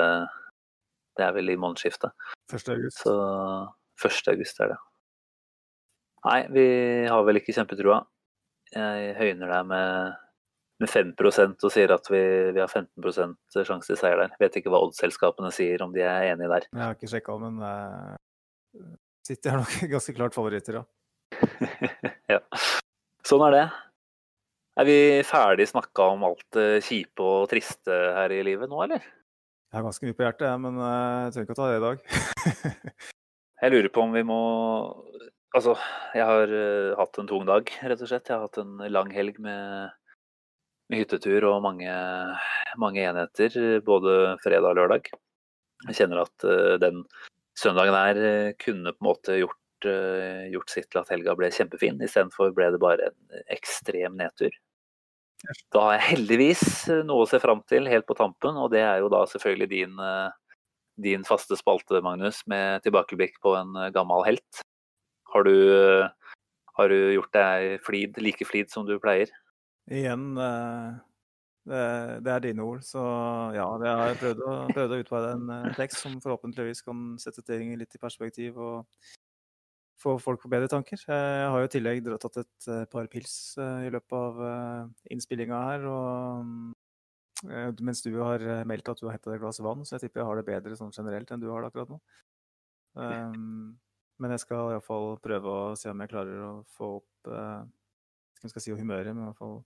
Det 1.17 1.27
er 1.27 1.35
vel 1.37 1.53
i 1.53 1.59
månedsskiftet. 1.61 2.13
1. 2.53 2.73
august. 2.75 3.03
Så 3.05 3.15
1. 4.05 4.33
august 4.35 4.61
er 4.61 4.75
det. 4.75 4.81
Nei, 6.27 6.41
vi 6.53 6.67
har 7.09 7.23
vel 7.25 7.41
ikke 7.41 7.55
kjempetrua. 7.57 8.03
Jeg 8.75 9.15
høyner 9.17 9.51
deg 9.51 9.69
med, 9.71 10.19
med 10.83 10.93
5 10.93 11.15
og 11.25 11.71
sier 11.73 11.95
at 11.95 12.11
vi, 12.13 12.21
vi 12.55 12.61
har 12.61 12.69
15% 12.69 13.65
sjanse 13.67 13.89
til 13.89 13.99
seier 13.99 14.21
der. 14.21 14.35
Vet 14.43 14.61
ikke 14.61 14.73
hva 14.73 14.83
oddsselskapene 14.85 15.51
sier, 15.55 15.81
om 15.83 15.95
de 15.97 16.05
er 16.05 16.29
enige 16.31 16.53
der. 16.53 16.69
Jeg 16.69 16.85
har 16.85 16.99
ikke 16.99 17.11
sjekka, 17.11 17.39
men 17.41 17.59
uh, 17.65 18.93
City 19.27 19.51
er 19.51 19.61
nok 19.63 19.77
ganske 19.97 20.17
klart 20.17 20.37
favoritter, 20.37 20.81
ja. 20.81 20.85
ja. 22.37 22.41
Sånn 23.27 23.45
er 23.49 23.57
det. 23.57 23.65
Er 24.79 24.87
vi 24.87 24.99
ferdig 25.27 25.67
snakka 25.71 26.13
om 26.15 26.23
alt 26.29 26.45
det 26.55 26.85
kjipe 26.87 27.25
og 27.25 27.49
triste 27.51 27.91
her 28.17 28.33
i 28.33 28.43
livet 28.47 28.71
nå, 28.71 28.79
eller? 28.85 29.03
Jeg 29.71 29.79
har 29.79 29.87
ganske 29.87 30.07
mye 30.07 30.17
på 30.19 30.25
hjertet, 30.25 30.51
men 30.63 30.79
uh, 30.83 31.27
jeg 31.27 31.35
trenger 31.35 31.47
ikke 31.47 31.55
å 31.55 31.59
ta 31.59 31.67
det 31.71 31.79
i 31.79 31.83
dag. 31.85 32.01
jeg 33.63 33.73
lurer 33.75 33.93
på 33.95 34.07
om 34.07 34.17
vi 34.17 34.27
må 34.27 34.41
Altså, 35.51 35.73
jeg 36.15 36.23
har 36.23 36.53
uh, 36.55 36.93
hatt 36.95 37.19
en 37.19 37.27
tung 37.27 37.43
dag, 37.47 37.71
rett 37.91 38.03
og 38.03 38.07
slett. 38.11 38.29
Jeg 38.31 38.37
har 38.37 38.45
hatt 38.47 38.61
en 38.63 38.85
lang 38.95 39.11
helg 39.11 39.41
med, 39.43 39.91
med 40.87 41.03
hyttetur 41.03 41.49
og 41.49 41.65
mange, 41.65 41.95
mange, 42.79 43.03
enheter, 43.03 43.81
både 43.83 44.37
fredag 44.45 44.71
og 44.71 44.79
lørdag. 44.79 45.11
Jeg 45.89 45.99
kjenner 45.99 46.23
at 46.23 46.47
den 46.83 47.03
søndagen 47.59 47.99
her 47.99 48.55
kunne 48.63 48.95
på 48.95 49.03
en 49.03 49.09
måte 49.09 49.41
gjort, 49.41 49.60
gjort 49.85 50.73
sitt 50.73 50.91
til 50.91 51.01
at 51.03 51.11
helga 51.13 51.37
ble 51.39 51.49
kjempefin. 51.55 52.01
Istedenfor 52.03 52.53
ble 52.57 52.71
det 52.75 52.83
bare 52.83 53.11
en 53.11 53.45
ekstrem 53.55 54.19
nedtur. 54.21 54.53
Da 55.73 55.87
har 55.87 55.95
jeg 55.97 56.09
heldigvis 56.11 56.63
noe 57.09 57.25
å 57.25 57.29
se 57.29 57.41
fram 57.41 57.63
til 57.71 57.89
helt 57.89 58.05
på 58.09 58.17
tampen, 58.19 58.59
og 58.61 58.73
det 58.75 58.83
er 58.85 59.01
jo 59.01 59.09
da 59.13 59.23
selvfølgelig 59.31 59.69
din, 59.71 59.95
din 61.01 61.25
faste 61.25 61.57
spalte, 61.57 62.03
Magnus, 62.05 62.43
med 62.51 62.85
tilbakeblikk 62.85 63.41
på 63.41 63.55
en 63.57 63.79
gammel 63.95 64.27
helt. 64.27 64.65
Har 65.33 65.47
du, 65.47 65.55
har 66.77 66.93
du 66.93 66.99
gjort 67.15 67.33
deg 67.33 67.79
flid, 67.87 68.21
like 68.21 68.45
flid 68.45 68.69
som 68.73 68.85
du 68.85 68.99
pleier? 69.01 69.33
Igjen, 69.89 70.35
det, 71.71 71.81
det 72.27 72.35
er 72.35 72.45
dine 72.45 72.67
ord, 72.67 72.85
så 72.85 73.01
ja. 73.57 73.65
Jeg 73.81 73.97
har 74.03 74.21
prøvd 74.21 74.45
å, 74.45 74.53
prøvd 74.75 74.93
å 74.93 75.01
utveide 75.07 75.33
en 75.39 75.75
tekst 75.79 76.05
som 76.05 76.21
forhåpentligvis 76.21 76.85
kan 76.85 77.15
sette 77.23 77.47
ting 77.49 77.73
litt 77.81 77.97
i 77.97 78.03
perspektiv 78.03 78.61
og 78.61 79.09
få 80.01 80.17
folk 80.23 80.43
på 80.43 80.51
bedre 80.53 80.71
tanker. 80.73 81.01
Jeg 81.05 81.49
har 81.53 81.61
jo 81.61 81.69
i 81.69 81.73
tillegg 81.73 82.07
tatt 82.23 82.41
et 82.43 82.69
par 82.93 83.09
pils 83.13 83.35
i 83.61 83.91
løpet 83.93 84.17
av 84.17 84.41
innspillinga 85.13 85.61
her. 85.67 85.85
og 85.91 87.77
Mens 87.85 88.03
du 88.05 88.11
har 88.19 88.43
meldt 88.69 88.89
at 88.93 89.01
du 89.01 89.07
har 89.09 89.19
henta 89.19 89.35
et 89.35 89.43
glass 89.43 89.61
vann, 89.65 89.85
så 89.85 89.97
jeg 89.97 90.07
tipper 90.07 90.23
jeg 90.23 90.31
har 90.31 90.41
det 90.41 90.49
bedre 90.49 90.79
sånn 90.79 90.95
generelt 90.97 91.31
enn 91.31 91.43
du 91.43 91.51
har 91.53 91.63
det 91.63 91.71
akkurat 91.71 91.93
nå. 91.93 92.01
Um, 92.99 93.79
men 94.21 94.35
jeg 94.35 94.43
skal 94.43 94.75
iallfall 94.75 95.15
prøve 95.23 95.53
å 95.53 95.77
se 95.79 95.91
om 95.93 96.03
jeg 96.03 96.13
klarer 96.13 96.43
å 96.45 96.53
få 96.77 96.97
opp 96.99 97.31
uh, 97.33 97.63
skal 98.41 98.65
si 98.65 98.75
humøret, 98.75 99.15
men 99.15 99.25
i 99.25 99.29
hvert 99.31 99.41
fall 99.41 99.61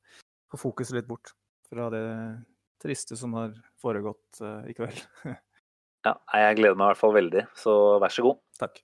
få 0.53 0.61
fokuset 0.69 0.99
litt 0.99 1.09
bort 1.11 1.33
fra 1.71 1.89
det 1.95 2.07
triste 2.83 3.17
som 3.19 3.35
har 3.39 3.55
foregått 3.83 4.43
uh, 4.45 4.63
i 4.71 4.75
kveld. 4.77 5.01
ja, 6.07 6.15
jeg 6.15 6.61
gleder 6.61 6.79
meg 6.79 6.87
i 6.87 6.91
hvert 6.93 7.03
fall 7.03 7.17
veldig, 7.17 7.47
så 7.59 7.77
vær 8.03 8.15
så 8.15 8.27
god. 8.29 8.43
Takk. 8.61 8.83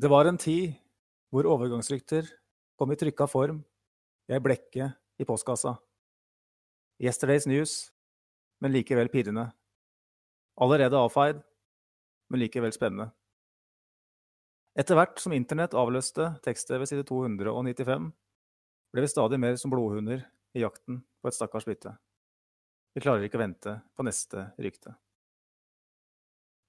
Det 0.00 0.08
var 0.10 0.26
en 0.26 0.38
tid 0.38 0.72
hvor 1.30 1.46
overgangsrykter 1.46 2.26
kom 2.80 2.90
i 2.90 2.96
trykka 2.98 3.28
form, 3.30 3.60
jeg 4.26 4.42
blekket 4.42 4.96
i 5.22 5.26
postkassa. 5.28 5.76
Yesterday's 6.98 7.46
news, 7.46 7.92
men 8.58 8.72
likevel 8.74 9.08
pirrende. 9.12 9.44
Allerede 10.58 10.98
avfeid, 10.98 11.38
men 12.30 12.42
likevel 12.42 12.72
spennende. 12.74 13.12
Etter 14.74 14.98
hvert 14.98 15.20
som 15.22 15.34
internett 15.36 15.76
avløste 15.78 16.32
tekstet 16.42 16.80
ved 16.80 16.90
side 16.90 17.04
295, 17.06 18.10
ble 18.90 19.04
vi 19.04 19.12
stadig 19.12 19.38
mer 19.38 19.54
som 19.60 19.70
blodhunder 19.70 20.26
i 20.58 20.64
jakten 20.64 21.04
på 21.22 21.30
et 21.30 21.38
stakkars 21.38 21.68
bytte. 21.68 21.94
Vi 22.96 23.04
klarer 23.04 23.28
ikke 23.28 23.38
å 23.38 23.44
vente 23.44 23.76
på 23.94 24.06
neste 24.06 24.48
rykte. 24.58 24.96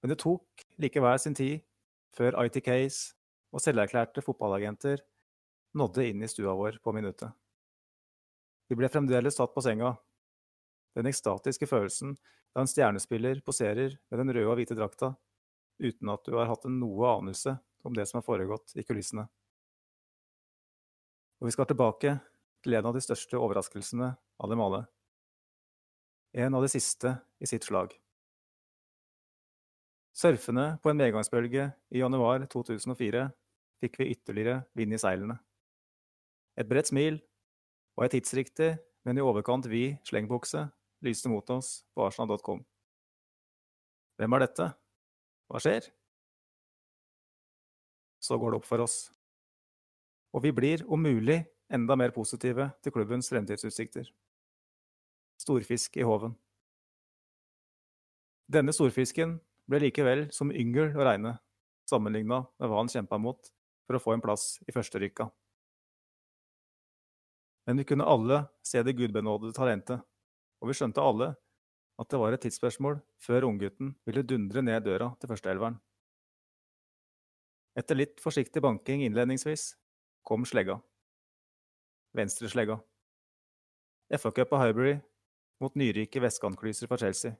Men 0.01 0.13
det 0.13 0.21
tok 0.23 0.65
likevel 0.81 1.19
sin 1.21 1.37
tid 1.37 1.61
før 2.15 2.39
ITKs 2.45 3.01
og 3.53 3.63
selverklærte 3.63 4.23
fotballagenter 4.25 5.03
nådde 5.77 6.07
inn 6.09 6.23
i 6.23 6.29
stua 6.29 6.55
vår 6.57 6.79
på 6.83 6.93
minuttet. 6.95 7.31
Vi 8.71 8.77
ble 8.79 8.89
fremdeles 8.91 9.37
satt 9.37 9.53
på 9.53 9.63
senga. 9.63 9.93
Den 10.95 11.07
ekstatiske 11.09 11.67
følelsen 11.67 12.15
da 12.51 12.63
en 12.63 12.71
stjernespiller 12.71 13.39
poserer 13.45 13.95
med 14.11 14.19
den 14.19 14.33
røde 14.33 14.49
og 14.49 14.57
hvite 14.59 14.75
drakta, 14.75 15.13
uten 15.79 16.11
at 16.11 16.25
du 16.27 16.35
har 16.35 16.49
hatt 16.51 16.67
noe 16.67 17.13
anelse 17.17 17.55
om 17.87 17.95
det 17.95 18.07
som 18.09 18.19
har 18.19 18.27
foregått 18.27 18.75
i 18.75 18.85
kulissene. 18.87 19.27
Og 21.41 21.47
vi 21.49 21.55
skal 21.55 21.69
tilbake 21.69 22.17
til 22.61 22.77
en 22.77 22.89
av 22.91 22.95
de 22.95 23.01
største 23.01 23.39
overraskelsene 23.39 24.11
av 24.13 24.51
dem 24.51 24.61
alle. 24.61 24.83
En 26.37 26.55
av 26.55 26.63
de 26.63 26.69
siste 26.71 27.15
i 27.41 27.49
sitt 27.49 27.65
slag. 27.65 27.95
Surfende 30.13 30.75
på 30.83 30.91
en 30.91 30.99
medgangsbølge 30.99 31.69
i 31.91 32.01
januar 32.01 32.43
2004 32.51 33.29
fikk 33.81 33.99
vi 34.01 34.09
ytterligere 34.11 34.57
vind 34.75 34.93
i 34.93 34.99
seilene. 34.99 35.37
Et 36.59 36.67
bredt 36.67 36.91
smil 36.91 37.21
og 37.95 38.05
ei 38.05 38.11
tidsriktig, 38.11 38.75
men 39.07 39.17
i 39.17 39.23
overkant 39.23 39.65
vid 39.71 40.01
slengbukse 40.05 40.65
lyste 41.01 41.31
mot 41.31 41.47
oss 41.49 41.81
på 41.95 42.05
arsenal.com. 42.05 42.59
Hvem 44.19 44.35
er 44.37 44.43
dette? 44.43 44.67
Hva 45.49 45.61
skjer? 45.63 45.87
Så 48.21 48.37
går 48.37 48.51
det 48.51 48.59
opp 48.59 48.67
for 48.67 48.83
oss. 48.83 48.97
Og 50.35 50.43
vi 50.43 50.51
blir, 50.55 50.83
om 50.87 51.01
mulig, 51.01 51.41
enda 51.71 51.95
mer 51.97 52.13
positive 52.13 52.69
til 52.83 52.93
klubbens 52.93 53.31
fremtidsutsikter. 53.31 54.11
Storfisk 55.41 55.97
i 55.97 56.05
håven. 56.05 56.35
Denne 58.51 58.75
storfisken 58.75 59.39
ble 59.69 59.81
likevel 59.85 60.27
som 60.33 60.51
yngel 60.51 60.95
å 60.95 61.05
regne, 61.05 61.35
sammenligna 61.89 62.43
med 62.59 62.69
hva 62.69 62.79
han 62.81 62.91
kjempa 62.91 63.19
mot 63.21 63.51
for 63.87 63.97
å 63.97 64.01
få 64.01 64.15
en 64.15 64.23
plass 64.23 64.55
i 64.67 64.73
førsterykka. 64.75 65.27
Men 67.67 67.77
vi 67.77 67.85
kunne 67.91 68.07
alle 68.07 68.45
se 68.65 68.81
det 68.83 68.95
gudbenådede 68.97 69.53
talentet, 69.55 70.01
og 70.61 70.69
vi 70.69 70.77
skjønte 70.77 71.03
alle 71.03 71.33
at 72.01 72.09
det 72.09 72.19
var 72.21 72.33
et 72.33 72.41
tidsspørsmål 72.41 72.97
før 73.21 73.45
unggutten 73.51 73.93
ville 74.07 74.25
dundre 74.25 74.63
ned 74.65 74.87
døra 74.87 75.11
til 75.21 75.29
førsteelveren. 75.29 75.77
Etter 77.77 77.95
litt 77.95 78.19
forsiktig 78.19 78.63
banking 78.63 79.05
innledningsvis 79.05 79.75
kom 80.27 80.43
slegga. 80.47 80.79
Venstreslegga. 82.17 82.81
FA-cup 84.11 84.49
på 84.51 84.59
Highbury 84.59 84.97
mot 85.63 85.77
nyrike 85.79 86.19
vestkantklyser 86.19 86.89
fra 86.89 86.99
Chelsea. 86.99 87.37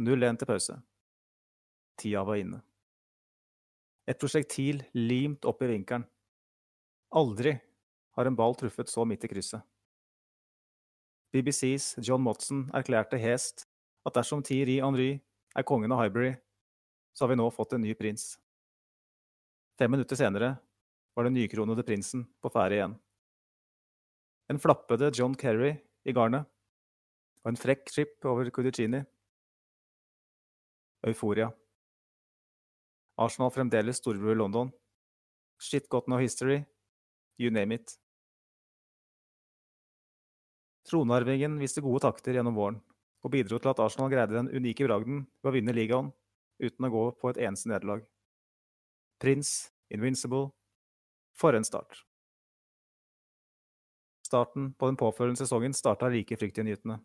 0-1 0.00 0.40
til 0.40 0.48
pause. 0.48 0.78
Tida 2.00 2.24
var 2.26 2.40
inne. 2.40 2.60
Et 4.08 4.18
prosjektil 4.18 4.80
limt 4.96 5.44
opp 5.46 5.60
i 5.62 5.70
vinkelen. 5.70 6.06
Aldri 7.14 7.54
har 8.16 8.26
en 8.26 8.38
ball 8.38 8.56
truffet 8.58 8.90
så 8.90 9.04
midt 9.06 9.26
i 9.26 9.30
krysset. 9.30 9.62
BBCs 11.30 11.94
John 12.02 12.22
Motson 12.24 12.64
erklærte 12.74 13.18
hest 13.20 13.68
at 14.06 14.16
dersom 14.16 14.42
Thierry 14.42 14.80
Henry 14.82 15.12
er 15.54 15.66
kongen 15.66 15.92
av 15.94 16.00
Highbury, 16.02 16.32
så 17.14 17.24
har 17.24 17.32
vi 17.32 17.38
nå 17.38 17.46
fått 17.54 17.76
en 17.76 17.84
ny 17.84 17.94
prins. 17.98 18.32
Fem 19.78 19.90
minutter 19.92 20.18
senere 20.18 20.54
var 21.14 21.26
den 21.26 21.36
nykronede 21.38 21.84
prinsen 21.86 22.24
på 22.42 22.50
ferde 22.52 22.78
igjen. 22.78 22.96
En 24.50 24.58
flappede 24.58 25.12
John 25.14 25.36
Kerry 25.38 25.76
i 26.04 26.14
garnet 26.16 26.48
og 27.44 27.52
en 27.52 27.60
frekk 27.60 27.88
chip 27.92 28.26
over 28.26 28.50
Cudicini. 28.52 29.00
Euforia. 31.06 31.48
Arsenal 33.20 33.50
fremdeles 33.52 34.00
storbror 34.00 34.32
i 34.32 34.38
London. 34.38 34.70
Shit 35.60 35.88
got 35.92 36.08
no 36.08 36.16
history. 36.16 36.64
You 37.38 37.50
name 37.50 37.74
it. 37.74 37.92
Tronarvingen 40.88 41.58
viste 41.60 41.84
gode 41.84 42.00
takter 42.06 42.34
gjennom 42.34 42.56
våren, 42.56 42.78
og 43.20 43.32
bidro 43.34 43.60
til 43.60 43.70
at 43.70 43.82
Arsenal 43.84 44.08
greide 44.12 44.38
den 44.38 44.48
unike 44.48 44.88
bragden 44.88 45.26
ved 45.42 45.50
å 45.50 45.54
vinne 45.54 45.76
ligaen 45.76 46.08
uten 46.60 46.88
å 46.88 46.92
gå 46.92 47.04
på 47.20 47.30
et 47.30 47.42
eneste 47.44 47.68
nederlag. 47.68 48.06
Prince, 49.20 49.68
Invincible. 49.92 50.48
For 51.36 51.56
en 51.56 51.64
start. 51.64 52.02
Starten 54.26 54.72
på 54.78 54.88
den 54.90 54.98
påfølgende 55.00 55.40
sesongen 55.40 55.76
starta 55.76 56.08
like 56.12 56.36
fryktinngytende. 56.36 56.98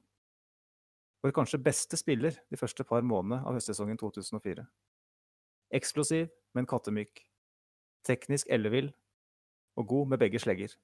Vår 1.24 1.36
kanskje 1.36 1.62
beste 1.64 1.98
spiller 1.98 2.36
de 2.52 2.60
første 2.60 2.84
par 2.88 3.04
månedene 3.04 3.44
av 3.48 3.56
høstsesongen 3.56 3.98
2004. 3.98 4.66
Eksplosiv, 5.74 6.30
men 6.54 6.68
kattemyk. 6.70 7.24
Teknisk 8.06 8.50
ellevill 8.54 8.92
og 9.76 9.88
god 9.90 10.12
med 10.14 10.22
begge 10.22 10.40
slegger. 10.40 10.76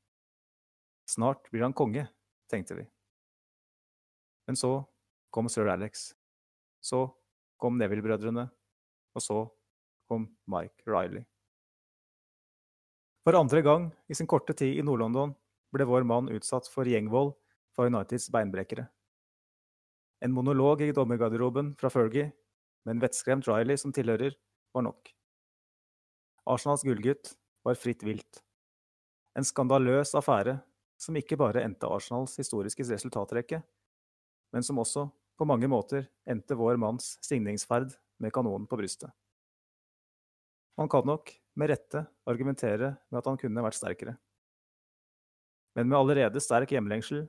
Snart 1.09 1.45
blir 1.51 1.63
han 1.65 1.75
konge, 1.75 2.07
tenkte 2.49 2.77
vi. 2.77 2.85
Men 4.47 4.57
så 4.57 4.81
kom 5.31 5.49
sir 5.49 5.69
Alex. 5.71 6.11
Så 6.81 7.05
kom 7.61 7.77
Neville-brødrene. 7.77 8.49
Og 9.15 9.21
så 9.21 9.37
kom 10.07 10.29
Mike 10.47 10.87
Riley. 10.87 11.23
For 13.21 13.37
andre 13.37 13.61
gang 13.61 13.91
i 14.09 14.17
sin 14.17 14.27
korte 14.27 14.55
tid 14.57 14.79
i 14.79 14.83
Nord-London 14.85 15.35
ble 15.71 15.85
vår 15.87 16.07
mann 16.07 16.31
utsatt 16.33 16.67
for 16.71 16.89
gjengvold 16.89 17.35
fra 17.75 17.85
Uniteds 17.87 18.31
beinbrekere. 18.33 18.87
En 20.21 20.33
monolog 20.33 20.81
i 20.81 20.91
dommergarderoben 20.95 21.75
fra 21.79 21.89
Fergie, 21.89 22.31
med 22.85 22.95
en 22.95 23.03
vettskremt 23.03 23.47
Riley 23.47 23.77
som 23.77 23.93
tilhører, 23.93 24.33
var 24.73 24.85
nok. 24.87 25.11
Arsenals 26.49 26.83
gullgutt 26.83 27.35
var 27.63 27.77
fritt 27.77 28.03
vilt. 28.03 28.41
En 29.37 29.45
skandaløs 29.47 30.15
affære 30.17 30.57
som 31.01 31.17
ikke 31.17 31.37
bare 31.39 31.63
endte 31.65 31.89
Arsenals 31.89 32.35
historiske 32.39 32.85
resultatrekke, 32.89 33.61
men 34.51 34.65
som 34.65 34.81
også 34.81 35.07
på 35.39 35.47
mange 35.47 35.69
måter 35.71 36.05
endte 36.29 36.57
vår 36.57 36.77
manns 36.81 37.15
signingsferd 37.25 37.95
med 38.21 38.33
kanonen 38.33 38.67
på 38.69 38.77
brystet. 38.77 39.09
Man 40.77 40.89
kan 40.89 41.05
nok, 41.05 41.31
med 41.55 41.69
rette, 41.69 42.05
argumentere 42.29 42.95
med 43.09 43.19
at 43.19 43.27
han 43.27 43.39
kunne 43.39 43.63
vært 43.63 43.77
sterkere. 43.77 44.15
Men 45.75 45.89
med 45.89 45.97
allerede 45.97 46.41
sterk 46.43 46.71
hjemlengsel 46.73 47.25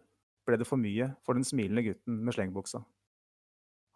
ble 0.47 0.59
det 0.59 0.67
for 0.67 0.81
mye 0.81 1.13
for 1.27 1.39
den 1.39 1.47
smilende 1.47 1.85
gutten 1.87 2.21
med 2.25 2.35
slengbuksa. 2.35 2.83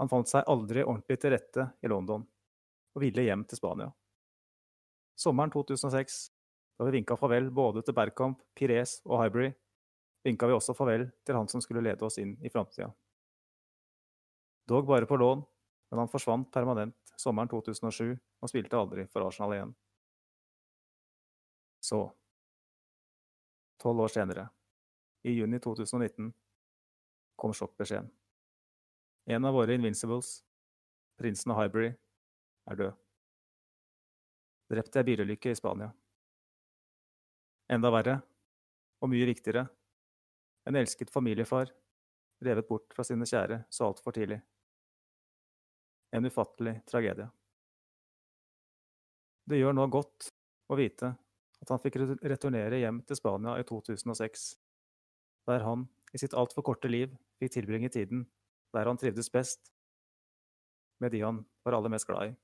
Han 0.01 0.11
fant 0.12 0.30
seg 0.30 0.47
aldri 0.51 0.84
ordentlig 0.84 1.18
til 1.22 1.32
rette 1.34 1.70
i 1.82 1.90
London, 1.90 2.26
og 2.97 3.03
ville 3.05 3.26
hjem 3.26 3.44
til 3.44 3.61
Spania. 3.61 3.90
Sommeren 5.16 5.53
2006, 5.53 6.16
da 6.76 6.86
vi 6.88 6.97
vinka 6.97 7.16
farvel 7.16 7.51
både 7.53 7.82
til 7.84 7.94
Bergkamp, 7.97 8.40
Pires 8.57 8.99
og 9.05 9.20
Hybrid, 9.20 9.53
vinka 10.24 10.49
vi 10.49 10.57
også 10.57 10.74
farvel 10.76 11.11
til 11.24 11.36
han 11.36 11.49
som 11.49 11.61
skulle 11.64 11.84
lede 11.84 12.05
oss 12.05 12.16
inn 12.20 12.34
i 12.40 12.53
framtida. 12.53 12.88
Dog 14.66 14.88
bare 14.88 15.07
på 15.07 15.16
lån, 15.20 15.44
men 15.90 16.01
han 16.03 16.11
forsvant 16.11 16.49
permanent 16.53 16.97
sommeren 17.20 17.49
2007 17.53 18.16
og 18.16 18.51
spilte 18.51 18.80
aldri 18.80 19.05
for 19.12 19.28
Arsenal 19.28 19.55
igjen. 19.55 19.74
Så 21.84 22.01
Tolv 23.76 24.01
år 24.01 24.09
senere, 24.09 24.49
i 25.28 25.34
juni 25.36 25.59
2019, 25.61 26.30
kom 27.36 27.53
sjokkbeskjeden. 27.55 28.09
En 29.28 29.44
av 29.44 29.53
våre 29.53 29.76
Invincibles, 29.76 30.30
prinsen 31.20 31.53
av 31.53 31.61
Highbury, 31.61 31.90
er 32.70 32.78
død. 32.80 32.92
Drept 34.72 34.96
i 34.96 35.00
ei 35.00 35.06
bilulykke 35.06 35.52
i 35.52 35.58
Spania. 35.58 35.88
Enda 37.70 37.90
verre, 37.94 38.16
og 39.02 39.10
mye 39.10 39.26
viktigere, 39.28 39.66
en 40.66 40.78
elsket 40.78 41.12
familiefar 41.14 41.70
revet 42.46 42.68
bort 42.68 42.94
fra 42.94 43.04
sine 43.06 43.26
kjære 43.28 43.62
så 43.70 43.86
altfor 43.86 44.14
tidlig. 44.16 44.40
En 46.14 46.26
ufattelig 46.26 46.80
tragedie. 46.90 47.28
Det 49.46 49.60
gjør 49.60 49.76
nå 49.76 49.86
godt 49.92 50.30
å 50.70 50.78
vite 50.78 51.12
at 51.62 51.70
han 51.70 51.82
fikk 51.82 52.00
returnere 52.26 52.80
hjem 52.82 53.02
til 53.06 53.18
Spania 53.18 53.54
i 53.60 53.66
2006, 53.66 54.48
der 55.46 55.62
han 55.62 55.86
i 56.14 56.20
sitt 56.20 56.34
altfor 56.34 56.66
korte 56.66 56.90
liv 56.90 57.14
fikk 57.38 57.54
tilbringe 57.54 57.92
tiden 57.92 58.26
der 58.74 58.90
han 58.90 58.98
trivdes 59.00 59.30
best, 59.32 59.70
med 61.00 61.12
de 61.12 61.22
han 61.22 61.44
var 61.64 61.78
aller 61.78 61.92
mest 61.92 62.08
glad 62.08 62.32
i. 62.32 62.34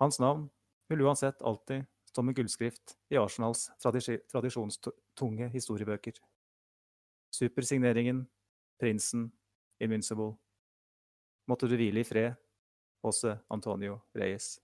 Hans 0.00 0.20
navn 0.20 0.48
vil 0.88 1.04
uansett 1.04 1.42
alltid 1.42 1.84
stå 2.08 2.22
med 2.22 2.36
gullskrift 2.36 2.96
i 3.12 3.16
Arsenals 3.16 3.70
tradisjonstunge 3.82 5.48
historiebøker. 5.52 6.18
Supersigneringen, 7.32 8.26
prinsen, 8.80 9.30
Invincible. 9.82 10.34
Måtte 11.48 11.66
du 11.66 11.74
hvile 11.74 12.02
i 12.02 12.06
fred, 12.06 12.36
Jose 13.02 13.32
Antonio 13.50 13.96
Reyes. 14.14 14.58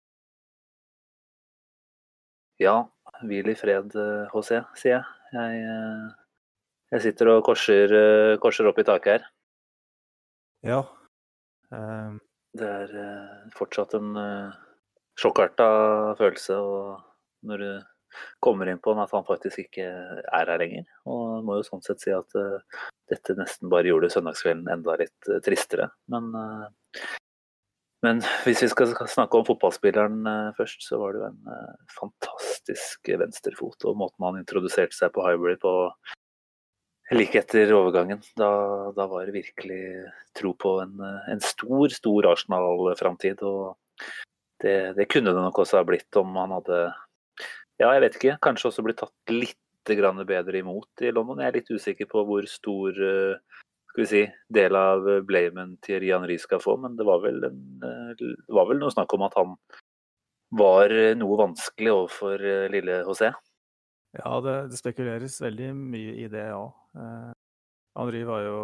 Ja, 2.63 2.83
hvil 3.23 3.51
i 3.51 3.57
fred, 3.59 3.95
HC, 4.33 4.53
eh, 4.59 4.71
sier 4.79 4.95
jeg. 4.97 5.03
Jeg, 5.33 5.59
eh, 5.73 6.07
jeg 6.95 7.05
sitter 7.07 7.33
og 7.33 7.43
korser, 7.47 7.93
eh, 7.95 8.37
korser, 8.43 8.69
opp 8.71 8.79
i 8.79 8.87
taket 8.87 9.13
her. 9.19 9.29
Ja. 10.67 10.81
Um... 11.71 12.21
Det 12.59 12.67
er 12.67 13.51
fortsatt 13.55 13.95
en 13.95 14.17
sjokkarta 15.19 15.69
følelse 16.19 16.59
når 17.49 17.63
du 17.63 17.71
kommer 18.43 18.71
inn 18.71 18.81
på 18.83 18.95
at 18.97 19.13
han 19.15 19.27
faktisk 19.29 19.61
ikke 19.67 19.85
er 19.85 20.51
her 20.51 20.61
lenger. 20.61 20.85
Og 21.11 21.45
må 21.47 21.59
jo 21.59 21.67
sånn 21.67 21.85
sett 21.85 22.03
si 22.03 22.15
at 22.15 22.35
dette 23.11 23.37
nesten 23.39 23.71
bare 23.73 23.91
gjorde 23.91 24.11
søndagskvelden 24.15 24.71
enda 24.73 24.97
litt 25.01 25.33
tristere. 25.45 25.91
Men 26.11 26.31
men 28.07 28.21
hvis 28.45 28.61
vi 28.63 28.69
skal 28.71 28.93
snakke 29.11 29.41
om 29.41 29.47
fotballspilleren 29.49 30.23
først, 30.55 30.85
så 30.87 31.01
var 31.01 31.15
det 31.17 31.19
jo 31.19 31.31
en 31.33 31.73
fantastisk 31.97 33.11
venstrefot. 33.11 33.83
Og 33.91 33.99
måten 33.99 34.23
han 34.23 34.39
introduserte 34.39 34.95
seg 34.95 35.11
på 35.17 35.25
Hybrid 35.27 35.59
på 35.65 35.73
like 37.17 37.41
etter 37.41 37.73
overgangen, 37.73 38.21
da, 38.37 38.51
da 38.97 39.07
var 39.09 39.27
det 39.27 39.39
virkelig 39.39 39.83
tro 40.37 40.53
på 40.61 40.75
en, 40.83 40.99
en 41.33 41.41
stor, 41.41 41.89
stor 41.95 42.29
Arsenal-framtid. 42.35 43.43
Det, 44.63 44.77
det, 44.99 45.07
kunne 45.13 45.33
det 45.35 45.45
nok 45.45 45.63
også 45.63 45.81
ha 45.81 45.87
blitt 45.87 46.19
om 46.21 46.37
han 46.39 46.55
hadde 46.59 46.83
Ja, 47.79 47.93
jeg 47.95 48.03
vet 48.03 48.19
ikke. 48.19 48.37
Kanskje 48.43 48.73
også 48.73 48.85
blitt 48.87 49.01
tatt 49.01 49.33
litt 49.33 49.59
bedre 49.89 50.59
imot 50.59 51.01
i 51.01 51.13
London. 51.15 51.39
Jeg 51.41 51.49
er 51.49 51.57
litt 51.57 51.71
usikker 51.73 52.09
på 52.11 52.21
hvor 52.29 52.45
stor 52.51 52.93
skal 53.89 54.03
vi 54.03 54.09
si, 54.11 54.21
del 54.53 54.77
av 54.77 55.07
blamen 55.25 55.79
Thierry 55.81 56.11
Henry 56.13 56.37
skal 56.39 56.61
få, 56.61 56.77
men 56.77 56.99
det 56.99 57.07
var, 57.09 57.25
en, 57.25 57.63
eh, 57.83 58.11
det 58.19 58.53
var 58.53 58.69
vel 58.69 58.83
noe 58.83 58.93
snakk 58.93 59.15
om 59.17 59.25
at 59.25 59.39
han 59.39 59.55
var 60.61 60.93
noe 61.19 61.39
vanskelig 61.41 61.95
overfor 61.95 62.45
eh, 62.45 62.67
lille 62.73 63.01
José? 63.07 63.33
Ja, 64.17 64.39
det, 64.45 64.55
det, 64.73 64.79
spekuleres 64.81 65.41
veldig 65.43 65.73
mye 65.77 66.15
i 66.23 66.29
det, 66.33 66.47
ja. 66.51 66.63
Eh, 66.97 67.33
Henri 67.99 68.23
var 68.29 68.45
jo 68.47 68.61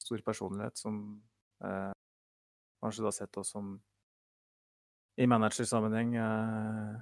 stor 0.00 0.22
personlighet 0.26 0.80
som 0.80 0.96
eh, 1.64 1.92
kanskje 2.82 3.06
da 3.06 3.12
sett 3.14 3.38
oss 3.40 3.52
som 3.54 3.76
i 5.20 5.28
managersammenheng 5.28 6.16
eh, 6.16 6.94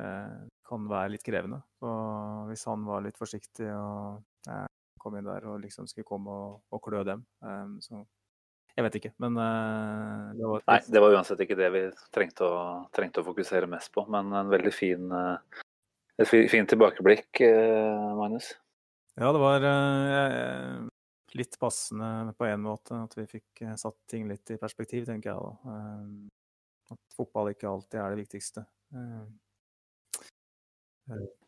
eh, 0.00 0.40
kan 0.68 0.88
være 0.88 1.12
litt 1.14 1.26
krevende. 1.26 1.60
Og 1.84 2.48
hvis 2.50 2.64
han 2.70 2.86
var 2.88 3.04
litt 3.04 3.20
forsiktig 3.20 3.68
og 3.76 4.22
kom 5.02 5.18
inn 5.18 5.26
der 5.26 5.44
og 5.50 5.60
liksom 5.62 5.88
skulle 5.90 6.06
komme 6.06 6.32
og, 6.32 6.58
og 6.72 6.82
klø 6.84 7.02
dem. 7.06 7.24
Så 7.82 8.00
jeg 8.72 8.86
vet 8.86 8.94
ikke, 8.96 9.10
men 9.20 9.36
uh, 9.36 10.32
det 10.32 10.48
var 10.48 10.62
Nei, 10.70 10.78
det 10.94 11.00
var 11.04 11.14
uansett 11.18 11.42
ikke 11.44 11.58
det 11.58 11.68
vi 11.74 11.82
trengte 12.14 12.46
å, 12.46 12.60
trengte 12.94 13.20
å 13.20 13.26
fokusere 13.26 13.68
mest 13.68 13.92
på. 13.92 14.06
Men 14.08 14.32
en 14.38 14.52
veldig 14.52 14.72
fin, 14.72 15.12
uh, 15.12 15.60
et 16.16 16.30
fint 16.30 16.70
tilbakeblikk, 16.72 17.42
uh, 17.44 18.14
Magnus. 18.16 18.54
Ja, 19.20 19.28
det 19.28 19.42
var 19.42 19.66
litt 21.36 21.58
passende 21.60 22.32
på 22.38 22.48
en 22.48 22.64
måte 22.64 22.96
at 22.96 23.12
vi 23.18 23.26
fikk 23.28 23.60
satt 23.80 23.98
ting 24.08 24.24
litt 24.30 24.54
i 24.54 24.56
perspektiv, 24.60 25.04
tenker 25.04 25.34
jeg 25.34 25.42
da. 25.44 25.74
At 26.92 27.16
fotball 27.16 27.52
ikke 27.52 27.70
alltid 27.70 28.00
er 28.00 28.14
det 28.14 28.24
viktigste. 28.24 28.64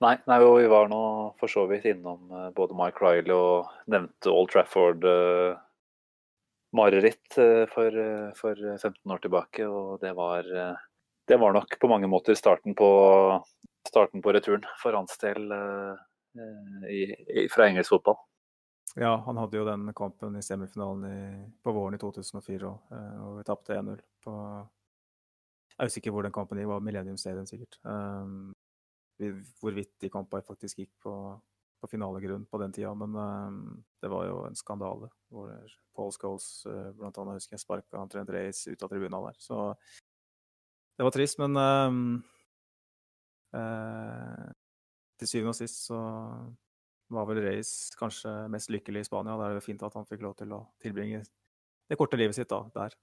Nei, 0.02 0.16
nei 0.26 0.38
vi 0.42 0.66
var 0.68 0.88
nå 0.90 0.96
for 1.38 1.46
så 1.50 1.66
vidt 1.70 1.84
innom 1.88 2.32
eh, 2.32 2.50
både 2.56 2.74
Mike 2.76 3.04
Riley 3.04 3.34
og 3.34 3.66
nevnte 3.90 4.30
Old 4.32 4.50
Trafford-mareritt 4.52 7.38
eh, 7.38 7.66
for, 7.70 7.98
eh, 8.04 8.30
for, 8.38 8.54
15 8.74 9.12
år 9.14 9.18
tilbake. 9.22 9.66
Og 9.68 10.00
det 10.02 10.12
var, 10.18 10.42
det 11.28 11.36
var 11.40 11.52
nok 11.54 11.78
på 11.80 11.88
mange 11.90 12.08
måter 12.10 12.34
starten 12.38 12.74
på, 12.76 12.88
starten 13.88 14.22
på 14.24 14.32
returen 14.34 14.64
for 14.82 14.92
hans 14.98 15.18
del 15.22 15.40
i, 16.90 17.14
i, 17.14 17.48
fra 17.48 17.66
engelsk 17.70 17.90
fotball. 17.94 18.18
Ja, 18.98 19.22
han 19.26 19.36
hadde 19.38 19.58
jo 19.58 19.64
den 19.66 19.92
kampen 19.96 20.36
i 20.38 20.42
semifinalen 20.42 21.04
i, 21.08 21.50
på 21.62 21.72
våren 21.74 21.94
i 21.96 21.98
2004 22.02 22.66
òg, 22.68 22.78
og 23.24 23.30
vi 23.38 23.42
tapte 23.46 23.74
1-0 23.74 24.00
på 24.22 24.32
Jeg 25.74 25.90
er 25.90 25.98
ikke 25.98 26.12
hvor 26.14 26.22
den 26.22 26.34
kampen 26.34 26.60
gikk, 26.60 26.70
var 26.70 26.82
Millennium 26.86 27.18
Stadium 27.18 27.46
sikkert. 27.50 27.78
Um, 27.82 28.54
hvorvidt 29.60 29.90
de 30.02 30.10
kampene 30.10 30.46
faktisk 30.46 30.78
gikk 30.82 30.92
på, 31.02 31.14
på 31.82 31.90
finalegrunn 31.90 32.46
på 32.50 32.60
den 32.62 32.74
tida, 32.74 32.92
men 32.98 33.16
um, 33.18 33.56
det 34.02 34.10
var 34.10 34.28
jo 34.28 34.40
en 34.46 34.58
skandale. 34.58 35.10
Hvor 35.34 35.50
Paul 35.96 36.12
Scholes 36.14 36.46
uh, 36.70 36.92
blant 36.98 37.18
annet 37.18 37.40
husker 37.40 37.56
jeg 37.56 37.64
sparka 37.64 38.04
Trent 38.10 38.30
Reyes 38.30 38.66
ut 38.70 38.86
av 38.86 38.92
tribuna 38.92 39.22
der. 39.26 39.40
Så 39.42 39.64
det 40.94 41.06
var 41.08 41.14
trist, 41.14 41.40
men 41.42 41.58
um, 41.58 42.04
uh, 43.56 44.46
til 45.18 45.30
syvende 45.30 45.54
og 45.54 45.58
sist 45.58 45.88
så 45.88 45.98
var 47.14 47.26
vel 47.28 47.42
Reis 47.44 47.72
kanskje 47.98 48.30
mest 48.52 48.70
lykkelig 48.70 49.02
i 49.02 49.08
Spania. 49.08 49.34
Da 49.38 49.50
er 49.50 49.58
det 49.58 49.66
fint 49.66 49.82
at 49.86 49.94
han 49.98 50.06
fikk 50.06 50.22
lov 50.24 50.38
til 50.38 50.54
å 50.54 50.62
tilbringe 50.82 51.24
det 51.90 51.98
korte 52.00 52.18
livet 52.18 52.38
sitt 52.38 52.50
da, 52.50 52.62
der. 52.74 52.94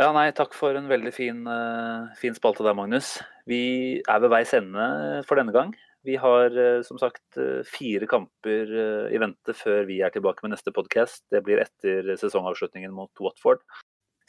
Ja, 0.00 0.06
nei, 0.16 0.30
takk 0.32 0.54
for 0.56 0.72
en 0.72 0.86
veldig 0.88 1.10
fin, 1.12 1.42
uh, 1.44 2.08
fin 2.16 2.32
spalte 2.32 2.64
der, 2.64 2.72
Magnus. 2.72 3.18
Vi 3.44 4.00
er 4.00 4.20
ved 4.24 4.30
veis 4.32 4.54
ende 4.56 4.84
for 5.28 5.36
denne 5.36 5.52
gang. 5.52 5.74
Vi 6.08 6.14
har 6.16 6.54
uh, 6.56 6.80
som 6.86 6.96
sagt 6.96 7.36
uh, 7.36 7.60
fire 7.68 8.06
kamper 8.08 8.70
i 9.12 9.18
vente 9.20 9.52
før 9.52 9.84
vi 9.90 9.98
er 10.00 10.14
tilbake 10.14 10.40
med 10.46 10.54
neste 10.54 10.72
podkast. 10.72 11.26
Det 11.28 11.42
blir 11.44 11.60
etter 11.60 12.08
sesongavslutningen 12.16 12.94
mot 12.96 13.20
Watford. 13.20 13.60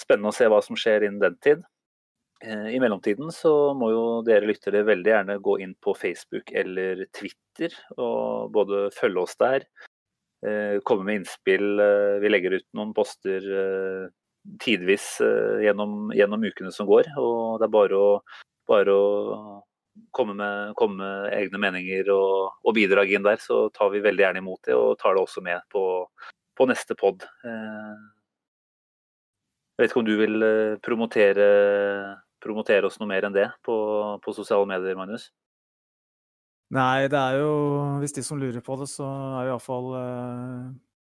Spennende 0.02 0.34
å 0.34 0.36
se 0.36 0.50
hva 0.52 0.60
som 0.66 0.76
skjer 0.76 1.08
innen 1.08 1.24
den 1.24 1.40
tid. 1.44 1.64
I 2.44 2.76
mellomtiden 2.84 3.30
så 3.32 3.72
må 3.72 3.88
jo 3.94 4.04
dere 4.28 4.50
lyttere 4.50 4.82
veldig 4.84 5.12
gjerne 5.14 5.38
gå 5.40 5.54
inn 5.64 5.78
på 5.80 5.94
Facebook 5.96 6.52
eller 6.52 7.06
Twitter 7.16 7.72
og 7.96 8.50
både 8.52 8.90
følge 8.92 9.22
oss 9.22 9.38
der, 9.40 9.64
komme 10.84 11.08
med 11.08 11.22
innspill. 11.22 11.80
Vi 12.20 12.32
legger 12.34 12.58
ut 12.58 12.68
noen 12.76 12.92
poster 12.98 13.48
tidvis 14.60 15.18
uh, 15.24 15.60
gjennom, 15.64 16.12
gjennom, 16.16 16.44
ukene 16.44 16.72
som 16.72 16.88
går. 16.90 17.12
Og 17.20 17.60
det 17.62 17.68
er 17.68 17.74
bare 17.74 18.00
å, 18.00 18.10
bare 18.70 18.96
å 18.96 19.06
komme, 20.16 20.36
med, 20.40 20.74
komme, 20.80 21.00
med, 21.02 21.30
egne 21.38 21.62
meninger 21.62 22.10
og, 22.14 22.58
og, 22.64 22.74
bidrag 22.78 23.14
inn 23.14 23.26
der, 23.26 23.40
så 23.42 23.68
tar 23.76 23.94
vi 23.94 24.04
veldig 24.04 24.28
gjerne 24.28 24.44
imot 24.44 24.70
det 24.70 24.78
og 24.78 24.98
tar 25.02 25.16
det 25.16 25.24
også 25.24 25.44
med 25.46 25.64
på, 25.74 25.86
på 26.58 26.70
neste 26.70 26.98
pod. 27.00 27.26
Uh, 27.46 27.96
jeg 29.74 29.86
vet 29.86 29.92
ikke 29.92 30.04
om 30.04 30.10
du 30.10 30.16
vil 30.20 30.38
uh, 30.46 30.80
promotere, 30.86 31.48
promotere, 32.44 32.88
oss 32.90 33.00
noe 33.02 33.10
mer 33.10 33.28
enn 33.28 33.36
det 33.36 33.50
på, 33.66 33.76
på 34.24 34.36
sosiale 34.36 34.70
medier, 34.70 35.00
Magnus? 35.00 35.32
Nei, 36.74 37.06
det 37.12 37.20
er 37.20 37.36
jo 37.38 37.50
Hvis 38.02 38.16
de 38.16 38.24
som 38.26 38.40
lurer 38.42 38.64
på 38.66 38.74
det, 38.80 38.88
så 38.90 39.06
er 39.06 39.52
iallfall 39.52 39.92
uh, 39.94 40.72
Eh, 40.74 40.93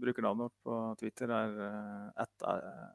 brukernavnet 0.00 0.44
vårt 0.44 0.62
på 0.64 0.78
Twitter 1.00 1.30
er 1.32 1.58
eh, 1.66 2.08
at, 2.24 2.46
eh, 2.48 2.88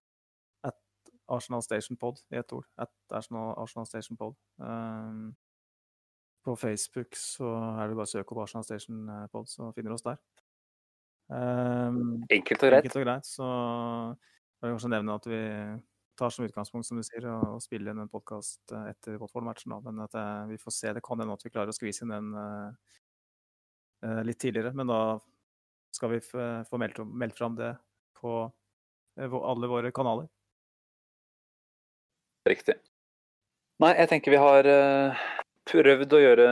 at 0.70 1.12
Arsenal 1.28 1.64
Station 1.64 1.98
Pod 1.98 2.22
i 2.32 2.40
ett 2.40 2.54
ord. 2.54 2.66
At 2.78 2.92
Arsenal, 3.12 3.54
Arsenal 3.58 3.88
Station 3.88 4.18
Pod. 4.18 4.36
Um, 4.58 5.36
på 6.46 6.56
Facebook 6.56 7.16
så 7.20 7.50
er 7.82 7.90
det 7.90 7.98
bare 8.00 8.08
å 8.08 8.14
søke 8.14 8.34
opp 8.34 8.44
Arsenal 8.46 8.66
Station 8.68 9.10
Pod, 9.32 9.50
så 9.52 9.72
finner 9.76 9.92
du 9.92 9.98
oss 9.98 10.08
der. 10.08 10.20
Um, 11.30 12.24
enkelt 12.32 12.64
og 12.64 12.72
greit. 12.72 12.84
Enkelt 12.84 13.00
og 13.02 13.06
greit. 13.06 13.30
Så 13.30 13.46
jeg 13.46 14.66
vil 14.66 14.76
kanskje 14.76 14.94
nevne 14.96 15.18
at 15.20 15.30
vi 15.30 15.42
tar 16.20 16.34
som 16.36 16.46
utgangspunkt, 16.48 16.88
som 16.88 17.00
du 17.00 17.06
sier, 17.06 17.28
å, 17.32 17.60
spille 17.64 17.92
inn 17.92 18.02
en 18.04 18.12
podkast 18.12 18.74
etter 18.90 19.20
Watford-matchen. 19.22 19.76
Men 19.86 20.06
at 20.08 20.16
vi 20.50 20.58
får 20.60 20.76
se. 20.76 20.94
Det 20.96 21.04
kan 21.06 21.22
hende 21.22 21.36
at 21.36 21.46
vi 21.46 21.52
klarer 21.54 21.72
å 21.72 21.76
skvise 21.76 22.04
inn 22.08 22.16
den 22.16 22.34
litt 24.28 24.40
tidligere. 24.42 24.74
Men 24.76 24.92
da 24.92 25.02
skal 26.00 26.14
vi 26.14 26.22
få 26.24 26.80
meldt, 26.80 27.02
meldt 27.04 27.38
fram 27.38 27.58
det 27.60 27.74
på 28.20 28.52
eh, 29.20 29.34
alle 29.34 29.68
våre 29.68 29.92
kanaler. 29.92 30.30
Riktig. 32.48 32.78
Nei, 33.84 33.94
jeg 34.00 34.10
tenker 34.12 34.34
vi 34.34 34.40
har 34.40 34.68
uh, 34.68 35.20
prøvd 35.70 36.16
å 36.16 36.22
gjøre, 36.24 36.48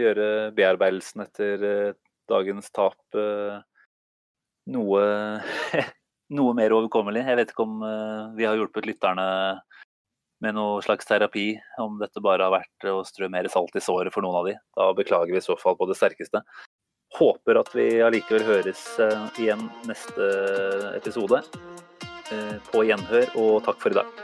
gjøre 0.00 0.28
bearbeidelsen 0.56 1.24
etter 1.24 1.64
uh, 1.64 1.92
dagens 2.28 2.72
tap 2.76 2.96
noe, 4.68 5.04
noe, 6.38 6.56
mer 6.56 6.74
overkommelig. 6.76 7.24
Jeg 7.24 7.38
vet 7.40 7.52
ikke 7.54 7.64
om 7.64 7.78
vi 8.36 8.44
har 8.44 8.58
hjulpet 8.58 8.88
lytterne 8.88 9.24
med 10.44 10.54
noe 10.58 10.82
slags 10.84 11.08
terapi, 11.08 11.46
om 11.80 11.96
dette 12.02 12.20
bare 12.24 12.44
har 12.44 12.52
vært 12.52 12.88
å 12.90 13.00
strø 13.08 13.30
mer 13.32 13.48
salt 13.52 13.76
i 13.80 13.82
såret 13.82 14.12
for 14.12 14.24
noen 14.24 14.40
av 14.42 14.50
de. 14.50 14.58
Da 14.76 14.90
beklager 14.96 15.32
vi 15.32 15.40
i 15.40 15.46
så 15.48 15.56
fall 15.60 15.78
på 15.80 15.88
det 15.88 15.96
sterkeste. 15.96 16.44
Håper 17.18 17.58
at 17.58 17.72
vi 17.74 17.88
allikevel 18.04 18.44
høres 18.46 18.84
eh, 19.02 19.26
igjen 19.42 19.64
neste 19.88 20.28
episode. 20.94 21.42
Eh, 22.30 22.56
på 22.70 22.84
gjenhør, 22.86 23.30
og 23.40 23.62
takk 23.66 23.80
for 23.82 23.94
i 23.94 23.98
dag. 23.98 24.20